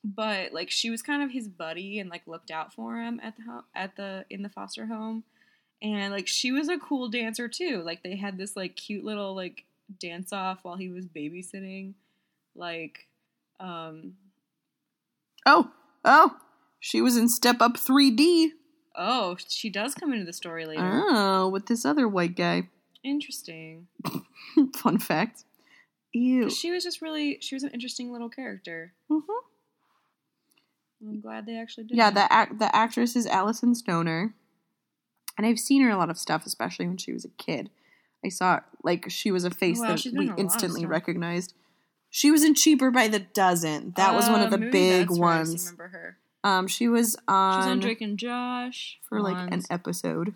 but 0.05 0.53
like 0.53 0.71
she 0.71 0.91
was 0.91 1.03
kind 1.03 1.23
of 1.23 1.31
his 1.33 1.49
buddy 1.49 1.99
and 1.99 2.09
like 2.11 2.27
looked 2.27 2.51
out 2.51 2.73
for 2.73 2.97
him 3.01 3.21
at 3.23 3.37
the 3.37 3.43
ho- 3.43 3.65
at 3.75 3.97
the 3.97 4.25
in 4.31 4.43
the 4.43 4.49
foster 4.49 4.87
home, 4.87 5.25
and 5.83 6.13
like 6.13 6.27
she 6.29 6.53
was 6.53 6.69
a 6.69 6.79
cool 6.79 7.09
dancer 7.09 7.49
too. 7.49 7.83
Like 7.85 8.03
they 8.03 8.17
had 8.17 8.39
this 8.39 8.57
like 8.57 8.77
cute 8.77 9.05
little 9.05 9.35
like 9.35 9.65
dance 10.01 10.33
off 10.33 10.61
while 10.63 10.77
he 10.77 10.89
was 10.89 11.07
babysitting, 11.07 11.95
like 12.55 13.07
um 13.61 14.15
Oh, 15.47 15.71
oh, 16.05 16.37
she 16.81 17.01
was 17.01 17.17
in 17.17 17.29
Step 17.29 17.61
Up 17.61 17.75
3D. 17.77 18.49
oh 18.97 19.37
she 19.49 19.71
does 19.71 19.95
come 19.95 20.13
into 20.13 20.25
the 20.27 20.33
story 20.33 20.67
later. 20.67 20.83
Oh, 21.09 21.49
with 21.49 21.67
this 21.67 21.85
other 21.85 22.07
white 22.09 22.37
guy. 22.37 22.69
Interesting. 23.05 23.87
Fun 24.77 24.99
fact. 24.99 25.45
Ew. 26.13 26.51
She 26.51 26.71
was 26.71 26.83
just 26.85 27.01
really 27.01 27.39
she 27.41 27.55
was 27.55 27.63
an 27.63 27.71
interesting 27.71 28.13
little 28.13 28.29
character. 28.29 28.93
Mhm. 29.11 29.23
I'm 31.01 31.21
glad 31.21 31.47
they 31.47 31.57
actually 31.57 31.85
did. 31.85 31.97
Yeah, 31.97 32.11
the 32.11 32.31
act 32.33 32.59
the 32.59 32.75
actress 32.75 33.15
is 33.17 33.27
Alyson 33.27 33.75
Stoner, 33.75 34.35
and 35.37 35.47
I've 35.47 35.59
seen 35.61 35.83
her 35.83 35.91
a 35.91 35.97
lot 35.97 36.11
of 36.11 36.19
stuff, 36.19 36.45
especially 36.47 36.87
when 36.87 36.97
she 36.97 37.13
was 37.13 37.25
a 37.25 37.29
kid. 37.31 37.71
I 38.25 38.29
saw 38.31 38.61
like 38.83 39.09
she 39.11 39.31
was 39.31 39.45
a 39.45 39.51
face 39.51 39.79
Wow, 39.81 39.95
that 39.95 40.05
we 40.05 40.11
in 40.11 40.17
a 40.17 40.23
lot 40.23 40.33
of 40.33 40.39
instantly 40.41 40.87
recognized. 40.87 41.55
She 42.11 42.31
was 42.31 42.43
in 42.43 42.55
Cheaper 42.55 42.91
by 42.91 43.07
the 43.09 43.19
Dozen. 43.21 43.93
That 43.97 44.15
was 44.15 44.29
one 44.29 44.41
of 44.41 44.53
Uh, 44.53 44.57
the 44.57 44.71
big 44.71 45.11
where 45.11 45.29
I 45.31 45.39
ones. 45.39 45.65
remember 45.67 45.89
her. 45.89 46.17
Um, 46.43 46.67
she 46.67 46.89
was 46.89 47.17
on, 47.29 47.61
She's 47.63 47.67
on 47.71 47.81
Drake 47.81 48.01
and 48.01 48.19
Josh 48.19 48.99
for 49.09 49.21
like 49.21 49.37
an 49.53 49.63
episode. 49.71 50.35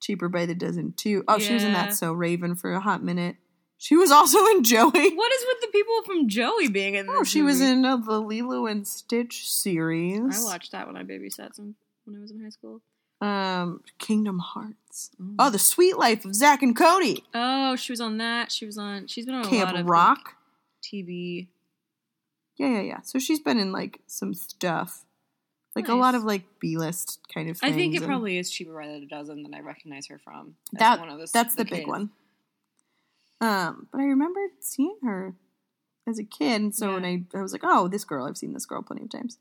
Cheaper 0.00 0.28
by 0.28 0.46
the 0.46 0.54
Dozen 0.54 0.92
too. 0.92 1.24
Oh, 1.26 1.38
she 1.38 1.52
was 1.54 1.64
in 1.64 1.72
that 1.72 1.94
So 1.94 2.12
Raven 2.12 2.54
for 2.54 2.72
a 2.72 2.80
hot 2.80 3.02
minute. 3.02 3.36
She 3.80 3.96
was 3.96 4.10
also 4.10 4.44
in 4.46 4.64
Joey. 4.64 4.90
What 4.90 5.32
is 5.32 5.44
with 5.46 5.60
the 5.60 5.68
people 5.72 6.02
from 6.04 6.28
Joey 6.28 6.68
being 6.68 6.96
in 6.96 7.06
this? 7.06 7.14
Oh, 7.16 7.24
she 7.24 7.42
was 7.42 7.60
in 7.60 7.84
uh, 7.84 7.96
the 7.96 8.20
Lilo 8.20 8.66
and 8.66 8.86
Stitch 8.86 9.48
series. 9.50 10.44
I 10.44 10.44
watched 10.44 10.72
that 10.72 10.88
when 10.88 10.96
I 10.96 11.04
babysat 11.04 11.54
some 11.54 11.76
when 12.04 12.16
I 12.16 12.20
was 12.20 12.32
in 12.32 12.42
high 12.42 12.50
school. 12.50 12.82
Um, 13.20 13.82
Kingdom 13.98 14.40
Hearts. 14.40 15.10
Oh, 15.38 15.50
The 15.50 15.58
Suite 15.58 15.96
Life 15.96 16.24
of 16.24 16.34
Zack 16.34 16.62
and 16.62 16.74
Cody. 16.76 17.24
Oh, 17.34 17.76
she 17.76 17.92
was 17.92 18.00
on 18.00 18.18
that. 18.18 18.50
She 18.50 18.66
was 18.66 18.78
on. 18.78 19.06
She's 19.06 19.26
been 19.26 19.36
on 19.36 19.42
a 19.42 19.44
lot 19.44 19.50
Camp 19.50 19.76
of 19.76 19.86
Rock. 19.86 20.18
like, 20.24 20.34
TV. 20.82 21.48
Yeah, 22.56 22.68
yeah, 22.68 22.80
yeah. 22.80 23.00
So 23.02 23.20
she's 23.20 23.38
been 23.38 23.58
in 23.58 23.70
like 23.70 24.00
some 24.08 24.34
stuff, 24.34 25.04
like 25.76 25.86
a 25.86 25.94
lot 25.94 26.16
of 26.16 26.24
like 26.24 26.42
B 26.58 26.76
list 26.76 27.20
kind 27.32 27.48
of. 27.48 27.58
Stuff. 27.58 27.70
I 27.70 27.72
think 27.72 27.94
it 27.94 27.98
and 27.98 28.06
probably 28.06 28.38
is 28.38 28.50
cheaper 28.50 28.74
by 28.74 28.88
the 28.88 29.06
dozen 29.06 29.44
than 29.44 29.54
I 29.54 29.60
recognize 29.60 30.08
her 30.08 30.18
from. 30.18 30.56
that 30.72 30.98
one 30.98 31.08
of 31.08 31.18
the, 31.18 31.28
that's 31.32 31.54
the, 31.54 31.64
big 31.64 31.86
one. 31.86 32.10
Um, 33.40 33.86
but 33.92 34.00
I 34.00 34.04
remembered 34.04 34.50
seeing 34.60 34.98
her 35.04 35.36
as 36.08 36.18
a 36.18 36.24
kid, 36.24 36.60
and 36.60 36.74
so 36.74 36.94
when 36.94 37.04
I 37.04 37.24
I 37.36 37.42
was 37.42 37.52
like, 37.52 37.62
oh, 37.64 37.86
this 37.88 38.04
girl, 38.04 38.26
I've 38.26 38.36
seen 38.38 38.52
this 38.52 38.66
girl 38.66 38.82
plenty 38.82 39.04
of 39.04 39.10
times. 39.10 39.38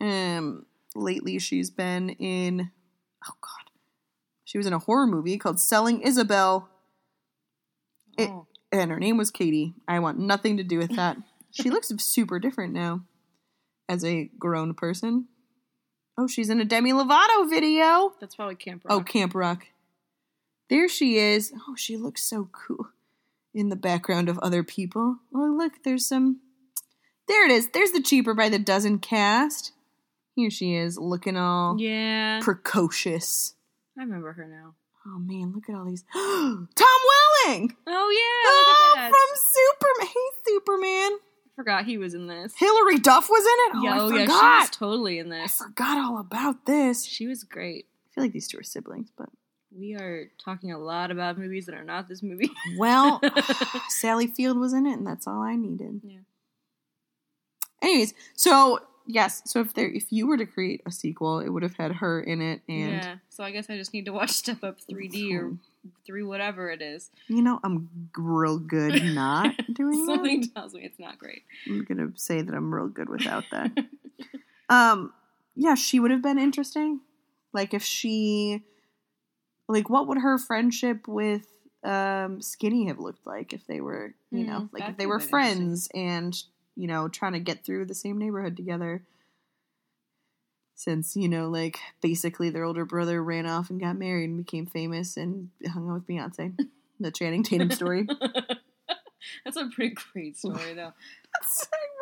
Um, 0.00 0.66
lately 0.94 1.38
she's 1.38 1.70
been 1.70 2.10
in, 2.10 2.70
oh 3.26 3.34
god, 3.40 3.70
she 4.44 4.58
was 4.58 4.66
in 4.66 4.72
a 4.74 4.78
horror 4.78 5.06
movie 5.06 5.38
called 5.38 5.60
Selling 5.60 6.02
Isobel. 6.02 6.66
It- 8.18 8.28
Oh, 8.30 8.46
and 8.72 8.90
her 8.90 8.98
name 8.98 9.16
was 9.16 9.30
Katie. 9.30 9.74
I 9.86 10.00
want 10.00 10.18
nothing 10.18 10.56
to 10.56 10.64
do 10.64 10.78
with 10.78 10.96
that. 10.96 11.16
she 11.52 11.70
looks 11.70 11.88
super 11.98 12.38
different 12.38 12.72
now 12.74 13.02
as 13.88 14.04
a 14.04 14.24
grown 14.38 14.74
person. 14.74 15.28
Oh, 16.18 16.26
she's 16.26 16.50
in 16.50 16.60
a 16.60 16.64
Demi 16.64 16.92
Lovato 16.92 17.48
video. 17.48 18.12
That's 18.20 18.34
probably 18.34 18.56
Camp 18.56 18.82
Rock. 18.84 18.92
Oh, 18.92 19.02
Camp 19.04 19.34
Rock. 19.34 19.66
There 20.68 20.88
she 20.88 21.16
is. 21.16 21.52
Oh, 21.68 21.76
she 21.76 21.96
looks 21.96 22.22
so 22.22 22.48
cool 22.52 22.88
in 23.56 23.70
the 23.70 23.76
background 23.76 24.28
of 24.28 24.38
other 24.38 24.62
people. 24.62 25.16
Oh, 25.34 25.54
look, 25.56 25.82
there's 25.82 26.06
some. 26.06 26.40
There 27.26 27.44
it 27.44 27.50
is. 27.50 27.70
There's 27.70 27.90
the 27.90 28.02
cheaper 28.02 28.34
by 28.34 28.48
the 28.48 28.58
dozen 28.58 28.98
cast. 28.98 29.72
Here 30.36 30.50
she 30.50 30.74
is, 30.74 30.98
looking 30.98 31.36
all 31.36 31.76
yeah. 31.80 32.40
precocious. 32.42 33.54
I 33.98 34.02
remember 34.02 34.34
her 34.34 34.46
now. 34.46 34.74
Oh 35.06 35.18
man, 35.18 35.52
look 35.54 35.68
at 35.68 35.74
all 35.74 35.86
these. 35.86 36.04
Tom 36.12 36.68
Welling. 36.76 37.74
Oh 37.86 38.10
yeah, 38.10 38.50
Oh, 38.50 38.64
look 38.68 38.76
at 38.76 38.82
oh, 38.82 38.94
that. 38.96 39.10
from 39.10 39.36
Superman. 39.96 40.12
Hey, 40.12 40.52
Superman. 40.52 41.12
I 41.12 41.54
forgot 41.56 41.84
he 41.86 41.96
was 41.96 42.12
in 42.12 42.26
this. 42.26 42.52
Hilary 42.58 42.98
Duff 42.98 43.30
was 43.30 43.42
in 43.42 43.46
it. 43.46 43.72
Oh, 43.76 43.82
yeah, 43.82 43.94
I 43.94 43.98
oh, 44.00 44.08
yeah, 44.10 44.26
she 44.26 44.60
was 44.60 44.70
totally 44.70 45.18
in 45.18 45.30
this. 45.30 45.62
I 45.62 45.64
forgot 45.64 45.96
all 45.96 46.18
about 46.18 46.66
this. 46.66 47.04
She 47.04 47.26
was 47.26 47.44
great. 47.44 47.86
I 47.86 48.14
feel 48.14 48.24
like 48.24 48.32
these 48.32 48.46
two 48.46 48.58
are 48.58 48.62
siblings, 48.62 49.10
but 49.16 49.30
We 49.78 49.94
are 49.94 50.30
talking 50.38 50.72
a 50.72 50.78
lot 50.78 51.10
about 51.10 51.38
movies 51.38 51.66
that 51.66 51.74
are 51.74 51.84
not 51.84 52.08
this 52.08 52.22
movie. 52.22 52.50
well, 52.78 53.20
Sally 53.88 54.26
Field 54.26 54.58
was 54.58 54.72
in 54.72 54.86
it, 54.86 54.94
and 54.94 55.06
that's 55.06 55.26
all 55.26 55.42
I 55.42 55.54
needed. 55.56 56.00
Yeah. 56.02 56.18
Anyways, 57.82 58.14
so 58.34 58.80
yes, 59.06 59.42
so 59.44 59.60
if 59.60 59.74
there, 59.74 59.88
if 59.88 60.10
you 60.10 60.26
were 60.26 60.36
to 60.38 60.46
create 60.46 60.80
a 60.86 60.90
sequel, 60.90 61.40
it 61.40 61.50
would 61.50 61.62
have 61.62 61.76
had 61.76 61.92
her 61.96 62.20
in 62.20 62.40
it, 62.40 62.62
and 62.68 62.90
yeah. 62.92 63.16
So 63.28 63.44
I 63.44 63.50
guess 63.50 63.68
I 63.68 63.76
just 63.76 63.92
need 63.92 64.06
to 64.06 64.12
watch 64.12 64.30
Step 64.30 64.64
Up 64.64 64.78
3D 64.90 65.34
or 65.34 65.56
3 66.06 66.22
whatever 66.22 66.70
it 66.70 66.80
is. 66.82 67.10
you 67.28 67.42
know, 67.42 67.60
I'm 67.62 67.90
real 68.16 68.58
good 68.58 69.02
not 69.14 69.54
doing 69.72 70.06
that. 70.06 70.14
Something 70.14 70.48
tells 70.48 70.74
me 70.74 70.82
it's 70.84 70.98
not 70.98 71.18
great. 71.18 71.42
I'm 71.66 71.84
gonna 71.84 72.08
say 72.14 72.40
that 72.40 72.54
I'm 72.54 72.74
real 72.74 72.88
good 72.88 73.08
without 73.08 73.44
that. 73.52 73.72
um, 74.68 75.12
yeah, 75.54 75.74
she 75.74 76.00
would 76.00 76.10
have 76.10 76.22
been 76.22 76.38
interesting. 76.38 77.00
Like 77.52 77.72
if 77.72 77.82
she, 77.82 78.62
like, 79.68 79.90
what 79.90 80.06
would 80.08 80.18
her 80.18 80.38
friendship 80.38 81.06
with 81.08 81.46
um 81.84 82.40
Skinny 82.42 82.86
have 82.86 82.98
looked 82.98 83.26
like 83.26 83.52
if 83.52 83.66
they 83.66 83.80
were, 83.80 84.14
you 84.30 84.44
Hmm, 84.44 84.46
know, 84.46 84.68
like 84.72 84.88
if 84.88 84.96
they 84.96 85.06
were 85.06 85.20
friends 85.20 85.88
and 85.94 86.36
you 86.76 86.86
know 86.86 87.08
trying 87.08 87.32
to 87.32 87.40
get 87.40 87.64
through 87.64 87.86
the 87.86 87.94
same 87.94 88.18
neighborhood 88.18 88.56
together. 88.56 89.02
Since 90.74 91.16
you 91.16 91.28
know, 91.28 91.48
like 91.48 91.78
basically 92.02 92.50
their 92.50 92.64
older 92.64 92.84
brother 92.84 93.22
ran 93.22 93.46
off 93.46 93.70
and 93.70 93.80
got 93.80 93.96
married 93.96 94.28
and 94.28 94.36
became 94.44 94.66
famous 94.66 95.16
and 95.16 95.50
hung 95.66 95.88
out 95.88 95.94
with 95.94 96.06
Beyonce. 96.06 96.54
The 97.00 97.10
Channing 97.10 97.42
Tatum 97.42 97.70
story. 97.70 98.06
That's 99.44 99.56
a 99.56 99.68
pretty 99.68 99.94
great 100.12 100.36
story, 100.36 100.74
though. 100.74 100.92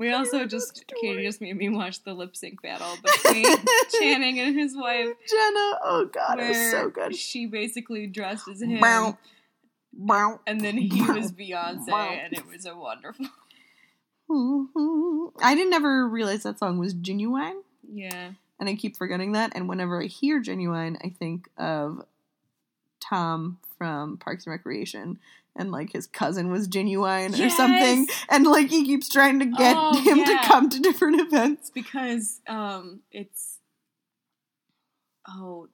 We 0.00 0.10
also 0.14 0.46
just 0.46 0.82
Katie 0.98 1.22
just 1.26 1.42
made 1.42 1.54
me 1.58 1.68
watch 1.68 2.02
the 2.04 2.14
lip 2.14 2.34
sync 2.34 2.62
battle 2.62 2.96
between 3.04 3.44
Channing 4.00 4.40
and 4.40 4.58
his 4.58 4.74
wife, 4.74 5.08
Jenna. 5.28 5.78
Oh 5.84 6.08
God, 6.10 6.40
it 6.40 6.48
was 6.48 6.70
so 6.70 6.88
good. 6.88 7.14
she 7.14 7.44
basically 7.44 8.06
dressed 8.06 8.48
as 8.48 8.62
him, 8.62 8.80
Bow. 8.80 9.18
Bow. 9.92 10.40
and 10.46 10.62
then 10.62 10.78
he 10.78 11.02
was 11.02 11.32
Beyonce, 11.32 11.90
and 11.92 12.32
it 12.32 12.46
was 12.46 12.64
a 12.64 12.74
wonderful. 12.74 13.26
I 15.42 15.54
didn't 15.54 15.74
ever 15.74 16.08
realize 16.08 16.44
that 16.44 16.58
song 16.58 16.78
was 16.78 16.94
Ginuwine, 16.94 17.60
Yeah, 17.92 18.30
and 18.58 18.70
I 18.70 18.76
keep 18.76 18.96
forgetting 18.96 19.32
that. 19.32 19.52
And 19.54 19.68
whenever 19.68 20.02
I 20.02 20.06
hear 20.06 20.40
Ginuwine, 20.42 20.96
I 21.04 21.10
think 21.10 21.50
of 21.58 22.02
Tom 23.00 23.58
from 23.78 24.16
Parks 24.18 24.46
and 24.46 24.52
Recreation, 24.52 25.18
and 25.56 25.70
like 25.72 25.92
his 25.92 26.06
cousin 26.06 26.50
was 26.50 26.68
Ginuwine 26.68 27.32
or 27.44 27.50
something, 27.50 28.06
and 28.28 28.46
like 28.46 28.68
he 28.70 28.84
keeps 28.84 29.08
trying 29.08 29.38
to 29.40 29.46
get 29.46 29.76
Oh, 29.78 29.98
him 30.00 30.18
yeah. 30.18 30.24
to 30.24 30.38
come 30.46 30.68
to 30.70 30.78
different 30.80 31.20
events. 31.20 31.70
because 31.70 32.40
um, 32.48 33.00
it's 33.10 33.58
oh 35.28 35.68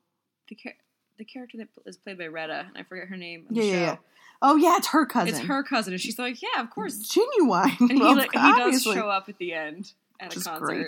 the 0.49 0.55
char- 0.55 0.73
the 1.19 1.25
character 1.25 1.59
that 1.59 1.69
is 1.87 1.97
played 1.97 2.19
by 2.19 2.27
Retta, 2.27 2.67
and 2.69 2.77
I 2.77 2.83
forget 2.83 3.09
her 3.09 3.17
name. 3.17 3.47
Yeah, 3.51 3.63
yeah, 3.65 3.81
yeah. 3.81 3.97
Oh 4.43 4.57
yeah, 4.57 4.77
it's 4.77 4.89
her 4.89 5.07
cousin. 5.07 5.29
It's 5.35 5.39
her 5.47 5.63
cousin, 5.63 5.95
and 5.95 6.01
she's 6.01 6.19
like, 6.19 6.43
yeah, 6.43 6.61
of 6.61 6.71
course. 6.71 7.11
Ginuwine. 7.11 7.81
And 7.81 7.93
he, 7.93 7.99
Well, 7.99 8.17
like, 8.17 8.33
he 8.33 8.39
does 8.39 8.83
show 8.83 9.09
up 9.09 9.29
at 9.29 9.39
the 9.39 9.55
end 9.55 9.93
at 10.21 10.29
which 10.29 10.37
a 10.37 10.41
is 10.41 10.45
concert. 10.47 10.65
great, 10.67 10.81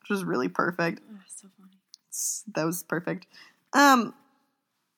which 0.00 0.08
was 0.10 0.24
really 0.24 0.48
perfect. 0.48 1.00
Oh, 1.12 1.16
so 1.28 1.48
funny. 1.60 1.72
that 2.54 2.64
was 2.64 2.82
perfect. 2.84 3.26
Um, 3.74 4.14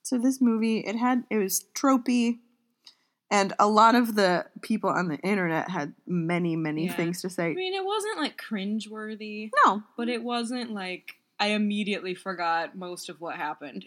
so 0.09 0.19
this 0.19 0.41
movie, 0.41 0.79
it 0.79 0.97
had 0.97 1.25
it 1.31 1.37
was 1.39 1.67
tropey, 1.75 2.39
and 3.31 3.53
a 3.59 3.67
lot 3.69 3.95
of 3.95 4.15
the 4.15 4.47
people 4.63 4.89
on 4.91 5.09
the 5.09 5.19
internet 5.19 5.71
had 5.71 5.93
many, 6.07 6.57
many 6.57 6.87
Yeah. 6.87 6.95
things 6.97 7.21
to 7.23 7.31
say. 7.31 7.51
I 7.51 7.55
mean, 7.55 7.75
it 7.75 7.85
wasn't 7.85 8.19
like 8.19 8.41
cringeworthy, 8.41 9.51
No, 9.65 9.83
but 9.97 10.09
it 10.09 10.23
wasn't 10.23 10.73
like 10.73 11.15
I 11.41 11.49
immediately 11.49 12.15
forgot 12.15 12.77
most 12.77 13.09
of 13.09 13.21
what 13.21 13.37
happened 13.37 13.87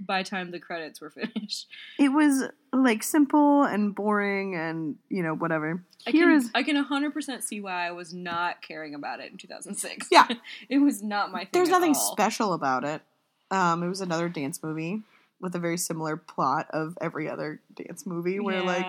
by 0.00 0.22
the 0.22 0.28
time 0.30 0.50
the 0.50 0.58
credits 0.58 1.00
were 1.00 1.10
finished. 1.10 1.66
it 1.98 2.08
was 2.08 2.44
like 2.72 3.02
simple 3.02 3.62
and 3.64 3.94
boring, 3.94 4.54
and 4.56 4.96
you 5.08 5.22
know 5.22 5.34
whatever. 5.34 5.84
I 6.06 6.12
can, 6.12 6.30
is 6.32 6.50
I 6.54 6.62
can 6.62 6.82
100% 6.82 7.42
see 7.42 7.60
why 7.60 7.86
I 7.86 7.90
was 7.92 8.14
not 8.14 8.62
caring 8.62 8.94
about 8.94 9.20
it 9.20 9.30
in 9.30 9.36
2006. 9.38 10.08
Yeah. 10.10 10.26
it 10.68 10.78
was 10.78 11.02
not 11.02 11.30
my 11.30 11.40
thing. 11.40 11.50
there's 11.52 11.68
nothing 11.68 11.94
all. 11.94 12.12
special 12.12 12.54
about 12.54 12.84
it. 12.84 13.02
Um, 13.50 13.82
it 13.82 13.88
was 13.88 14.00
another 14.00 14.28
dance 14.28 14.62
movie 14.62 15.02
with 15.40 15.54
a 15.54 15.58
very 15.58 15.78
similar 15.78 16.16
plot 16.16 16.66
of 16.70 16.96
every 17.00 17.28
other 17.28 17.60
dance 17.74 18.06
movie, 18.06 18.40
where 18.40 18.62
like 18.62 18.86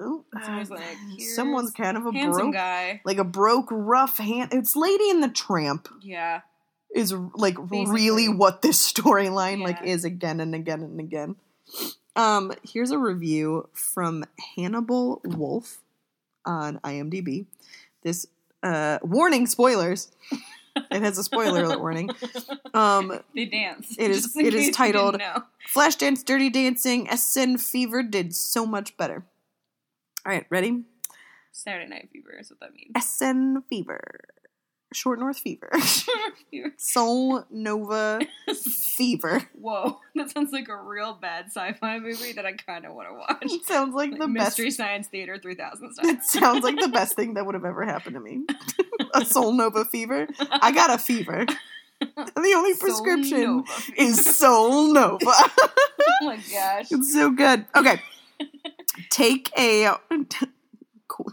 oh, 0.00 0.24
It's 0.34 0.70
like, 0.70 0.80
someone's 1.34 1.70
kind 1.72 1.96
of 1.96 2.06
a 2.06 2.12
broke, 2.12 2.52
guy. 2.52 3.00
like 3.04 3.18
a 3.18 3.24
broke, 3.24 3.68
rough 3.70 4.18
hand. 4.18 4.52
It's 4.52 4.76
Lady 4.76 5.10
and 5.10 5.22
the 5.22 5.28
Tramp. 5.28 5.88
Yeah. 6.02 6.40
is 6.94 7.12
like 7.34 7.56
Basically. 7.56 7.86
really 7.92 8.28
what 8.28 8.62
this 8.62 8.92
storyline 8.92 9.62
like 9.62 9.82
is 9.84 10.04
again 10.04 10.40
and 10.40 10.54
again 10.54 10.82
and 10.82 11.00
again. 11.00 11.36
Um, 12.16 12.52
here's 12.62 12.92
a 12.92 12.98
review 12.98 13.68
from 13.72 14.24
Hannibal 14.56 15.20
Wolf 15.24 15.78
on 16.44 16.78
IMDb. 16.80 17.46
This 18.02 18.26
uh, 18.62 18.98
warning 19.02 19.46
spoilers. 19.46 20.10
It 20.76 21.02
has 21.02 21.18
a 21.18 21.24
spoiler 21.24 21.64
alert 21.64 21.80
warning. 21.80 22.10
Um, 22.74 23.20
They 23.36 23.44
dance. 23.44 23.94
It 23.96 24.10
is 24.10 24.36
it 24.36 24.52
is 24.52 24.70
titled-. 24.74 25.20
Flashdance, 25.72 26.24
Dirty 26.24 26.50
Dancing, 26.50 27.06
SN 27.08 27.56
Fever 27.58 28.02
did 28.02 28.34
so 28.34 28.66
much 28.66 28.96
better. 28.96 29.24
All 30.26 30.32
right, 30.32 30.44
ready? 30.50 30.82
Saturday 31.52 31.88
Night 31.88 32.08
Fever 32.12 32.32
is 32.36 32.50
what 32.50 32.58
that 32.60 32.70
means. 32.74 32.92
SN 33.04 33.62
Fever, 33.70 34.00
Short 34.94 35.18
North 35.18 35.38
Fever, 35.38 35.70
Soul 36.76 37.44
Nova 37.50 38.20
Fever. 38.54 39.48
Whoa, 39.60 39.98
that 40.14 40.30
sounds 40.30 40.52
like 40.52 40.68
a 40.68 40.76
real 40.76 41.14
bad 41.14 41.46
sci-fi 41.46 41.98
movie 41.98 42.32
that 42.32 42.46
I 42.46 42.52
kind 42.52 42.86
of 42.86 42.94
want 42.94 43.08
to 43.08 43.14
watch. 43.14 43.52
It 43.52 43.64
sounds 43.66 43.94
like 43.94 44.12
the 44.12 44.26
Like 44.26 44.34
best 44.34 44.58
Mystery 44.58 44.70
Science 44.70 45.08
Theater 45.08 45.38
3000 45.38 45.92
style. 45.94 46.06
It 46.06 46.22
sounds 46.22 46.62
like 46.64 46.78
the 46.78 46.88
best 46.88 47.16
thing 47.16 47.34
that 47.34 47.44
would 47.44 47.54
have 47.54 47.64
ever 47.64 47.84
happened 47.84 48.14
to 48.14 48.20
me. 48.20 48.44
a 49.14 49.24
Soul 49.24 49.52
Nova 49.52 49.84
fever. 49.84 50.28
I 50.50 50.72
got 50.72 50.90
a 50.90 50.98
fever. 50.98 51.46
The 52.00 52.54
only 52.56 52.74
prescription 52.74 53.64
Soul 53.66 53.84
is 53.96 54.36
Soul 54.36 54.92
Nova. 54.92 55.18
oh 55.26 55.68
my 56.22 56.36
gosh. 56.36 56.86
it's 56.90 57.12
so 57.12 57.30
good. 57.30 57.64
Okay. 57.74 58.00
Take 59.10 59.50
a. 59.58 59.94
Cool. 61.08 61.32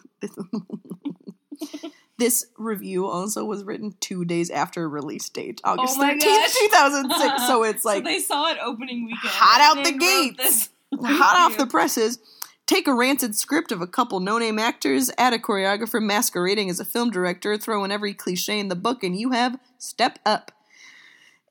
This 2.21 2.45
review 2.55 3.07
also 3.07 3.43
was 3.45 3.63
written 3.63 3.95
two 3.99 4.25
days 4.25 4.51
after 4.51 4.87
release 4.87 5.27
date, 5.27 5.59
oh 5.63 5.71
August 5.71 5.97
Oh 5.97 6.03
13th, 6.03 6.53
2006. 6.69 7.47
So 7.47 7.63
it's 7.63 7.83
like 7.83 8.03
so 8.05 8.11
they 8.11 8.19
saw 8.19 8.51
it 8.51 8.59
opening 8.63 9.05
weekend. 9.05 9.19
hot 9.23 9.59
out 9.59 9.83
the 9.83 9.91
gates. 9.91 10.69
hot 11.01 11.51
off 11.51 11.57
the 11.57 11.65
presses. 11.65 12.19
Take 12.67 12.87
a 12.87 12.93
rancid 12.93 13.35
script 13.35 13.71
of 13.71 13.81
a 13.81 13.87
couple 13.87 14.19
no 14.19 14.37
name 14.37 14.59
actors, 14.59 15.09
add 15.17 15.33
a 15.33 15.39
choreographer 15.39 15.99
masquerading 15.99 16.69
as 16.69 16.79
a 16.79 16.85
film 16.85 17.09
director, 17.09 17.57
throw 17.57 17.83
in 17.83 17.91
every 17.91 18.13
cliche 18.13 18.59
in 18.59 18.67
the 18.67 18.75
book, 18.75 19.03
and 19.03 19.19
you 19.19 19.31
have 19.31 19.57
Step 19.79 20.19
Up. 20.23 20.51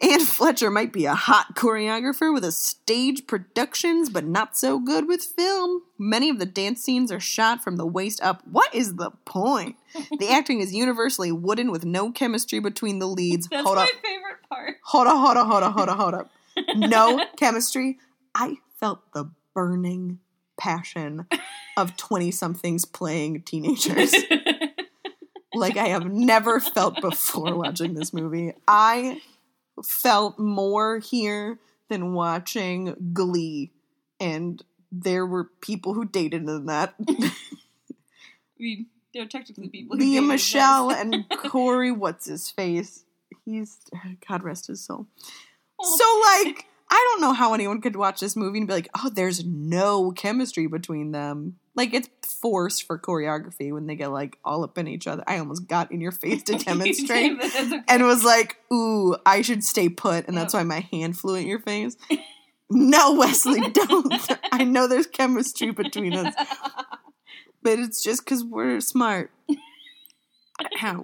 Anne 0.03 0.25
Fletcher 0.25 0.71
might 0.71 0.93
be 0.93 1.05
a 1.05 1.15
hot 1.15 1.55
choreographer 1.55 2.33
with 2.33 2.45
a 2.45 2.53
stage 2.53 3.27
productions, 3.27 4.09
but 4.09 4.25
not 4.25 4.57
so 4.57 4.79
good 4.79 5.07
with 5.07 5.23
film. 5.23 5.83
Many 5.99 6.31
of 6.31 6.39
the 6.39 6.47
dance 6.47 6.83
scenes 6.83 7.13
are 7.13 7.21
shot 7.21 7.63
from 7.63 7.77
the 7.77 7.87
waist 7.87 8.23
up. 8.23 8.43
What 8.51 8.75
is 8.75 8.97
the 8.97 9.11
point? 9.27 9.77
The 10.19 10.29
acting 10.31 10.61
is 10.61 10.75
universally 10.75 11.33
wooden 11.33 11.71
with 11.71 11.85
no 11.85 12.11
chemistry 12.11 12.61
between 12.61 12.99
the 12.99 13.07
leads. 13.07 13.47
That's 13.49 13.63
hold 13.63 13.77
my 13.77 13.85
up. 13.85 13.89
favorite 14.03 14.39
part. 14.49 14.77
Hold 14.85 15.07
up, 15.07 15.19
hold 15.19 15.37
up, 15.37 15.47
hold 15.47 15.63
up, 15.63 15.75
hold 15.75 15.89
up, 15.89 15.99
hold 15.99 16.15
up. 16.15 16.31
No 16.77 17.25
chemistry. 17.37 17.99
I 18.35 18.57
felt 18.79 19.01
the 19.13 19.31
burning 19.55 20.21
passion 20.59 21.27
of 21.77 21.97
20 21.97 22.31
somethings 22.31 22.85
playing 22.85 23.43
teenagers 23.43 24.15
like 25.55 25.77
I 25.77 25.89
have 25.89 26.07
never 26.07 26.61
felt 26.61 27.01
before 27.01 27.55
watching 27.57 27.95
this 27.95 28.13
movie. 28.13 28.53
I 28.69 29.21
felt 29.85 30.39
more 30.39 30.99
here 30.99 31.59
than 31.89 32.15
watching 32.15 33.13
Glee 33.13 33.73
and 34.21 34.63
there 34.93 35.25
were 35.25 35.45
people 35.61 35.95
who 35.95 36.05
dated 36.05 36.43
in 36.49 36.67
that. 36.67 36.95
I 37.09 37.33
mean, 38.59 38.87
they're 39.15 39.27
technically 39.27 39.69
people. 39.69 39.97
who 39.97 40.03
Lea 40.03 40.21
Michele 40.21 40.91
and 40.91 41.25
Corey, 41.39 41.91
what's 41.91 42.27
his 42.27 42.51
face? 42.51 43.05
He's 43.45 43.79
God 44.29 44.43
rest 44.43 44.67
his 44.67 44.85
soul. 44.85 45.07
Oh. 45.81 45.97
So 45.97 46.49
like, 46.49 46.67
I 46.91 47.09
don't 47.11 47.23
know 47.23 47.33
how 47.33 47.55
anyone 47.55 47.81
could 47.81 47.97
watch 47.97 48.21
this 48.21 48.37
movie 48.37 48.59
and 48.59 48.67
be 48.67 48.75
like, 48.75 48.89
"Oh, 48.97 49.11
there's 49.11 49.45
no 49.45 50.13
chemistry 50.13 50.67
between 50.67 51.13
them." 51.13 51.57
Like 51.81 51.95
it's 51.95 52.11
forced 52.35 52.87
for 52.87 52.99
choreography 52.99 53.73
when 53.73 53.87
they 53.87 53.95
get 53.95 54.09
like 54.09 54.37
all 54.45 54.65
up 54.65 54.77
in 54.77 54.87
each 54.87 55.07
other. 55.07 55.25
I 55.27 55.39
almost 55.39 55.67
got 55.67 55.91
in 55.91 56.03
your 56.03 56.13
face 56.13 56.43
to 56.43 56.59
demonstrate 56.59 57.43
okay. 57.43 57.81
and 57.89 58.05
was 58.05 58.23
like, 58.23 58.59
"Ooh, 58.71 59.17
I 59.25 59.41
should 59.41 59.65
stay 59.65 59.89
put," 59.89 60.29
and 60.29 60.37
that's 60.37 60.53
why 60.53 60.63
my 60.63 60.81
hand 60.93 61.19
flew 61.19 61.37
at 61.37 61.47
your 61.47 61.59
face. 61.59 61.97
no, 62.71 63.15
Wesley, 63.15 63.63
don't. 63.71 64.13
I 64.53 64.63
know 64.65 64.89
there's 64.89 65.07
chemistry 65.07 65.71
between 65.71 66.13
us, 66.13 66.35
but 67.63 67.79
it's 67.79 68.05
just 68.05 68.27
because 68.27 68.45
we're 68.45 68.83
smart. 68.83 69.31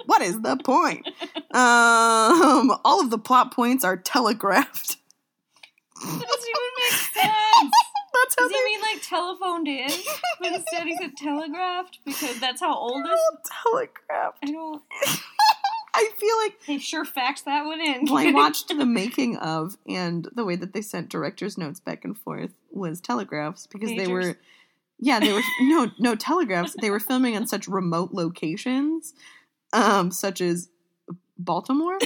what 0.05 0.20
is 0.20 0.43
the 0.43 0.59
point? 0.59 1.07
Um, 1.55 2.77
all 2.85 3.01
of 3.01 3.09
the 3.09 3.18
plot 3.18 3.55
points 3.55 3.83
are 3.83 3.97
telegraphed. 3.97 4.99
That 6.03 6.11
doesn't 6.11 6.20
even 6.20 6.70
make 6.77 7.01
sense. 7.01 7.72
That's 8.23 8.37
how 8.39 8.49
Does 8.49 8.57
he 8.57 8.64
mean 8.64 8.81
like 8.81 9.03
telephoned 9.03 9.69
in? 9.69 9.91
But 10.41 10.53
instead 10.53 10.85
he 10.87 10.97
said 10.97 11.17
telegraphed 11.17 11.99
because 12.05 12.39
that's 12.41 12.61
how 12.61 12.75
old 12.77 13.05
this. 13.05 13.21
telegraphed. 13.64 14.39
I 14.45 14.51
don't. 14.53 14.83
I 15.95 16.11
feel 16.19 16.37
like 16.45 16.61
They 16.67 16.79
sure 16.79 17.05
faxed 17.07 17.45
that 17.45 17.64
one 17.64 17.81
in. 17.81 18.05
well, 18.05 18.19
I 18.19 18.31
watched 18.35 18.69
the 18.69 18.85
making 18.85 19.39
of, 19.39 19.79
and 19.89 20.29
the 20.35 20.45
way 20.45 20.55
that 20.57 20.75
they 20.75 20.83
sent 20.83 21.09
directors' 21.09 21.57
notes 21.57 21.81
back 21.81 22.05
and 22.05 22.17
forth 22.19 22.51
was 22.71 23.01
telegraphs 23.01 23.67
because 23.67 23.89
they 23.91 24.07
were, 24.07 24.37
yeah, 24.99 25.21
they 25.21 25.33
were 25.33 25.41
no 25.62 25.91
no 25.99 26.14
telegraphs. 26.14 26.77
They 26.81 26.91
were 26.91 27.01
filming 27.01 27.35
on 27.37 27.47
such 27.47 27.67
remote 27.67 28.12
locations, 28.12 29.14
um, 29.73 30.11
such 30.11 30.41
as 30.43 30.69
Baltimore, 31.39 31.99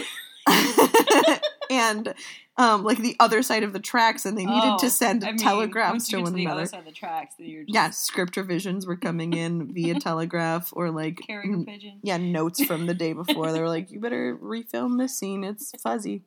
and 1.71 2.13
um, 2.57 2.85
like 2.85 2.99
the 2.99 3.17
other 3.21 3.43
side 3.43 3.63
of 3.63 3.73
the 3.73 3.79
tracks, 3.79 4.27
and 4.27 4.37
they 4.37 4.45
needed 4.45 4.73
Oh, 4.73 4.79
to 4.81 4.91
send 4.91 5.25
I 5.25 5.29
mean, 5.29 5.39
telegraphs 5.39 6.09
to 6.09 6.19
one 6.19 6.33
to 6.33 6.37
the 6.37 6.45
another. 6.45 6.61
other 6.63 6.67
side 6.69 6.81
of 6.81 6.85
the 6.85 6.93
tracks, 6.93 7.37
just 7.39 7.51
Yeah, 7.69 7.89
script 7.89 8.37
revisions 8.37 8.87
were 8.87 8.97
coming 8.97 9.33
in 9.33 9.73
via 9.73 9.99
telegraph 10.01 10.71
or 10.75 10.91
like 10.91 11.21
carrier 11.27 11.65
pigeon. 11.65 12.01
yeah 12.03 12.19
notes 12.19 12.63
from 12.63 12.85
the 12.87 12.93
day 12.93 13.15
before. 13.15 13.53
They 13.53 13.61
were 13.63 13.69
like 13.69 13.91
you 13.91 13.99
better 14.01 14.37
refilm 14.37 14.99
this 14.99 15.17
scene. 15.17 15.43
It's 15.45 15.73
fuzzy. 15.81 16.23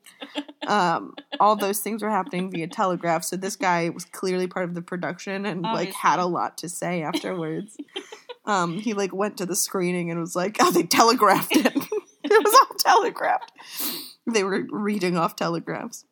Um 0.66 1.14
all 1.40 1.56
those 1.56 1.82
things 1.82 2.02
were 2.02 2.10
happening 2.10 2.50
via 2.50 2.68
telegraph 2.68 3.24
so 3.26 3.36
this 3.36 3.56
guy 3.58 3.90
was 3.90 4.06
clearly 4.06 4.48
part 4.48 4.66
of 4.68 4.74
the 4.76 4.82
production 4.82 5.46
and 5.46 5.62
like 5.62 5.92
had 5.94 6.20
a 6.20 6.26
lot 6.26 6.58
to 6.60 6.70
say 6.70 7.04
afterwards. 7.04 7.78
Um 8.46 8.80
he 8.80 8.94
like 8.94 9.14
went 9.14 9.38
to 9.38 9.46
the 9.46 9.56
screening 9.56 10.10
and 10.10 10.20
was 10.20 10.36
like 10.36 10.58
oh 10.62 10.72
they 10.72 10.84
telegraphed 10.84 11.56
it 11.56 11.66
it 12.24 12.44
was 12.44 12.60
all 12.62 12.76
telegraphed 12.78 13.52
they 14.32 14.44
were 14.44 14.66
reading 14.70 15.18
off 15.18 15.36
telegrams. 15.36 16.06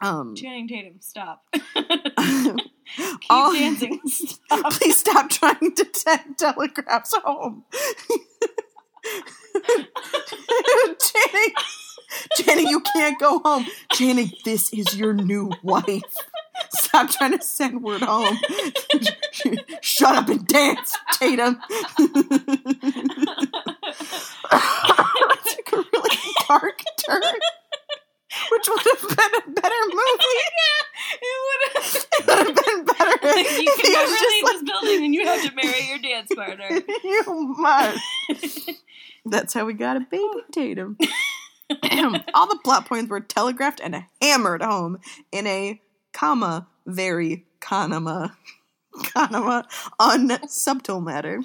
um 0.00 0.34
Channing 0.36 0.68
Tatum, 0.68 0.96
stop. 1.00 1.44
All- 3.30 3.52
Keep 3.52 3.60
dancing. 3.78 4.00
Stop. 4.06 4.72
Please 4.72 4.96
stop 4.98 5.30
trying 5.30 5.74
to 5.76 5.86
send 5.92 6.36
telegraphs 6.38 7.14
home. 7.24 7.62
Channing, 10.98 11.54
Channing, 12.36 12.66
you 12.66 12.80
can't 12.80 13.18
go 13.20 13.38
home. 13.44 13.64
Channing, 13.92 14.32
this 14.44 14.72
is 14.72 14.96
your 14.96 15.14
new 15.14 15.52
wife. 15.62 16.02
Stop 16.70 17.10
trying 17.10 17.38
to 17.38 17.44
send 17.44 17.82
word 17.82 18.02
home. 18.02 18.36
Shut 19.82 20.16
up 20.16 20.28
and 20.28 20.44
dance, 20.48 20.96
Tatum. 21.14 21.60
Took 21.96 22.12
a 25.72 25.76
really 25.92 26.16
dark 26.48 26.82
turn, 27.06 27.22
which 28.50 28.68
would 28.68 28.80
have 28.80 29.16
been 29.16 29.34
a 29.34 29.60
better 29.60 29.82
movie. 29.86 30.40
it 31.22 31.36
would 31.46 31.82
have. 31.82 32.06
It 32.12 32.26
would 32.26 32.46
have 32.46 32.66
been 32.66 32.84
better 32.84 33.18
Like, 33.22 33.60
you 33.60 33.74
can 33.80 33.92
never 33.92 34.10
leave 34.10 34.44
just 34.44 34.52
this 34.52 34.62
building, 34.62 35.04
and 35.04 35.14
you 35.14 35.26
have 35.26 35.42
to 35.42 35.54
marry 35.54 35.88
your 35.88 35.98
dance 35.98 36.30
partner. 36.34 36.68
you 37.04 37.54
must. 37.58 38.70
That's 39.24 39.54
how 39.54 39.64
we 39.64 39.74
got 39.74 39.96
a 39.96 40.00
baby 40.00 40.22
oh. 40.22 40.42
Tatum. 40.52 40.96
All 42.34 42.48
the 42.48 42.58
plot 42.64 42.86
points 42.86 43.10
were 43.10 43.20
telegraphed 43.20 43.80
and 43.82 44.04
hammered 44.20 44.62
home 44.62 44.98
in 45.30 45.46
a 45.46 45.80
comma 46.12 46.66
very 46.86 47.46
comma 47.60 48.36
comma 49.04 49.66
unsubtle 50.00 51.00
matter. 51.00 51.40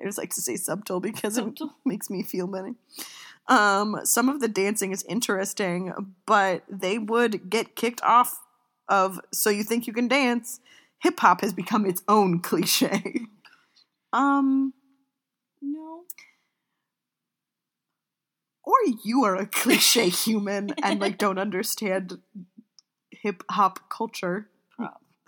I 0.00 0.04
just 0.04 0.18
like 0.18 0.30
to 0.30 0.40
say 0.40 0.56
subtle 0.56 1.00
because 1.00 1.34
Subtle. 1.34 1.66
it 1.66 1.72
makes 1.84 2.08
me 2.10 2.22
feel 2.22 2.46
better. 2.46 2.72
Um, 3.48 4.00
some 4.04 4.28
of 4.28 4.40
the 4.40 4.48
dancing 4.48 4.92
is 4.92 5.04
interesting, 5.08 5.92
but 6.26 6.62
they 6.68 6.98
would 6.98 7.50
get 7.50 7.74
kicked 7.74 8.02
off 8.02 8.40
of 8.88 9.20
"So 9.32 9.50
you 9.50 9.64
think 9.64 9.86
you 9.86 9.92
can 9.92 10.08
dance?" 10.08 10.60
Hip 11.02 11.18
hop 11.20 11.40
has 11.40 11.52
become 11.52 11.86
its 11.86 12.02
own 12.08 12.40
cliche. 12.42 13.22
Um, 14.12 14.74
No. 15.62 16.04
or 18.64 18.76
you 19.04 19.24
are 19.24 19.36
a 19.36 19.46
cliche 19.46 20.08
human 20.24 20.70
and 20.82 21.00
like 21.00 21.18
don't 21.18 21.38
understand 21.38 22.18
hip 23.10 23.42
hop 23.50 23.88
culture. 23.90 24.48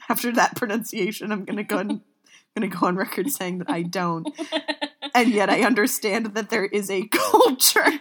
After 0.08 0.32
that 0.32 0.56
pronunciation, 0.56 1.30
I'm 1.32 1.44
gonna 1.44 1.62
go 1.64 1.78
and 1.78 2.00
gonna 2.56 2.68
go 2.68 2.86
on 2.86 2.96
record 2.96 3.30
saying 3.30 3.58
that 3.58 3.70
I 3.70 3.82
don't, 3.82 4.28
and 5.14 5.30
yet 5.30 5.48
I 5.50 5.62
understand 5.62 6.34
that 6.34 6.50
there 6.50 6.64
is 6.64 6.90
a 6.90 7.06
culture. 7.10 8.00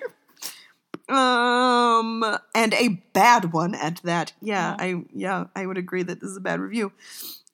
Um, 1.09 2.23
and 2.55 2.73
a 2.73 3.01
bad 3.13 3.51
one 3.51 3.75
at 3.75 3.97
that. 4.03 4.33
Yeah, 4.41 4.71
Yeah. 4.71 4.75
I 4.79 5.03
yeah, 5.13 5.45
I 5.55 5.65
would 5.65 5.77
agree 5.77 6.03
that 6.03 6.21
this 6.21 6.29
is 6.29 6.37
a 6.37 6.41
bad 6.41 6.59
review. 6.59 6.93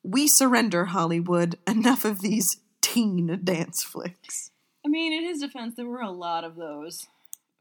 We 0.03 0.27
surrender 0.27 0.85
Hollywood. 0.85 1.57
Enough 1.67 2.05
of 2.05 2.21
these 2.21 2.57
teen 2.81 3.39
dance 3.43 3.83
flicks. 3.83 4.51
I 4.85 4.89
mean, 4.89 5.11
in 5.11 5.23
his 5.27 5.39
defense, 5.41 5.75
there 5.75 5.87
were 5.87 6.01
a 6.01 6.11
lot 6.11 6.43
of 6.43 6.55
those 6.55 7.07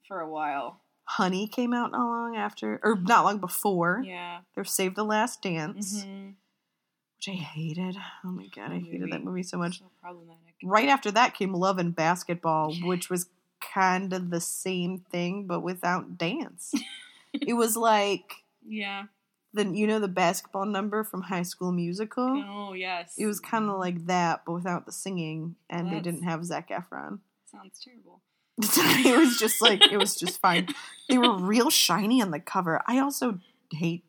for 0.07 0.21
a 0.21 0.29
while. 0.31 0.81
Honey 1.09 1.47
came 1.49 1.73
out 1.73 1.93
not 1.93 2.05
long 2.07 2.37
after, 2.37 2.79
or 2.83 2.97
not 3.01 3.25
long 3.25 3.39
before. 3.39 4.03
Yeah. 4.05 4.41
There's 4.55 4.71
Save 4.73 4.97
the 4.97 5.05
Last 5.05 5.41
Dance, 5.43 6.03
hmm 6.03 6.31
which 7.17 7.29
I 7.29 7.39
hated. 7.39 7.97
Oh 8.25 8.31
my 8.31 8.47
god, 8.55 8.73
I 8.73 8.79
hated 8.79 9.13
that 9.13 9.25
movie 9.25 9.43
so 9.43 9.59
much. 9.59 9.79
So 9.79 9.87
problematic. 10.01 10.55
Right 10.63 10.89
after 10.89 11.11
that 11.13 11.35
came 11.35 11.53
Love 11.55 11.79
and 11.79 11.95
Basketball, 11.95 12.75
which 12.83 13.11
was 13.11 13.27
kind 13.61 14.13
of 14.13 14.31
the 14.31 14.41
same 14.41 14.99
thing 14.99 15.47
but 15.47 15.61
without 15.61 16.19
dance. 16.19 16.75
it 17.33 17.55
was 17.55 17.77
like 17.77 18.45
Yeah. 18.67 19.05
the 19.53 19.65
you 19.67 19.87
know 19.87 19.99
the 19.99 20.09
basketball 20.09 20.67
number 20.67 21.05
from 21.05 21.23
High 21.23 21.43
School 21.43 21.73
Musical. 21.73 22.45
Oh 22.47 22.73
yes. 22.75 23.15
It 23.19 23.27
was 23.27 23.41
kind 23.41 23.65
of 23.65 23.73
mm-hmm. 23.73 23.81
like 23.81 24.07
that, 24.07 24.43
but 24.47 24.53
without 24.53 24.87
the 24.87 24.93
singing, 24.93 25.57
and 25.71 25.93
they 25.93 26.01
didn't 26.01 26.25
have 26.25 26.45
Zac 26.45 26.69
Efron. 26.71 27.21
Sounds 27.51 27.81
terrible. 27.83 28.21
it 28.59 29.19
was 29.19 29.39
just 29.39 29.61
like 29.61 29.83
it 29.91 29.99
was 29.99 30.17
just 30.17 30.41
fine. 30.41 30.69
They 31.09 31.19
were 31.19 31.39
real 31.39 31.71
shiny 31.71 32.21
on 32.21 32.33
the 32.33 32.41
cover. 32.41 32.83
I 32.89 32.99
also 32.99 33.39
hate 33.71 34.03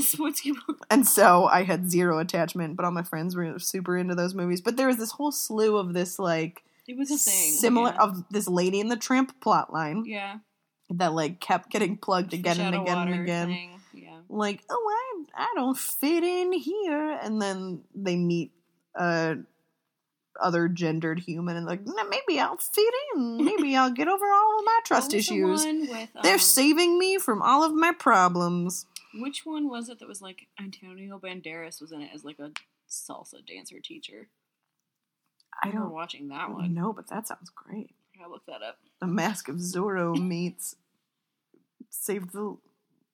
Sports 0.00 0.42
and 0.90 1.06
so 1.06 1.46
I 1.46 1.62
had 1.64 1.90
zero 1.90 2.18
attachment. 2.18 2.76
But 2.76 2.84
all 2.84 2.92
my 2.92 3.02
friends 3.02 3.34
were 3.36 3.58
super 3.58 3.96
into 3.96 4.14
those 4.14 4.34
movies. 4.34 4.60
But 4.60 4.76
there 4.76 4.86
was 4.86 4.96
this 4.96 5.12
whole 5.12 5.32
slew 5.32 5.76
of 5.76 5.92
this 5.94 6.18
like 6.18 6.62
It 6.86 6.96
was 6.96 7.10
a 7.10 7.16
thing. 7.18 7.52
similar 7.52 7.90
Yeah. 7.92 8.02
of 8.02 8.24
this 8.30 8.48
Lady 8.48 8.80
in 8.80 8.88
the 8.88 8.96
Tramp 8.96 9.40
plot 9.40 9.72
line 9.72 10.04
yeah. 10.06 10.38
that 10.90 11.12
like 11.12 11.40
kept 11.40 11.70
getting 11.70 11.96
plugged 11.96 12.32
again 12.34 12.60
and 12.60 12.74
again 12.74 12.98
and 12.98 13.20
again. 13.22 13.48
thing. 13.48 13.80
Yeah. 13.94 14.18
Like, 14.28 14.62
oh, 14.70 14.90
I 15.36 15.42
I 15.42 15.52
don't 15.56 15.76
fit 15.78 16.22
in 16.24 16.52
here, 16.52 17.18
and 17.22 17.40
then 17.40 17.82
they 17.94 18.16
meet 18.16 18.52
a 18.94 19.36
other 20.40 20.68
gendered 20.68 21.18
human 21.18 21.56
and 21.56 21.66
like, 21.66 21.84
"Nah, 21.84 22.04
maybe 22.04 22.40
I'll 22.40 22.56
fit 22.56 22.94
in. 23.14 23.36
Maybe 23.44 23.76
I'll 23.76 23.90
get 23.90 24.08
over 24.08 24.24
all 24.24 24.58
of 24.58 24.64
my 24.64 24.78
trust 24.86 25.10
the 25.10 25.18
issues. 25.18 25.64
one 25.64 25.80
with, 25.88 26.08
They're 26.22 26.34
um, 26.34 26.38
saving 26.38 26.98
me 26.98 27.18
from 27.18 27.42
all 27.42 27.62
of 27.64 27.72
my 27.74 27.92
problems. 27.92 28.86
Which 29.14 29.44
one 29.44 29.68
was 29.68 29.88
it 29.88 29.98
that 29.98 30.08
was 30.08 30.22
like 30.22 30.46
Antonio 30.60 31.18
Banderas 31.18 31.80
was 31.80 31.92
in 31.92 32.00
it 32.02 32.10
as 32.14 32.24
like 32.24 32.38
a 32.38 32.50
salsa 32.88 33.44
dancer 33.46 33.80
teacher? 33.80 34.28
I 35.62 35.68
remember 35.68 35.86
don't 35.88 35.94
watching 35.94 36.28
that 36.28 36.50
one. 36.50 36.72
know, 36.74 36.92
but 36.92 37.08
that 37.08 37.26
sounds 37.26 37.50
great. 37.50 37.90
I 38.22 38.28
look 38.28 38.44
that 38.46 38.62
up. 38.62 38.78
The 39.00 39.06
Mask 39.06 39.48
of 39.48 39.56
Zorro 39.56 40.14
meets 40.28 40.76
Save 41.88 42.32
the 42.32 42.56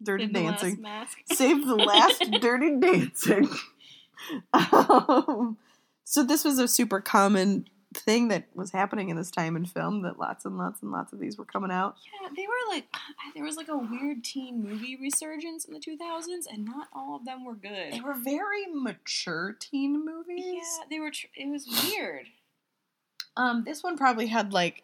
Dirty 0.03 0.27
the 0.27 0.41
last 0.43 0.63
Dancing. 0.63 0.83
mask. 0.83 1.19
Save 1.33 1.67
the 1.67 1.77
last 1.77 2.21
Dirty 2.41 2.79
Dancing. 2.79 3.49
Um, 4.53 5.57
so 6.05 6.23
this 6.23 6.45
was 6.45 6.59
a 6.59 6.69
super 6.69 7.01
common 7.01 7.69
thing 7.99 8.29
that 8.29 8.45
was 8.55 8.71
happening 8.73 9.09
in 9.09 9.17
this 9.17 9.31
time 9.31 9.57
in 9.57 9.65
film 9.65 10.03
that 10.03 10.19
lots 10.19 10.45
and 10.45 10.57
lots 10.59 10.83
and 10.83 10.91
lots 10.93 11.13
of 11.13 11.19
these 11.19 11.37
were 11.39 11.45
coming 11.45 11.71
out. 11.71 11.97
Yeah, 12.23 12.29
they 12.37 12.47
were 12.47 12.75
like 12.75 12.85
there 13.35 13.45
was 13.45 13.57
like 13.57 13.69
a 13.69 13.77
weird 13.77 14.23
teen 14.25 14.63
movie 14.63 14.97
resurgence 14.97 15.65
in 15.65 15.75
the 15.75 15.81
2000s, 15.81 16.47
and 16.53 16.65
not 16.65 16.89
all 16.93 17.17
of 17.17 17.25
them 17.25 17.45
were 17.45 17.55
good. 17.55 17.93
They 17.93 18.01
were 18.01 18.15
very 18.15 18.67
mature 18.73 19.57
teen 19.59 20.05
movies. 20.05 20.45
Yeah, 20.47 20.85
they 20.91 21.01
were. 21.01 21.11
Tr- 21.11 21.27
it 21.35 21.49
was 21.49 21.67
weird. 21.91 22.27
Um, 23.37 23.65
this 23.65 23.83
one 23.83 23.97
probably 23.97 24.27
had 24.29 24.53
like 24.53 24.83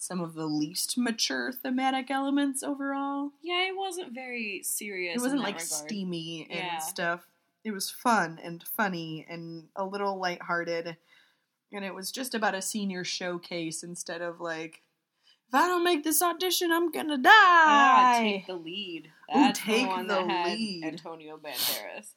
some 0.00 0.20
of 0.20 0.34
the 0.34 0.46
least 0.46 0.96
mature 0.96 1.50
thematic 1.52 2.10
elements 2.10 2.62
overall. 2.62 3.32
Yeah, 3.42 3.66
it 3.66 3.76
wasn't 3.76 4.12
very 4.12 4.60
serious. 4.62 5.16
It 5.16 5.20
wasn't 5.22 5.40
like 5.42 5.56
regard. 5.56 5.68
steamy 5.68 6.46
and 6.50 6.58
Yeah. 6.60 6.78
stuff. 6.78 7.26
It 7.64 7.72
was 7.72 7.90
fun 7.90 8.38
and 8.42 8.62
funny 8.62 9.26
and 9.28 9.68
a 9.74 9.84
little 9.84 10.16
lighthearted. 10.18 10.96
And 11.72 11.84
it 11.84 11.94
was 11.94 12.10
just 12.10 12.34
about 12.34 12.54
a 12.54 12.62
senior 12.62 13.04
showcase 13.04 13.82
instead 13.82 14.22
of 14.22 14.40
like, 14.40 14.82
if 15.48 15.54
I 15.54 15.66
don't 15.66 15.84
make 15.84 16.04
this 16.04 16.20
audition, 16.22 16.70
I'm 16.72 16.90
gonna 16.90 17.18
die. 17.18 17.30
Ah, 17.32 18.16
take 18.20 18.46
the 18.46 18.54
lead. 18.54 19.10
Ooh, 19.36 19.52
Take 19.54 19.82
the 19.82 19.86
one 19.88 20.06
the 20.06 20.14
that 20.14 20.30
had 20.30 20.58
Lead. 20.58 20.84
Antonio 20.84 21.36
Banderas. 21.38 22.12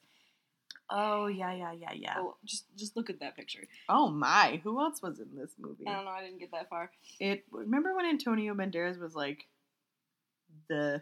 oh 0.90 1.28
yeah, 1.28 1.54
yeah, 1.54 1.72
yeah, 1.74 1.94
yeah. 1.94 2.16
Oh, 2.18 2.36
just 2.46 2.66
just 2.78 2.96
look 2.98 3.10
at 3.10 3.20
that 3.20 3.36
picture. 3.36 3.64
Oh 3.90 4.10
my, 4.10 4.60
who 4.64 4.80
else 4.82 5.02
was 5.02 5.20
in 5.20 5.36
this 5.36 5.52
movie? 5.60 5.86
I 5.88 5.94
don't 5.94 6.06
know. 6.06 6.12
I 6.12 6.24
didn't 6.24 6.40
get 6.40 6.52
that 6.52 6.70
far. 6.70 6.92
It 7.20 7.46
remember 7.52 7.96
when 7.96 8.06
Antonio 8.06 8.54
Banderas 8.54 9.00
was 9.00 9.16
like 9.16 9.48
the 10.70 11.02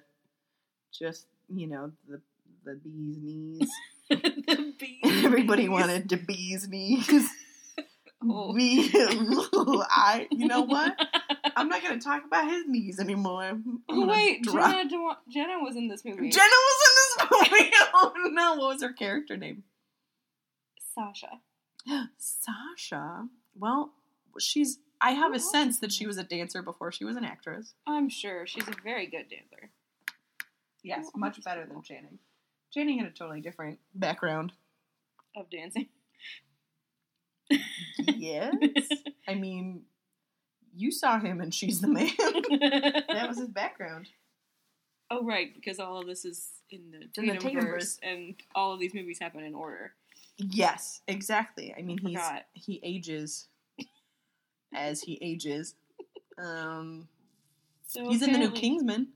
just 0.91 1.26
you 1.54 1.68
know 1.68 1.91
the 2.08 2.22
the 2.64 2.76
bee's 2.76 3.18
knees. 3.24 3.70
the 4.10 4.74
bee. 4.80 5.02
Everybody 5.04 5.70
wanted 5.70 6.10
to 6.10 6.18
bee's 6.18 6.68
knees. 6.68 7.28
Oh. 8.22 8.51
Me, 8.51 8.89
I. 8.93 10.28
You 10.32 10.47
know 10.47 10.61
what? 10.61 10.93
I'm 11.55 11.70
not 11.70 11.82
gonna 11.82 11.99
talk 12.01 12.26
about 12.26 12.49
his 12.49 12.65
knees 12.67 12.99
anymore. 12.99 13.57
Oh, 13.88 14.07
wait, 14.07 14.43
drop- 14.43 14.72
Jenna, 14.72 15.17
Jenna 15.30 15.59
was 15.63 15.76
in 15.78 15.88
this 15.88 16.03
movie. 16.03 16.30
Jenna 16.30 16.43
was 16.43 16.78
in 16.88 16.95
this 17.30 17.51
movie. 17.51 17.72
Oh 18.01 18.13
no! 18.32 18.55
What 18.55 18.74
was 18.74 18.84
her 18.84 18.93
character 18.93 19.36
name? 19.38 19.63
Sasha. 20.95 21.39
Sasha. 22.17 23.28
Well, 23.55 23.93
she's. 24.38 24.80
I 25.01 25.11
have 25.11 25.34
a 25.34 25.39
sense 25.39 25.80
that 25.80 25.91
she 25.93 26.05
was 26.05 26.17
a 26.17 26.24
dancer 26.24 26.61
before 26.61 26.91
she 26.91 27.05
was 27.05 27.15
an 27.15 27.24
actress. 27.24 27.74
I'm 27.88 28.09
sure 28.09 28.45
she's 28.45 28.67
a 28.67 28.74
very 28.84 29.05
good 29.07 29.28
dancer. 29.30 29.70
Yes, 30.84 31.09
much 31.15 31.41
better 31.43 31.65
than 31.65 31.82
Channing. 31.82 32.20
Channing 32.74 32.99
had 32.99 33.07
a 33.07 33.11
totally 33.11 33.41
different 33.41 33.80
background. 33.95 34.51
Of 35.36 35.49
dancing. 35.49 35.88
Yes. 38.16 38.54
I 39.28 39.36
mean, 39.36 39.84
you 40.76 40.91
saw 40.91 41.20
him 41.20 41.41
and 41.41 41.54
she's 41.54 41.82
the 41.82 41.88
man. 41.88 42.10
that 42.20 43.26
was 43.28 43.38
his 43.38 43.50
background. 43.50 44.08
oh 45.12 45.24
right, 45.24 45.54
because 45.54 45.80
all 45.80 46.00
of 46.00 46.08
this 46.08 46.26
is 46.26 46.50
in 46.72 46.91
the 46.91 47.22
in 47.22 47.28
the 47.28 47.34
Tatumverse. 47.38 47.97
and 48.04 48.36
all 48.56 48.74
of 48.74 48.80
these 48.80 48.93
movies 48.93 49.20
happen 49.20 49.43
in 49.43 49.56
order. 49.56 49.93
Yes, 50.38 51.02
exactly. 51.08 51.74
I 51.78 51.82
mean, 51.82 52.00
I 52.06 52.08
he's 52.10 52.18
forgot. 52.20 52.45
he 52.54 52.80
ages 52.84 53.47
as 54.74 55.02
he 55.02 55.18
ages. 55.22 55.76
Um, 56.38 57.08
So 57.88 58.08
he's 58.10 58.22
in 58.22 58.32
the 58.32 58.39
new 58.39 58.52
Kingsman. 58.52 59.08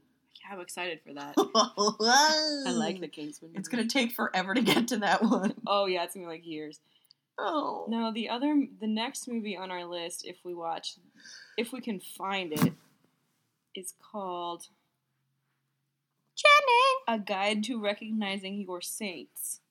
Yeah, 0.41 0.55
I'm 0.55 0.59
excited 0.61 0.99
for 1.05 1.13
that. 1.13 1.35
I 2.67 2.71
like 2.71 2.99
the 2.99 3.07
Kingsman. 3.07 3.51
It's 3.55 3.69
gonna 3.69 3.87
take 3.87 4.11
forever 4.11 4.53
to 4.53 4.61
get 4.61 4.89
to 4.89 4.97
that 4.97 5.23
one. 5.23 5.53
Oh 5.65 5.85
yeah, 5.85 6.03
it's 6.03 6.15
gonna 6.15 6.25
be 6.25 6.31
like 6.31 6.45
years. 6.45 6.79
Oh 7.37 7.85
No, 7.89 8.11
the 8.13 8.29
other, 8.29 8.67
the 8.79 8.87
next 8.87 9.27
movie 9.27 9.57
on 9.57 9.71
our 9.71 9.85
list, 9.85 10.25
if 10.25 10.37
we 10.43 10.53
watch, 10.53 10.95
if 11.57 11.71
we 11.71 11.81
can 11.81 11.99
find 11.99 12.53
it, 12.53 12.73
is 13.75 13.93
called 14.11 14.67
Channing. 16.35 17.03
"A 17.07 17.19
Guide 17.19 17.63
to 17.65 17.79
Recognizing 17.79 18.61
Your 18.61 18.81
Saints," 18.81 19.61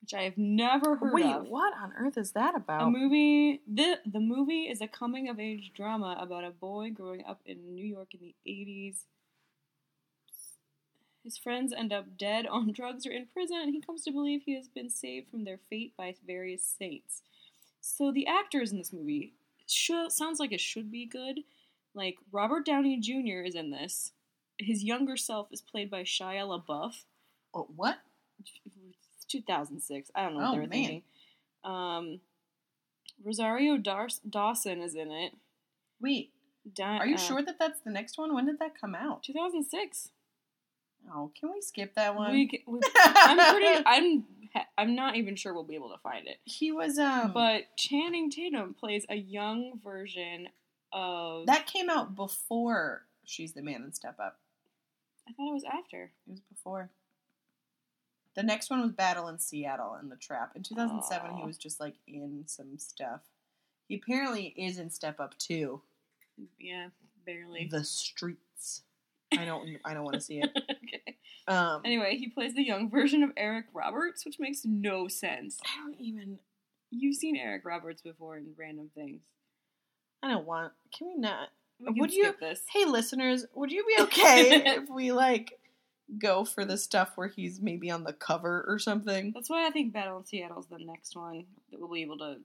which 0.00 0.12
I 0.12 0.22
have 0.22 0.36
never 0.36 0.96
heard 0.96 1.14
Wait, 1.14 1.24
of. 1.24 1.42
Wait, 1.42 1.50
what 1.50 1.72
on 1.76 1.92
earth 1.92 2.18
is 2.18 2.32
that 2.32 2.54
about? 2.54 2.82
A 2.82 2.90
movie. 2.90 3.60
the 3.66 4.00
The 4.04 4.20
movie 4.20 4.68
is 4.68 4.80
a 4.80 4.88
coming 4.88 5.28
of 5.28 5.38
age 5.38 5.72
drama 5.72 6.16
about 6.20 6.44
a 6.44 6.50
boy 6.50 6.90
growing 6.90 7.24
up 7.24 7.40
in 7.46 7.74
New 7.74 7.86
York 7.86 8.12
in 8.14 8.20
the 8.20 8.34
eighties. 8.44 9.06
His 11.24 11.38
friends 11.38 11.72
end 11.72 11.92
up 11.92 12.16
dead 12.18 12.46
on 12.46 12.70
drugs 12.76 13.06
or 13.06 13.10
in 13.10 13.26
prison, 13.32 13.56
and 13.62 13.74
he 13.74 13.80
comes 13.80 14.04
to 14.04 14.12
believe 14.12 14.42
he 14.44 14.54
has 14.54 14.68
been 14.68 14.90
saved 14.90 15.30
from 15.30 15.44
their 15.44 15.58
fate 15.70 15.94
by 15.96 16.14
various 16.26 16.62
saints. 16.62 17.22
So 17.80 18.12
the 18.12 18.26
actors 18.26 18.70
in 18.72 18.78
this 18.78 18.92
movie 18.92 19.32
should, 19.66 20.12
sounds 20.12 20.38
like 20.38 20.52
it 20.52 20.60
should 20.60 20.90
be 20.92 21.06
good. 21.06 21.40
Like 21.94 22.16
Robert 22.30 22.64
Downey 22.66 22.98
Jr. 23.00 23.44
is 23.46 23.54
in 23.54 23.70
this. 23.70 24.12
His 24.58 24.84
younger 24.84 25.16
self 25.16 25.48
is 25.50 25.60
played 25.62 25.90
by 25.90 26.02
Shia 26.02 26.42
LaBeouf. 26.46 27.04
Oh, 27.54 27.68
what? 27.74 27.98
2006. 29.28 30.10
I 30.14 30.22
don't 30.24 30.34
know 30.34 30.40
what 30.40 30.48
Oh, 30.48 30.52
they 30.52 30.60
were 30.60 30.66
man. 30.66 30.70
thinking. 30.70 31.02
Um, 31.64 32.20
Rosario 33.24 33.76
Dar- 33.78 34.08
Dawson 34.28 34.80
is 34.82 34.94
in 34.94 35.10
it. 35.10 35.32
Wait, 36.00 36.30
Di- 36.74 36.98
are 36.98 37.06
you 37.06 37.14
uh, 37.14 37.18
sure 37.18 37.42
that 37.42 37.58
that's 37.58 37.80
the 37.80 37.90
next 37.90 38.18
one? 38.18 38.34
When 38.34 38.46
did 38.46 38.58
that 38.58 38.78
come 38.78 38.94
out? 38.94 39.22
2006. 39.22 40.10
Oh, 41.12 41.30
can 41.38 41.50
we 41.52 41.60
skip 41.60 41.94
that 41.94 42.14
one? 42.16 42.32
We, 42.32 42.48
c- 42.48 42.64
we, 42.68 42.80
I'm 43.04 43.54
pretty. 43.54 43.82
I'm. 43.86 44.24
I'm 44.78 44.94
not 44.94 45.16
even 45.16 45.34
sure 45.34 45.52
we'll 45.52 45.64
be 45.64 45.74
able 45.74 45.90
to 45.90 45.98
find 45.98 46.28
it. 46.28 46.38
he 46.44 46.70
was 46.70 46.98
um. 46.98 47.32
But 47.32 47.76
Channing 47.76 48.30
Tatum 48.30 48.74
plays 48.74 49.04
a 49.08 49.16
young 49.16 49.80
version 49.82 50.48
of. 50.92 51.46
that 51.46 51.66
came 51.66 51.90
out 51.90 52.14
before 52.14 53.02
She's 53.24 53.52
the 53.52 53.62
Man 53.62 53.82
and 53.82 53.94
Step 53.94 54.16
Up. 54.20 54.38
I 55.28 55.32
thought 55.32 55.48
it 55.50 55.54
was 55.54 55.64
after. 55.64 56.12
It 56.26 56.30
was 56.30 56.40
before. 56.40 56.90
The 58.34 58.42
next 58.42 58.68
one 58.70 58.82
was 58.82 58.92
Battle 58.92 59.28
in 59.28 59.38
Seattle 59.38 59.94
and 59.94 60.10
The 60.10 60.16
Trap. 60.16 60.52
In 60.56 60.62
2007, 60.62 61.36
he 61.36 61.44
was 61.44 61.56
just 61.56 61.80
like 61.80 61.94
in 62.06 62.42
some 62.46 62.78
stuff. 62.78 63.20
He 63.88 63.94
apparently 63.96 64.46
is 64.56 64.78
in 64.78 64.90
Step 64.90 65.20
Up 65.20 65.36
2. 65.38 65.80
Yeah, 66.58 66.88
barely. 67.24 67.68
The 67.70 67.84
Streets. 67.84 68.82
I 69.38 69.44
don't. 69.44 69.68
I 69.84 69.94
don't 69.94 70.04
want 70.04 70.14
to 70.14 70.20
see 70.20 70.38
it. 70.40 70.50
okay. 70.56 71.16
Um, 71.46 71.82
Anyway, 71.84 72.16
he 72.16 72.28
plays 72.28 72.54
the 72.54 72.64
young 72.64 72.90
version 72.90 73.22
of 73.22 73.30
Eric 73.36 73.66
Roberts, 73.74 74.24
which 74.24 74.38
makes 74.38 74.62
no 74.64 75.08
sense. 75.08 75.58
I 75.64 75.82
don't 75.82 76.00
even. 76.00 76.38
You've 76.90 77.16
seen 77.16 77.36
Eric 77.36 77.64
Roberts 77.64 78.02
before 78.02 78.36
in 78.36 78.54
random 78.58 78.90
things. 78.94 79.20
I 80.22 80.28
don't 80.30 80.46
want. 80.46 80.72
Can 80.96 81.08
we 81.08 81.16
not? 81.16 81.48
We 81.80 82.00
Would 82.00 82.12
you- 82.12 82.34
this. 82.40 82.62
Hey, 82.72 82.84
listeners, 82.84 83.46
would 83.54 83.72
you 83.72 83.84
be 83.84 83.96
okay 84.04 84.62
if 84.76 84.88
we 84.88 85.12
like 85.12 85.58
go 86.18 86.44
for 86.44 86.64
the 86.64 86.76
stuff 86.78 87.12
where 87.16 87.28
he's 87.28 87.60
maybe 87.60 87.90
on 87.90 88.04
the 88.04 88.12
cover 88.12 88.64
or 88.68 88.78
something? 88.78 89.32
That's 89.34 89.50
why 89.50 89.66
I 89.66 89.70
think 89.70 89.92
Battle 89.92 90.18
in 90.18 90.24
Seattle 90.24 90.60
is 90.60 90.66
the 90.66 90.78
next 90.78 91.16
one 91.16 91.44
that 91.70 91.80
we'll 91.80 91.90
be 91.92 92.02
able 92.02 92.18
to 92.18 92.36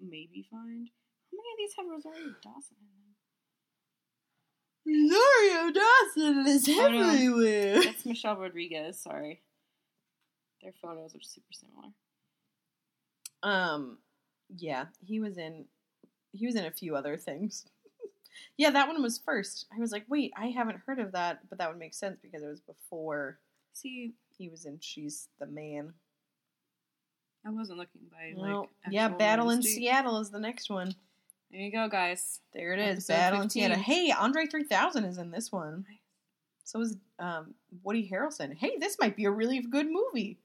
maybe 0.00 0.46
find. 0.50 0.88
How 1.30 1.36
many 1.36 1.52
of 1.52 1.58
these 1.58 1.74
have 1.76 1.86
Rosario 1.86 2.34
Dawson? 2.42 2.76
Rosario 4.86 5.72
Dawson 5.72 6.46
is 6.46 6.68
everywhere. 6.68 7.82
That's 7.82 8.06
Michelle 8.06 8.36
Rodriguez. 8.36 9.00
Sorry, 9.00 9.42
their 10.62 10.72
photos 10.80 11.14
are 11.14 11.22
super 11.22 11.52
similar. 11.52 11.88
Um, 13.42 13.98
yeah, 14.56 14.86
he 15.04 15.20
was 15.20 15.38
in. 15.38 15.64
He 16.32 16.46
was 16.46 16.54
in 16.54 16.66
a 16.66 16.70
few 16.70 16.94
other 16.96 17.16
things. 17.16 17.66
yeah, 18.56 18.70
that 18.70 18.88
one 18.88 19.02
was 19.02 19.18
first. 19.18 19.66
I 19.74 19.80
was 19.80 19.90
like, 19.90 20.04
wait, 20.08 20.32
I 20.36 20.46
haven't 20.48 20.82
heard 20.86 21.00
of 21.00 21.12
that, 21.12 21.40
but 21.48 21.58
that 21.58 21.68
would 21.68 21.78
make 21.78 21.94
sense 21.94 22.18
because 22.22 22.42
it 22.42 22.48
was 22.48 22.60
before 22.60 23.38
See, 23.76 24.14
he 24.38 24.48
was 24.48 24.64
in 24.64 24.78
She's 24.80 25.28
the 25.38 25.46
Man. 25.46 25.92
I 27.46 27.50
wasn't 27.50 27.78
looking 27.78 28.00
by 28.10 28.32
Well, 28.34 28.60
like. 28.60 28.68
yeah, 28.90 29.08
Battle 29.08 29.50
in 29.50 29.60
date. 29.60 29.82
Is 29.82 30.30
the 30.30 30.40
next 30.40 30.70
one. 30.70 30.94
There 31.50 31.60
you 31.60 31.72
go, 31.72 31.88
guys. 31.88 32.40
There 32.52 32.72
it 32.72 32.80
is, 32.80 33.08
Episode 33.08 33.12
Battle 33.12 33.40
in 33.42 33.48
15. 33.48 33.62
Seattle. 33.62 33.82
Hey, 33.82 34.10
Andre 34.10 34.46
3000 34.46 35.04
is 35.04 35.18
in 35.18 35.30
this 35.30 35.52
one. 35.52 35.86
So 36.64 36.80
is 36.80 36.96
um, 37.18 37.54
Woody 37.84 38.08
Harrelson. 38.08 38.54
Hey, 38.54 38.76
this 38.78 38.96
might 39.00 39.16
be 39.16 39.24
a 39.24 39.30
really 39.30 39.60
good 39.60 39.86
movie. 39.88 40.38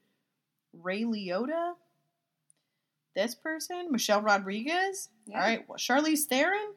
Ray 0.72 1.02
Liotta. 1.02 1.72
This 3.14 3.34
person, 3.34 3.88
Michelle 3.90 4.22
Rodriguez. 4.22 5.08
Yeah. 5.26 5.36
All 5.36 5.42
right, 5.42 5.68
well, 5.68 5.78
Charlize 5.78 6.24
Theron. 6.24 6.74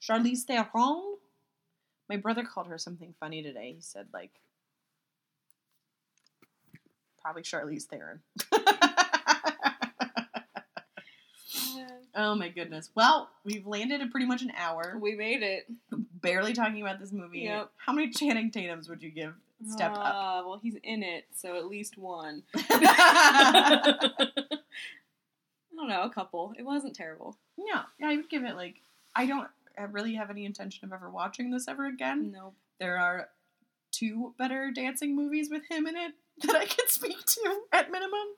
Charlize 0.00 0.42
Theron. 0.42 1.16
My 2.08 2.18
brother 2.18 2.44
called 2.44 2.68
her 2.68 2.78
something 2.78 3.14
funny 3.18 3.42
today. 3.42 3.72
He 3.74 3.80
said 3.80 4.06
like, 4.12 4.30
probably 7.20 7.42
Charlize 7.42 7.84
Theron. 7.84 8.20
oh 12.14 12.34
my 12.34 12.48
goodness. 12.48 12.90
Well, 12.94 13.30
we've 13.44 13.66
landed 13.66 14.00
at 14.00 14.10
pretty 14.10 14.26
much 14.26 14.42
an 14.42 14.52
hour. 14.56 14.96
We 15.00 15.14
made 15.14 15.42
it. 15.42 15.66
Barely 16.20 16.52
talking 16.52 16.80
about 16.80 17.00
this 17.00 17.12
movie. 17.12 17.40
Yep. 17.40 17.70
How 17.76 17.92
many 17.92 18.10
Channing 18.10 18.50
Tatums 18.50 18.88
would 18.88 19.02
you 19.02 19.10
give 19.10 19.34
Step 19.68 19.92
Up? 19.92 19.98
Uh, 19.98 20.42
well, 20.46 20.60
he's 20.62 20.76
in 20.82 21.02
it, 21.02 21.26
so 21.34 21.56
at 21.56 21.66
least 21.66 21.98
one. 21.98 22.42
I 22.54 24.04
don't 25.76 25.88
know, 25.88 26.02
a 26.02 26.10
couple. 26.10 26.54
It 26.58 26.64
wasn't 26.64 26.94
terrible. 26.94 27.36
Yeah, 27.56 27.82
yeah, 27.98 28.08
I 28.08 28.16
would 28.16 28.30
give 28.30 28.44
it 28.44 28.56
like 28.56 28.76
I 29.14 29.26
don't 29.26 29.48
really 29.90 30.14
have 30.14 30.30
any 30.30 30.44
intention 30.44 30.86
of 30.86 30.92
ever 30.92 31.10
watching 31.10 31.50
this 31.50 31.68
ever 31.68 31.86
again. 31.86 32.32
Nope. 32.32 32.54
There 32.78 32.98
are 32.98 33.28
two 33.92 34.34
better 34.38 34.70
dancing 34.74 35.14
movies 35.14 35.48
with 35.50 35.62
him 35.70 35.86
in 35.86 35.96
it 35.96 36.12
that 36.42 36.56
I 36.56 36.64
can 36.66 36.88
speak 36.88 37.24
to 37.24 37.60
at 37.72 37.90
minimum. 37.90 38.28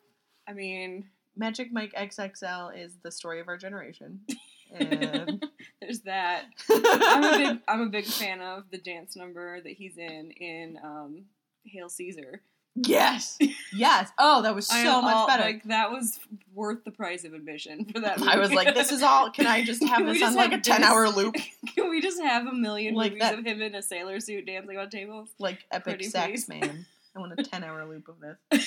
I 0.48 0.52
mean, 0.52 1.06
Magic 1.36 1.72
Mike 1.72 1.92
XXL 1.94 2.76
is 2.82 2.96
the 3.02 3.10
story 3.12 3.40
of 3.40 3.48
our 3.48 3.56
generation. 3.58 4.20
And 4.78 5.46
there's 5.80 6.00
that. 6.00 6.46
I'm 6.68 7.22
a 7.24 7.38
big 7.38 7.58
I'm 7.68 7.80
a 7.82 7.86
big 7.88 8.04
fan 8.04 8.40
of 8.40 8.64
the 8.72 8.78
dance 8.78 9.14
number 9.14 9.60
that 9.60 9.72
he's 9.72 9.96
in 9.96 10.32
in 10.32 10.76
um, 10.82 11.26
Hail 11.64 11.88
Caesar. 11.88 12.42
yes, 12.74 13.38
yes. 13.72 14.10
Oh, 14.18 14.42
that 14.42 14.56
was 14.56 14.66
so 14.66 15.00
much 15.00 15.14
all- 15.14 15.26
better. 15.28 15.44
Like 15.44 15.62
that 15.64 15.92
was 15.92 16.18
worth 16.52 16.82
the 16.84 16.90
price 16.90 17.22
of 17.24 17.32
admission 17.32 17.84
for 17.84 18.00
that. 18.00 18.20
I 18.20 18.38
was 18.38 18.52
like, 18.52 18.74
this 18.74 18.90
is 18.90 19.04
all. 19.04 19.30
Can 19.30 19.46
I 19.46 19.64
just 19.64 19.82
have 19.86 20.04
this 20.04 20.18
just 20.18 20.30
on 20.30 20.34
like 20.36 20.52
a 20.52 20.58
ten-hour 20.60 21.10
loop, 21.10 21.36
Can 21.76 21.88
we 21.88 22.00
just 22.02 22.20
have 22.20 22.46
a 22.48 22.52
million 22.52 22.96
Like 22.96 23.12
movies 23.12 23.20
that- 23.22 23.38
of 23.38 23.46
him 23.46 23.62
in 23.62 23.76
a 23.76 23.82
sailor 23.82 24.18
suit 24.18 24.46
dancing 24.46 24.76
on 24.76 24.90
tables? 24.90 25.28
like 25.38 25.60
epic 25.70 25.84
Pretty 25.84 26.04
sex, 26.08 26.44
please. 26.44 26.60
man? 26.60 26.86
I 27.14 27.20
want 27.20 27.38
a 27.38 27.42
ten 27.44 27.62
hour 27.62 27.86
loop 27.88 28.08
of 28.08 28.16
this. 28.20 28.66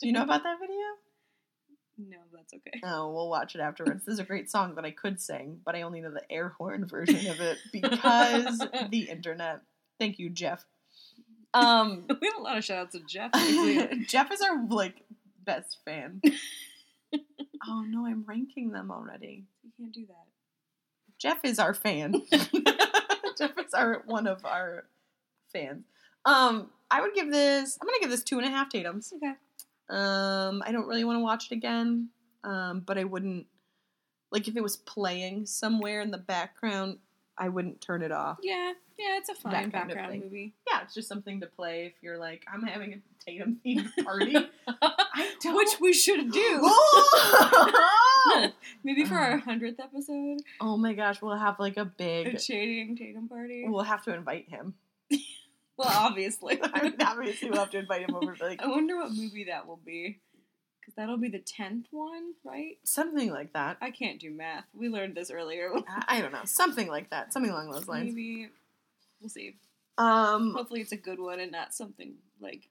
Do 0.00 0.08
you 0.08 0.12
know 0.12 0.24
about 0.24 0.42
that 0.42 0.58
video? 0.60 0.76
No, 1.98 2.18
that's 2.32 2.52
okay. 2.52 2.80
Oh, 2.84 3.10
we'll 3.12 3.30
watch 3.30 3.54
it 3.54 3.60
afterwards. 3.60 4.04
This 4.04 4.14
is 4.14 4.18
a 4.18 4.24
great 4.24 4.50
song 4.50 4.74
that 4.74 4.84
I 4.84 4.90
could 4.90 5.20
sing, 5.20 5.60
but 5.64 5.74
I 5.74 5.82
only 5.82 6.00
know 6.02 6.10
the 6.10 6.30
air 6.30 6.50
horn 6.58 6.86
version 6.86 7.26
of 7.28 7.40
it 7.40 7.58
because 7.72 8.58
the 8.90 9.08
internet. 9.10 9.62
Thank 9.98 10.18
you, 10.18 10.28
Jeff. 10.28 10.64
Um, 11.54 12.04
We 12.20 12.26
have 12.28 12.36
a 12.38 12.42
lot 12.42 12.58
of 12.58 12.64
shout 12.64 12.78
outs 12.78 12.92
to 12.92 13.00
Jeff. 13.06 13.30
Jeff 14.08 14.30
is 14.30 14.42
our 14.42 14.66
like 14.68 15.02
best 15.44 15.78
fan. 15.86 16.20
oh 17.66 17.84
no, 17.88 18.04
I'm 18.06 18.24
ranking 18.26 18.72
them 18.72 18.90
already. 18.90 19.44
you 19.62 19.70
can't 19.78 19.92
do 19.94 20.04
that. 20.06 20.26
Jeff 21.18 21.38
is 21.44 21.58
our 21.58 21.72
fan. 21.72 22.22
Jeff 23.38 23.58
is 23.58 23.72
our 23.72 24.02
one 24.06 24.26
of 24.26 24.44
our 24.44 24.84
fans. 25.50 25.84
Um, 26.26 26.68
I 26.90 27.00
would 27.00 27.14
give 27.14 27.30
this. 27.32 27.78
I'm 27.80 27.86
gonna 27.86 28.00
give 28.00 28.10
this 28.10 28.22
two 28.22 28.36
and 28.38 28.46
a 28.46 28.50
half 28.50 28.68
Tatum's. 28.68 29.12
Okay. 29.16 29.32
Um, 29.88 30.62
I 30.64 30.72
don't 30.72 30.86
really 30.86 31.04
want 31.04 31.18
to 31.18 31.22
watch 31.22 31.46
it 31.50 31.54
again. 31.54 32.08
Um, 32.44 32.80
but 32.80 32.98
I 32.98 33.04
wouldn't 33.04 33.46
like 34.30 34.48
if 34.48 34.56
it 34.56 34.62
was 34.62 34.76
playing 34.76 35.46
somewhere 35.46 36.00
in 36.00 36.10
the 36.10 36.18
background. 36.18 36.98
I 37.38 37.50
wouldn't 37.50 37.82
turn 37.82 38.02
it 38.02 38.12
off. 38.12 38.38
Yeah, 38.42 38.72
yeah, 38.98 39.18
it's 39.18 39.28
a 39.28 39.34
fine 39.34 39.52
That 39.52 39.72
kind 39.72 39.90
of 39.90 39.96
background 39.96 40.22
movie. 40.22 40.54
Yeah, 40.66 40.80
it's 40.82 40.94
just 40.94 41.06
something 41.06 41.40
to 41.40 41.46
play 41.46 41.84
if 41.84 41.92
you're 42.00 42.16
like, 42.16 42.44
I'm 42.50 42.62
having 42.62 42.94
a 42.94 42.96
Tatum 43.22 43.60
themed 43.64 43.90
party. 44.02 44.34
I 44.68 45.32
don't. 45.42 45.54
Which 45.54 45.78
we 45.80 45.92
should 45.92 46.32
do. 46.32 46.72
Maybe 48.84 49.04
for 49.04 49.16
our 49.16 49.38
hundredth 49.38 49.80
episode, 49.80 50.38
oh 50.60 50.76
my 50.76 50.94
gosh, 50.94 51.20
we'll 51.20 51.36
have 51.36 51.60
like 51.60 51.76
a 51.76 51.82
a 51.82 51.84
big. 51.84 52.38
Channing 52.38 52.96
Tatum 52.96 53.28
party. 53.28 53.64
We'll 53.68 53.82
have 53.82 54.04
to 54.04 54.14
invite 54.14 54.48
him. 54.48 54.74
Well, 55.76 55.88
obviously. 55.90 56.58
Obviously, 57.00 57.50
we'll 57.50 57.58
have 57.60 57.70
to 57.70 57.78
invite 57.78 58.08
him 58.08 58.14
over. 58.14 58.34
Like 58.40 58.62
I 58.62 58.66
wonder 58.66 58.96
what 58.96 59.10
movie 59.12 59.44
that 59.50 59.66
will 59.66 59.80
be. 59.84 60.20
Because 60.80 60.94
that'll 60.96 61.18
be 61.18 61.28
the 61.28 61.40
tenth 61.40 61.86
one, 61.90 62.32
right? 62.44 62.78
something 62.84 63.30
like 63.30 63.52
that. 63.54 63.76
I 63.80 63.90
can't 63.90 64.20
do 64.20 64.30
math. 64.30 64.64
We 64.72 64.88
learned 64.88 65.16
this 65.16 65.30
earlier. 65.30 65.70
I 66.08 66.20
don't 66.20 66.32
know, 66.32 66.44
something 66.44 66.86
like 66.88 67.10
that, 67.10 67.32
something 67.32 67.50
along 67.50 67.70
those 67.70 67.88
lines. 67.88 68.14
Maybe 68.14 68.48
we'll 69.20 69.28
see. 69.28 69.56
Um. 69.98 70.54
Hopefully, 70.54 70.80
it's 70.80 70.92
a 70.92 70.96
good 70.96 71.18
one 71.18 71.40
and 71.40 71.50
not 71.52 71.74
something 71.74 72.14
like 72.40 72.68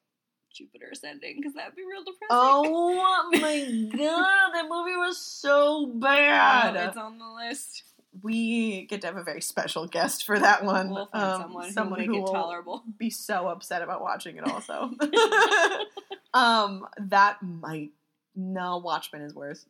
Jupiter 0.54 0.88
Ascending, 0.94 1.36
because 1.38 1.54
that'd 1.56 1.76
be 1.76 1.82
real 1.84 2.04
depressing. 2.06 2.28
Oh 2.30 3.30
my 3.34 3.90
god, 3.98 4.52
that 4.54 4.66
movie 4.70 4.96
was 4.96 5.18
so 5.18 5.84
Oh, 5.84 5.86
bad. 5.88 6.76
it's 6.78 6.98
on 6.98 7.18
the 7.20 7.28
list. 7.28 7.84
We 8.24 8.86
get 8.86 9.02
to 9.02 9.08
have 9.08 9.18
a 9.18 9.24
very 9.24 9.42
special 9.42 9.88
guest 9.88 10.26
for 10.26 10.40
that 10.40 10.64
one. 10.64 10.90
We'll 10.90 11.08
find 11.08 11.24
Um, 11.24 11.42
someone, 11.42 11.72
someone 11.72 12.00
who 12.02 12.12
will 12.14 12.24
will 12.24 12.34
tolerable. 12.34 12.84
be 12.98 13.10
so 13.10 13.48
upset 13.48 13.82
about 13.82 14.02
watching 14.02 14.38
it. 14.38 14.48
Also, 14.48 14.92
um, 16.34 16.88
that 17.00 17.42
might 17.44 17.92
no 18.36 18.78
Watchmen 18.78 19.22
is 19.22 19.34
worse. 19.34 19.66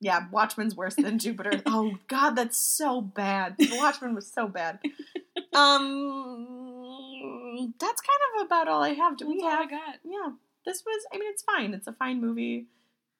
Yeah, 0.00 0.26
Watchmen's 0.30 0.76
worse 0.76 0.94
than 0.94 1.18
Jupiter. 1.18 1.60
Oh 1.66 1.98
God, 2.06 2.36
that's 2.36 2.56
so 2.56 3.00
bad. 3.00 3.56
Watchmen 3.72 4.14
was 4.14 4.28
so 4.30 4.46
bad. 4.46 4.78
Um, 5.52 7.74
that's 7.80 8.00
kind 8.00 8.20
of 8.40 8.46
about 8.46 8.68
all 8.68 8.82
I 8.82 8.90
have. 8.94 9.16
Do 9.16 9.28
we 9.28 9.40
That's 9.40 9.54
I 9.54 9.60
have? 9.62 9.70
got. 9.70 9.94
Yeah, 10.04 10.30
this 10.64 10.84
was. 10.86 11.04
I 11.12 11.18
mean, 11.18 11.28
it's 11.32 11.42
fine. 11.42 11.74
It's 11.74 11.88
a 11.88 11.92
fine 11.92 12.20
movie. 12.20 12.66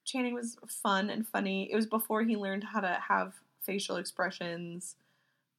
Channing 0.05 0.35
was 0.35 0.57
fun 0.68 1.11
and 1.11 1.26
funny. 1.26 1.68
It 1.70 1.74
was 1.76 1.87
before 1.87 2.22
he 2.22 2.37
learned 2.37 2.62
how 2.64 2.81
to 2.81 2.99
have 3.09 3.35
facial 3.69 3.97
expressions. 3.97 4.97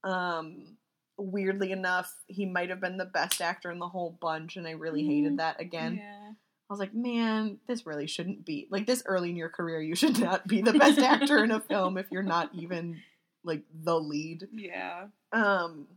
Um, 0.03 0.77
weirdly 1.15 1.71
enough, 1.71 2.11
he 2.27 2.45
might 2.45 2.69
have 2.69 2.81
been 2.81 2.97
the 2.97 3.05
best 3.05 3.39
actor 3.39 3.71
in 3.71 3.77
the 3.77 3.87
whole 3.87 4.17
bunch, 4.19 4.57
and 4.57 4.67
I 4.67 4.71
really 4.71 5.05
hated 5.05 5.37
that 5.37 5.61
again. 5.61 5.97
Yeah. 5.97 6.31
I 6.31 6.73
was 6.73 6.79
like, 6.79 6.93
man, 6.93 7.59
this 7.67 7.85
really 7.85 8.07
shouldn't 8.07 8.45
be 8.45 8.67
like 8.69 8.85
this 8.85 9.03
early 9.05 9.29
in 9.29 9.35
your 9.35 9.49
career. 9.49 9.81
You 9.81 9.95
should 9.95 10.19
not 10.19 10.47
be 10.47 10.61
the 10.61 10.73
best 10.73 10.99
actor 10.99 11.43
in 11.43 11.51
a 11.51 11.59
film 11.69 11.97
if 11.97 12.07
you're 12.11 12.23
not 12.23 12.51
even 12.53 12.99
like 13.43 13.63
the 13.83 13.99
lead. 13.99 14.47
Yeah. 14.53 15.05
Um, 15.31 15.87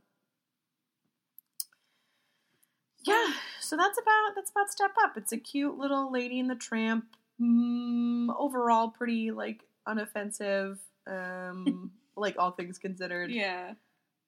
yeah, 3.04 3.32
so 3.60 3.76
that's 3.76 3.98
about 3.98 4.34
that's 4.34 4.50
about 4.50 4.70
Step 4.70 4.92
Up. 5.02 5.16
It's 5.16 5.32
a 5.32 5.38
cute 5.38 5.76
little 5.76 6.12
Lady 6.12 6.38
in 6.38 6.48
the 6.48 6.54
Tramp. 6.54 7.04
Mm, 7.40 8.28
overall, 8.38 8.88
pretty 8.88 9.30
like 9.30 9.64
unoffensive. 9.86 10.78
Um, 11.06 11.90
like 12.16 12.36
all 12.38 12.52
things 12.52 12.78
considered, 12.78 13.30
Yeah. 13.30 13.74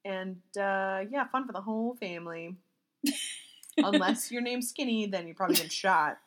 and 0.05 0.37
uh, 0.59 1.05
yeah, 1.11 1.27
fun 1.31 1.47
for 1.47 1.53
the 1.53 1.61
whole 1.61 1.95
family. 1.97 2.57
Unless 3.79 4.31
your 4.31 4.41
name's 4.43 4.69
Skinny, 4.69 5.07
then 5.07 5.27
you 5.27 5.35
probably 5.35 5.57
get 5.57 5.73
shot. 5.73 6.19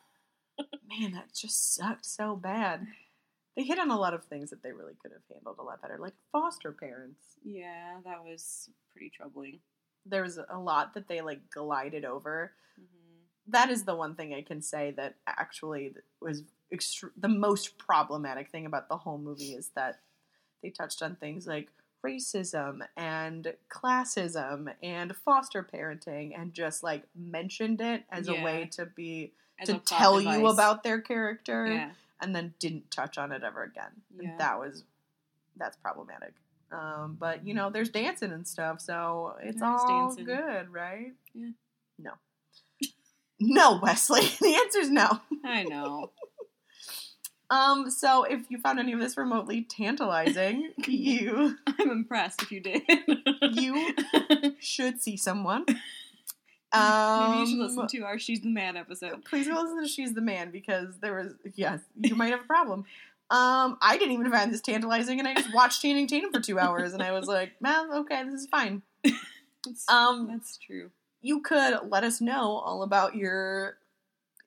Man, 0.88 1.12
that 1.12 1.32
just 1.34 1.74
sucked 1.74 2.06
so 2.06 2.36
bad. 2.36 2.86
They 3.56 3.62
hit 3.64 3.78
on 3.78 3.90
a 3.90 3.98
lot 3.98 4.14
of 4.14 4.24
things 4.24 4.50
that 4.50 4.62
they 4.62 4.72
really 4.72 4.94
could 5.02 5.12
have 5.12 5.22
handled 5.32 5.56
a 5.58 5.62
lot 5.62 5.82
better, 5.82 5.98
like 5.98 6.14
foster 6.30 6.72
parents. 6.72 7.20
Yeah, 7.42 7.96
that 8.04 8.22
was 8.24 8.68
pretty 8.92 9.10
troubling. 9.10 9.60
There 10.06 10.22
was 10.22 10.38
a 10.38 10.58
lot 10.58 10.94
that 10.94 11.08
they 11.08 11.20
like 11.20 11.50
glided 11.50 12.04
over. 12.04 12.52
hmm 12.76 12.84
That 13.48 13.70
is 13.70 13.84
the 13.84 13.96
one 13.96 14.14
thing 14.14 14.34
I 14.34 14.42
can 14.42 14.62
say 14.62 14.92
that 14.96 15.16
actually 15.26 15.94
was 16.20 16.42
the 17.16 17.28
most 17.28 17.78
problematic 17.78 18.50
thing 18.50 18.66
about 18.66 18.88
the 18.88 18.96
whole 18.96 19.18
movie 19.18 19.52
is 19.54 19.70
that 19.74 20.00
they 20.62 20.70
touched 20.70 21.02
on 21.02 21.16
things 21.16 21.46
like 21.46 21.68
racism 22.04 22.80
and 22.96 23.54
classism 23.68 24.72
and 24.82 25.14
foster 25.16 25.62
parenting 25.62 26.32
and 26.38 26.52
just 26.54 26.82
like 26.82 27.02
mentioned 27.16 27.80
it 27.80 28.04
as 28.10 28.28
a 28.28 28.34
way 28.34 28.68
to 28.72 28.86
be 28.86 29.32
As 29.58 29.68
to 29.68 29.78
tell 29.78 30.20
you 30.20 30.46
about 30.46 30.82
their 30.84 31.00
character 31.00 31.66
Yeah. 31.66 31.90
and 32.20 32.34
then 32.36 32.54
didn't 32.60 32.90
touch 32.90 33.18
on 33.18 33.32
it 33.32 33.42
ever 33.42 33.64
again. 33.64 33.90
Yeah. 34.20 34.30
And 34.30 34.40
that 34.40 34.58
was 34.60 34.84
that's 35.56 35.76
problematic. 35.76 36.34
Um, 36.70 37.16
but 37.18 37.44
you 37.46 37.52
know, 37.54 37.68
there's 37.70 37.88
dancing 37.88 38.30
and 38.30 38.46
stuff, 38.46 38.80
so 38.80 39.34
it's 39.42 39.58
There 39.58 39.74
is 39.74 39.80
all 39.82 40.08
dancing. 40.08 40.24
good, 40.26 40.68
right? 40.72 41.12
Yeah. 41.34 41.50
No. 41.98 42.12
No, 43.40 43.78
Wesley. 43.82 44.22
The 44.40 44.54
answer's 44.64 44.90
no. 44.90 45.20
I 45.44 45.62
know. 45.64 46.10
Um, 47.50 47.90
so 47.90 48.24
if 48.24 48.42
you 48.50 48.58
found 48.58 48.78
any 48.78 48.92
of 48.92 49.00
this 49.00 49.16
remotely 49.16 49.62
tantalizing, 49.62 50.72
you 50.86 51.56
I'm 51.66 51.90
impressed 51.90 52.42
if 52.42 52.52
you 52.52 52.60
did. 52.60 52.82
You- 53.40 53.94
should 54.60 55.00
see 55.00 55.16
someone. 55.16 55.64
Um, 56.72 57.30
Maybe 57.30 57.40
you 57.40 57.46
should 57.46 57.54
Um, 57.54 57.66
listen 57.66 57.86
to 58.00 58.04
our 58.04 58.18
She's 58.18 58.40
the 58.42 58.50
Man 58.50 58.76
episode. 58.76 59.24
Please 59.24 59.48
go 59.48 59.54
listen 59.54 59.82
to 59.82 59.88
She's 59.88 60.12
the 60.14 60.20
Man 60.20 60.50
because 60.50 60.98
there 61.00 61.14
was 61.14 61.32
yes, 61.54 61.80
you 62.00 62.14
might 62.14 62.30
have 62.30 62.40
a 62.40 62.44
problem. 62.46 62.84
Um, 63.30 63.76
I 63.82 63.96
didn't 63.98 64.12
even 64.14 64.30
find 64.30 64.52
this 64.52 64.60
tantalizing, 64.62 65.18
and 65.18 65.28
I 65.28 65.34
just 65.34 65.54
watched 65.54 65.82
Channing 65.82 66.06
Tatum 66.06 66.32
for 66.32 66.40
two 66.40 66.58
hours, 66.58 66.92
and 66.94 67.02
I 67.02 67.12
was 67.12 67.26
like, 67.26 67.52
"Man, 67.60 67.90
okay, 67.92 68.24
this 68.24 68.42
is 68.42 68.46
fine." 68.46 68.82
That's, 69.64 69.88
Um, 69.88 70.28
that's 70.30 70.56
true. 70.58 70.90
You 71.20 71.40
could 71.40 71.78
let 71.90 72.04
us 72.04 72.20
know 72.20 72.52
all 72.58 72.82
about 72.82 73.16
your 73.16 73.76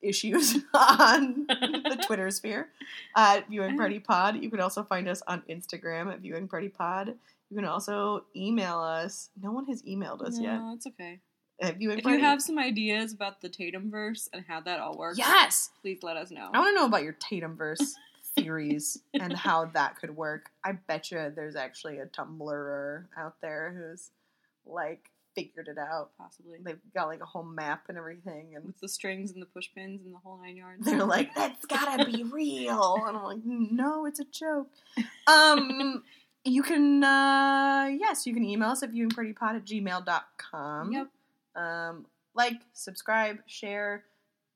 issues 0.01 0.55
on 0.73 1.45
the 1.47 2.03
Twitter 2.07 2.29
sphere 2.31 2.69
at 3.15 3.47
Viewing 3.49 3.77
Party 3.77 3.99
Pod. 3.99 4.41
You 4.41 4.49
can 4.49 4.59
also 4.59 4.83
find 4.83 5.07
us 5.07 5.21
on 5.27 5.43
Instagram 5.49 6.11
at 6.11 6.19
Viewing 6.19 6.47
Party 6.47 6.69
Pod. 6.69 7.15
You 7.49 7.55
can 7.55 7.65
also 7.65 8.25
email 8.35 8.79
us. 8.79 9.29
No 9.41 9.51
one 9.51 9.65
has 9.67 9.81
emailed 9.83 10.21
us 10.21 10.39
yet. 10.39 10.57
No, 10.57 10.73
it's 10.73 10.87
okay. 10.87 11.19
At 11.61 11.77
Viewing 11.77 11.99
If 11.99 12.03
Party. 12.03 12.17
you 12.17 12.23
have 12.23 12.41
some 12.41 12.57
ideas 12.57 13.13
about 13.13 13.41
the 13.41 13.49
Tatum 13.49 13.91
verse 13.91 14.29
and 14.33 14.43
how 14.47 14.61
that 14.61 14.79
all 14.79 14.97
works, 14.97 15.17
yes, 15.17 15.69
please 15.81 15.99
let 16.01 16.17
us 16.17 16.31
know. 16.31 16.49
I 16.53 16.59
want 16.59 16.75
to 16.75 16.79
know 16.81 16.87
about 16.87 17.03
your 17.03 17.13
Tatum 17.19 17.55
verse 17.55 17.95
theories 18.35 18.97
and 19.13 19.33
how 19.33 19.65
that 19.65 19.97
could 19.99 20.15
work. 20.15 20.49
I 20.63 20.71
bet 20.71 21.11
you 21.11 21.31
there's 21.35 21.55
actually 21.55 21.99
a 21.99 22.07
Tumblrer 22.07 23.05
out 23.15 23.35
there 23.41 23.75
who's 23.77 24.09
like 24.65 25.10
figured 25.35 25.67
it 25.67 25.77
out. 25.77 26.11
Possibly. 26.17 26.57
They've 26.63 26.79
got 26.93 27.07
like 27.07 27.21
a 27.21 27.25
whole 27.25 27.43
map 27.43 27.83
and 27.89 27.97
everything, 27.97 28.55
and 28.55 28.65
With 28.65 28.79
the 28.79 28.87
strings 28.89 29.31
and 29.31 29.41
the 29.41 29.45
push 29.45 29.67
pins 29.73 30.01
and 30.03 30.13
the 30.13 30.17
whole 30.19 30.37
nine 30.37 30.55
yards. 30.57 30.85
they're 30.85 31.03
like, 31.05 31.33
"That's 31.35 31.65
gotta 31.65 32.05
be 32.05 32.23
real," 32.31 32.97
and 33.07 33.17
I'm 33.17 33.23
like, 33.23 33.39
"No, 33.45 34.05
it's 34.05 34.19
a 34.19 34.25
joke." 34.25 34.69
Um, 35.27 36.03
you 36.43 36.63
can, 36.63 37.03
uh, 37.03 37.89
yes, 37.97 38.25
you 38.25 38.33
can 38.33 38.43
email 38.43 38.69
us 38.69 38.81
at 38.83 38.91
viewingpartypod 38.91 39.55
at 39.55 39.65
gmail.com. 39.65 40.91
Yep. 40.91 41.07
Um, 41.55 42.05
like, 42.33 42.55
subscribe, 42.73 43.37
share, 43.45 44.03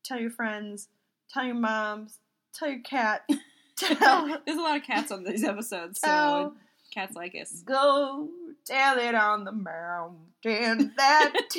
tell 0.04 0.20
your 0.20 0.32
friends, 0.32 0.90
tell 1.32 1.46
your 1.46 1.56
moms, 1.56 2.20
tell 2.54 2.68
your 2.70 2.80
cat, 2.82 3.30
tell, 3.78 4.28
There's 4.46 4.58
a 4.58 4.62
lot 4.62 4.78
of 4.78 4.84
cats 4.84 5.12
on 5.12 5.24
these 5.24 5.44
episodes, 5.44 6.00
so 6.02 6.08
tell, 6.08 6.56
cats 6.92 7.16
like 7.16 7.36
us. 7.36 7.62
go 7.66 8.28
tell 8.66 8.98
it 8.98 9.16
on 9.16 9.44
the 9.44 9.52
mountain 9.52 10.26
that. 10.46 11.34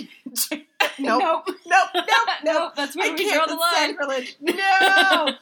nope, 0.98 1.22
nope. 1.22 1.44
nope, 1.46 1.48
nope, 1.94 2.28
nope. 2.44 2.72
That's 2.76 2.96
where 2.96 3.11
I 3.11 3.14
we 3.14 3.32
draw 3.32 3.46
the 3.46 3.54
line. 3.54 3.96
Sacrilege. 3.96 4.36
No. 4.40 5.34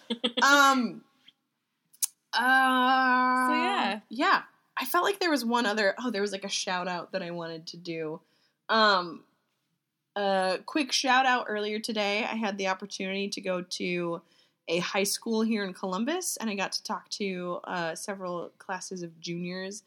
um. 0.43 1.03
Uh. 2.33 3.49
So, 3.49 3.55
yeah. 3.55 4.01
Yeah. 4.09 4.43
I 4.77 4.85
felt 4.87 5.05
like 5.05 5.21
there 5.21 5.31
was 5.31 5.45
one 5.45 5.67
other. 5.67 5.95
Oh, 6.03 6.11
there 6.11 6.23
was 6.23 6.33
like 6.33 6.45
a 6.45 6.49
shout 6.49 6.89
out 6.89 7.13
that 7.13 7.23
I 7.23 7.31
wanted 7.31 7.67
to 7.69 7.77
do. 7.77 8.21
Um. 8.69 9.25
A 10.17 10.61
quick 10.65 10.93
shout 10.93 11.27
out 11.27 11.47
earlier 11.49 11.81
today. 11.81 12.19
I 12.19 12.37
had 12.37 12.57
the 12.57 12.69
opportunity 12.69 13.29
to 13.31 13.41
go 13.41 13.63
to 13.63 14.23
a 14.69 14.79
high 14.79 15.03
school 15.03 15.43
here 15.43 15.65
in 15.65 15.75
Columbus, 15.75 16.37
and 16.37 16.49
I 16.49 16.55
got 16.55 16.71
to 16.73 16.85
talk 16.85 17.09
to 17.11 17.59
uh, 17.65 17.95
several 17.97 18.53
classes 18.59 19.03
of 19.03 19.21
juniors 19.21 19.83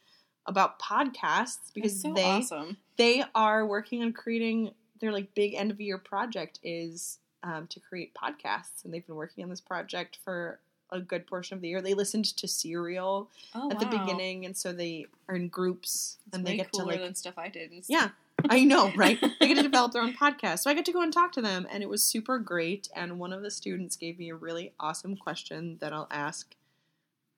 about 0.48 0.80
podcasts 0.80 1.74
because 1.74 2.02
so 2.02 2.14
they 2.14 2.24
awesome. 2.24 2.78
they 2.98 3.24
are 3.36 3.66
working 3.66 4.02
on 4.02 4.14
creating 4.14 4.72
their 5.00 5.12
like 5.12 5.34
big 5.36 5.54
end 5.54 5.72
of 5.72 5.80
year 5.82 5.98
project 5.98 6.60
is 6.64 7.20
um, 7.44 7.68
to 7.68 7.80
create 7.80 8.14
podcasts 8.16 8.84
and 8.84 8.94
they've 8.94 9.06
been 9.06 9.16
working 9.16 9.44
on 9.44 9.50
this 9.50 9.62
project 9.62 10.18
for 10.24 10.60
a 10.90 11.00
good 11.02 11.28
portion 11.28 11.56
of 11.56 11.62
the 11.62 11.68
year 11.68 11.82
they 11.82 11.94
listened 11.94 12.26
to 12.26 12.48
serial 12.48 13.30
Oh, 13.54 13.70
at 13.70 13.80
the 13.80 13.86
beginning 13.86 14.46
and 14.46 14.56
so 14.56 14.72
they 14.72 15.06
are 15.28 15.36
in 15.36 15.50
groups 15.50 16.18
It's 16.28 16.38
and 16.38 16.48
they 16.48 16.56
get 16.58 16.72
to 16.74 16.84
like 16.84 17.16
stuff 17.18 17.38
I 17.38 17.50
did. 17.50 17.72
yeah 17.90 18.10
i 18.50 18.64
know 18.64 18.92
right 18.96 19.20
they 19.40 19.48
get 19.48 19.56
to 19.58 19.64
develop 19.64 19.92
their 19.92 20.02
own 20.02 20.14
podcast 20.14 20.60
so 20.60 20.70
i 20.72 20.74
got 20.74 20.86
to 20.86 20.94
go 20.94 21.02
and 21.02 21.12
talk 21.12 21.32
to 21.34 21.42
them 21.42 21.68
and 21.70 21.84
it 21.84 21.90
was 21.90 22.02
super 22.04 22.40
great 22.40 22.88
and 22.96 23.20
one 23.20 23.34
of 23.34 23.42
the 23.42 23.52
students 23.52 23.96
gave 23.98 24.18
me 24.18 24.30
a 24.30 24.36
really 24.36 24.72
awesome 24.80 25.18
question 25.18 25.78
that 25.82 25.92
i'll 25.92 26.08
ask 26.10 26.56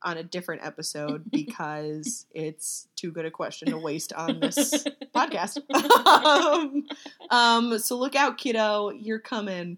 on 0.03 0.17
a 0.17 0.23
different 0.23 0.65
episode 0.65 1.23
because 1.31 2.25
it's 2.33 2.87
too 2.95 3.11
good 3.11 3.25
a 3.25 3.31
question 3.31 3.69
to 3.69 3.77
waste 3.77 4.13
on 4.13 4.39
this 4.39 4.85
podcast. 5.15 5.59
um, 6.05 6.85
um, 7.29 7.79
so 7.79 7.97
look 7.97 8.15
out, 8.15 8.37
kiddo. 8.37 8.89
You're 8.89 9.19
coming 9.19 9.77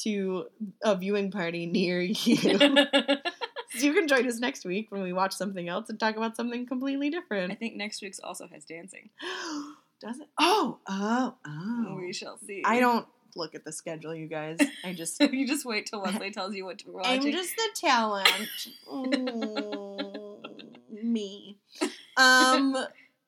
to 0.00 0.46
a 0.82 0.94
viewing 0.96 1.30
party 1.30 1.66
near 1.66 2.00
you. 2.00 2.36
so 2.36 3.78
you 3.78 3.92
can 3.92 4.06
join 4.06 4.26
us 4.26 4.38
next 4.38 4.64
week 4.64 4.90
when 4.90 5.02
we 5.02 5.12
watch 5.12 5.32
something 5.32 5.68
else 5.68 5.90
and 5.90 5.98
talk 5.98 6.16
about 6.16 6.36
something 6.36 6.66
completely 6.66 7.10
different. 7.10 7.50
I 7.50 7.56
think 7.56 7.76
next 7.76 8.00
week's 8.00 8.20
also 8.20 8.46
has 8.48 8.64
dancing. 8.64 9.10
Does 10.00 10.20
it? 10.20 10.28
Oh, 10.38 10.78
oh, 10.88 11.34
oh. 11.44 11.96
We 12.00 12.12
shall 12.12 12.38
see. 12.38 12.62
I 12.64 12.78
don't 12.78 13.04
look 13.36 13.54
at 13.54 13.64
the 13.64 13.72
schedule, 13.72 14.14
you 14.14 14.26
guys. 14.26 14.58
I 14.84 14.92
just. 14.92 15.20
you 15.32 15.46
just 15.46 15.64
wait 15.64 15.86
till 15.86 16.02
Wesley 16.02 16.30
tells 16.30 16.54
you 16.54 16.64
what 16.64 16.78
to 16.80 16.90
watch. 16.92 17.06
I'm 17.06 17.22
just 17.32 17.54
the 17.56 17.68
talent. 17.74 18.28
Mm, 18.90 20.38
me. 21.02 21.56
Um. 22.16 22.76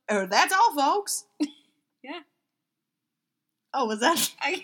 Oh, 0.08 0.26
that's 0.26 0.52
all, 0.52 0.74
folks. 0.74 1.24
Yeah. 2.02 2.20
Oh, 3.72 3.86
was 3.86 4.00
that? 4.00 4.32
I, 4.40 4.60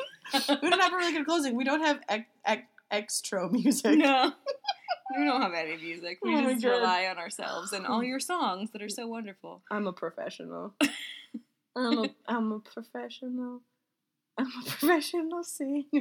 We 0.61 0.71
don't 0.71 0.81
have 0.81 0.93
a 0.93 0.97
really 0.97 1.13
good 1.13 1.27
closing. 1.27 1.55
We 1.55 1.65
don't 1.65 1.83
have 1.83 2.01
ex- 2.09 2.27
ex- 2.45 2.67
extra 2.91 3.49
music. 3.51 3.99
no. 3.99 4.33
We 5.17 5.25
don't 5.25 5.41
have 5.41 5.55
any 5.55 5.77
music. 5.77 6.19
We 6.23 6.35
Oh 6.35 6.53
just 6.53 6.65
rely 6.65 7.07
on 7.07 7.19
ourselves 7.19 7.73
and 7.73 7.87
all 7.87 8.03
your 8.13 8.19
songs 8.19 8.71
that 8.73 8.83
are 8.83 8.89
so 8.89 9.07
wonderful. 9.07 9.63
I'm 9.71 9.87
a 9.87 9.93
professional. 9.93 10.75
I'm 11.77 11.99
a 11.99 12.09
I'm 12.27 12.51
a 12.53 12.59
professional. 12.59 13.61
I'm 14.39 14.47
a 14.47 14.65
professional 14.69 15.43
singer. 15.45 15.85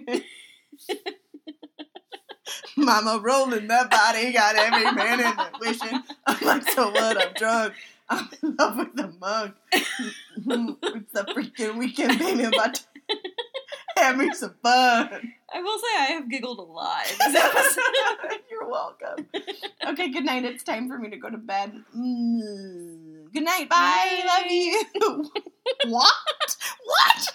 Mama 2.78 3.20
rolling 3.24 3.68
that 3.68 3.90
body, 3.90 4.34
got 4.34 4.56
every 4.56 4.92
man 4.92 5.20
in 5.22 5.36
the 5.36 5.48
wishing. 5.62 6.04
I'm 6.28 6.46
like, 6.46 6.70
so 6.70 6.92
what? 6.92 7.22
I'm 7.22 7.34
drunk. 7.34 7.74
I'm 8.10 8.30
in 8.44 8.56
love 8.58 8.78
with 8.78 8.96
the 8.96 9.08
mug. 9.20 9.54
it's 9.72 11.12
the 11.14 11.24
freaking 11.34 11.78
weekend, 11.78 12.20
baby. 12.20 12.46
I'm 12.46 12.54
about 12.54 12.76
to 12.76 12.84
have 13.98 14.18
me 14.18 14.32
some 14.34 14.54
fun. 14.62 15.34
I 15.54 15.62
will 15.62 15.80
say 15.80 15.88
I 15.98 16.06
have 16.12 16.30
giggled 16.30 16.60
a 16.60 16.64
lot 16.64 17.10
in 17.10 17.18
this 17.32 17.44
episode. 17.44 18.42
You're 18.52 18.70
welcome. 18.70 19.28
Okay, 19.88 20.12
good 20.12 20.26
night. 20.26 20.44
It's 20.44 20.64
time 20.64 20.90
for 20.90 21.00
me 21.00 21.10
to 21.10 21.18
go 21.18 21.30
to 21.30 21.38
bed. 21.38 21.72
Mm. 21.98 23.32
Good 23.34 23.44
night. 23.44 23.70
Bye. 23.70 24.24
Bye. 24.24 24.24
Love 24.28 24.52
you. 24.52 24.84
what? 25.90 26.58
What? 26.84 27.34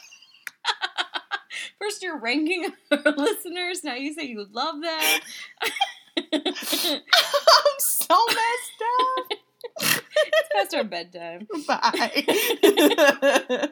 First, 1.80 2.02
you're 2.02 2.18
ranking 2.18 2.66
our 2.90 3.12
listeners. 3.16 3.82
Now 3.82 3.94
you 3.94 4.12
say 4.12 4.24
you 4.24 4.46
love 4.52 4.82
them. 4.82 5.20
I'm 6.32 7.78
so 7.78 8.16
messed 8.28 8.82
up. 9.00 9.32
it's 9.80 10.48
past 10.52 10.74
our 10.74 10.84
bedtime. 10.84 11.46
Bye. 11.66 13.68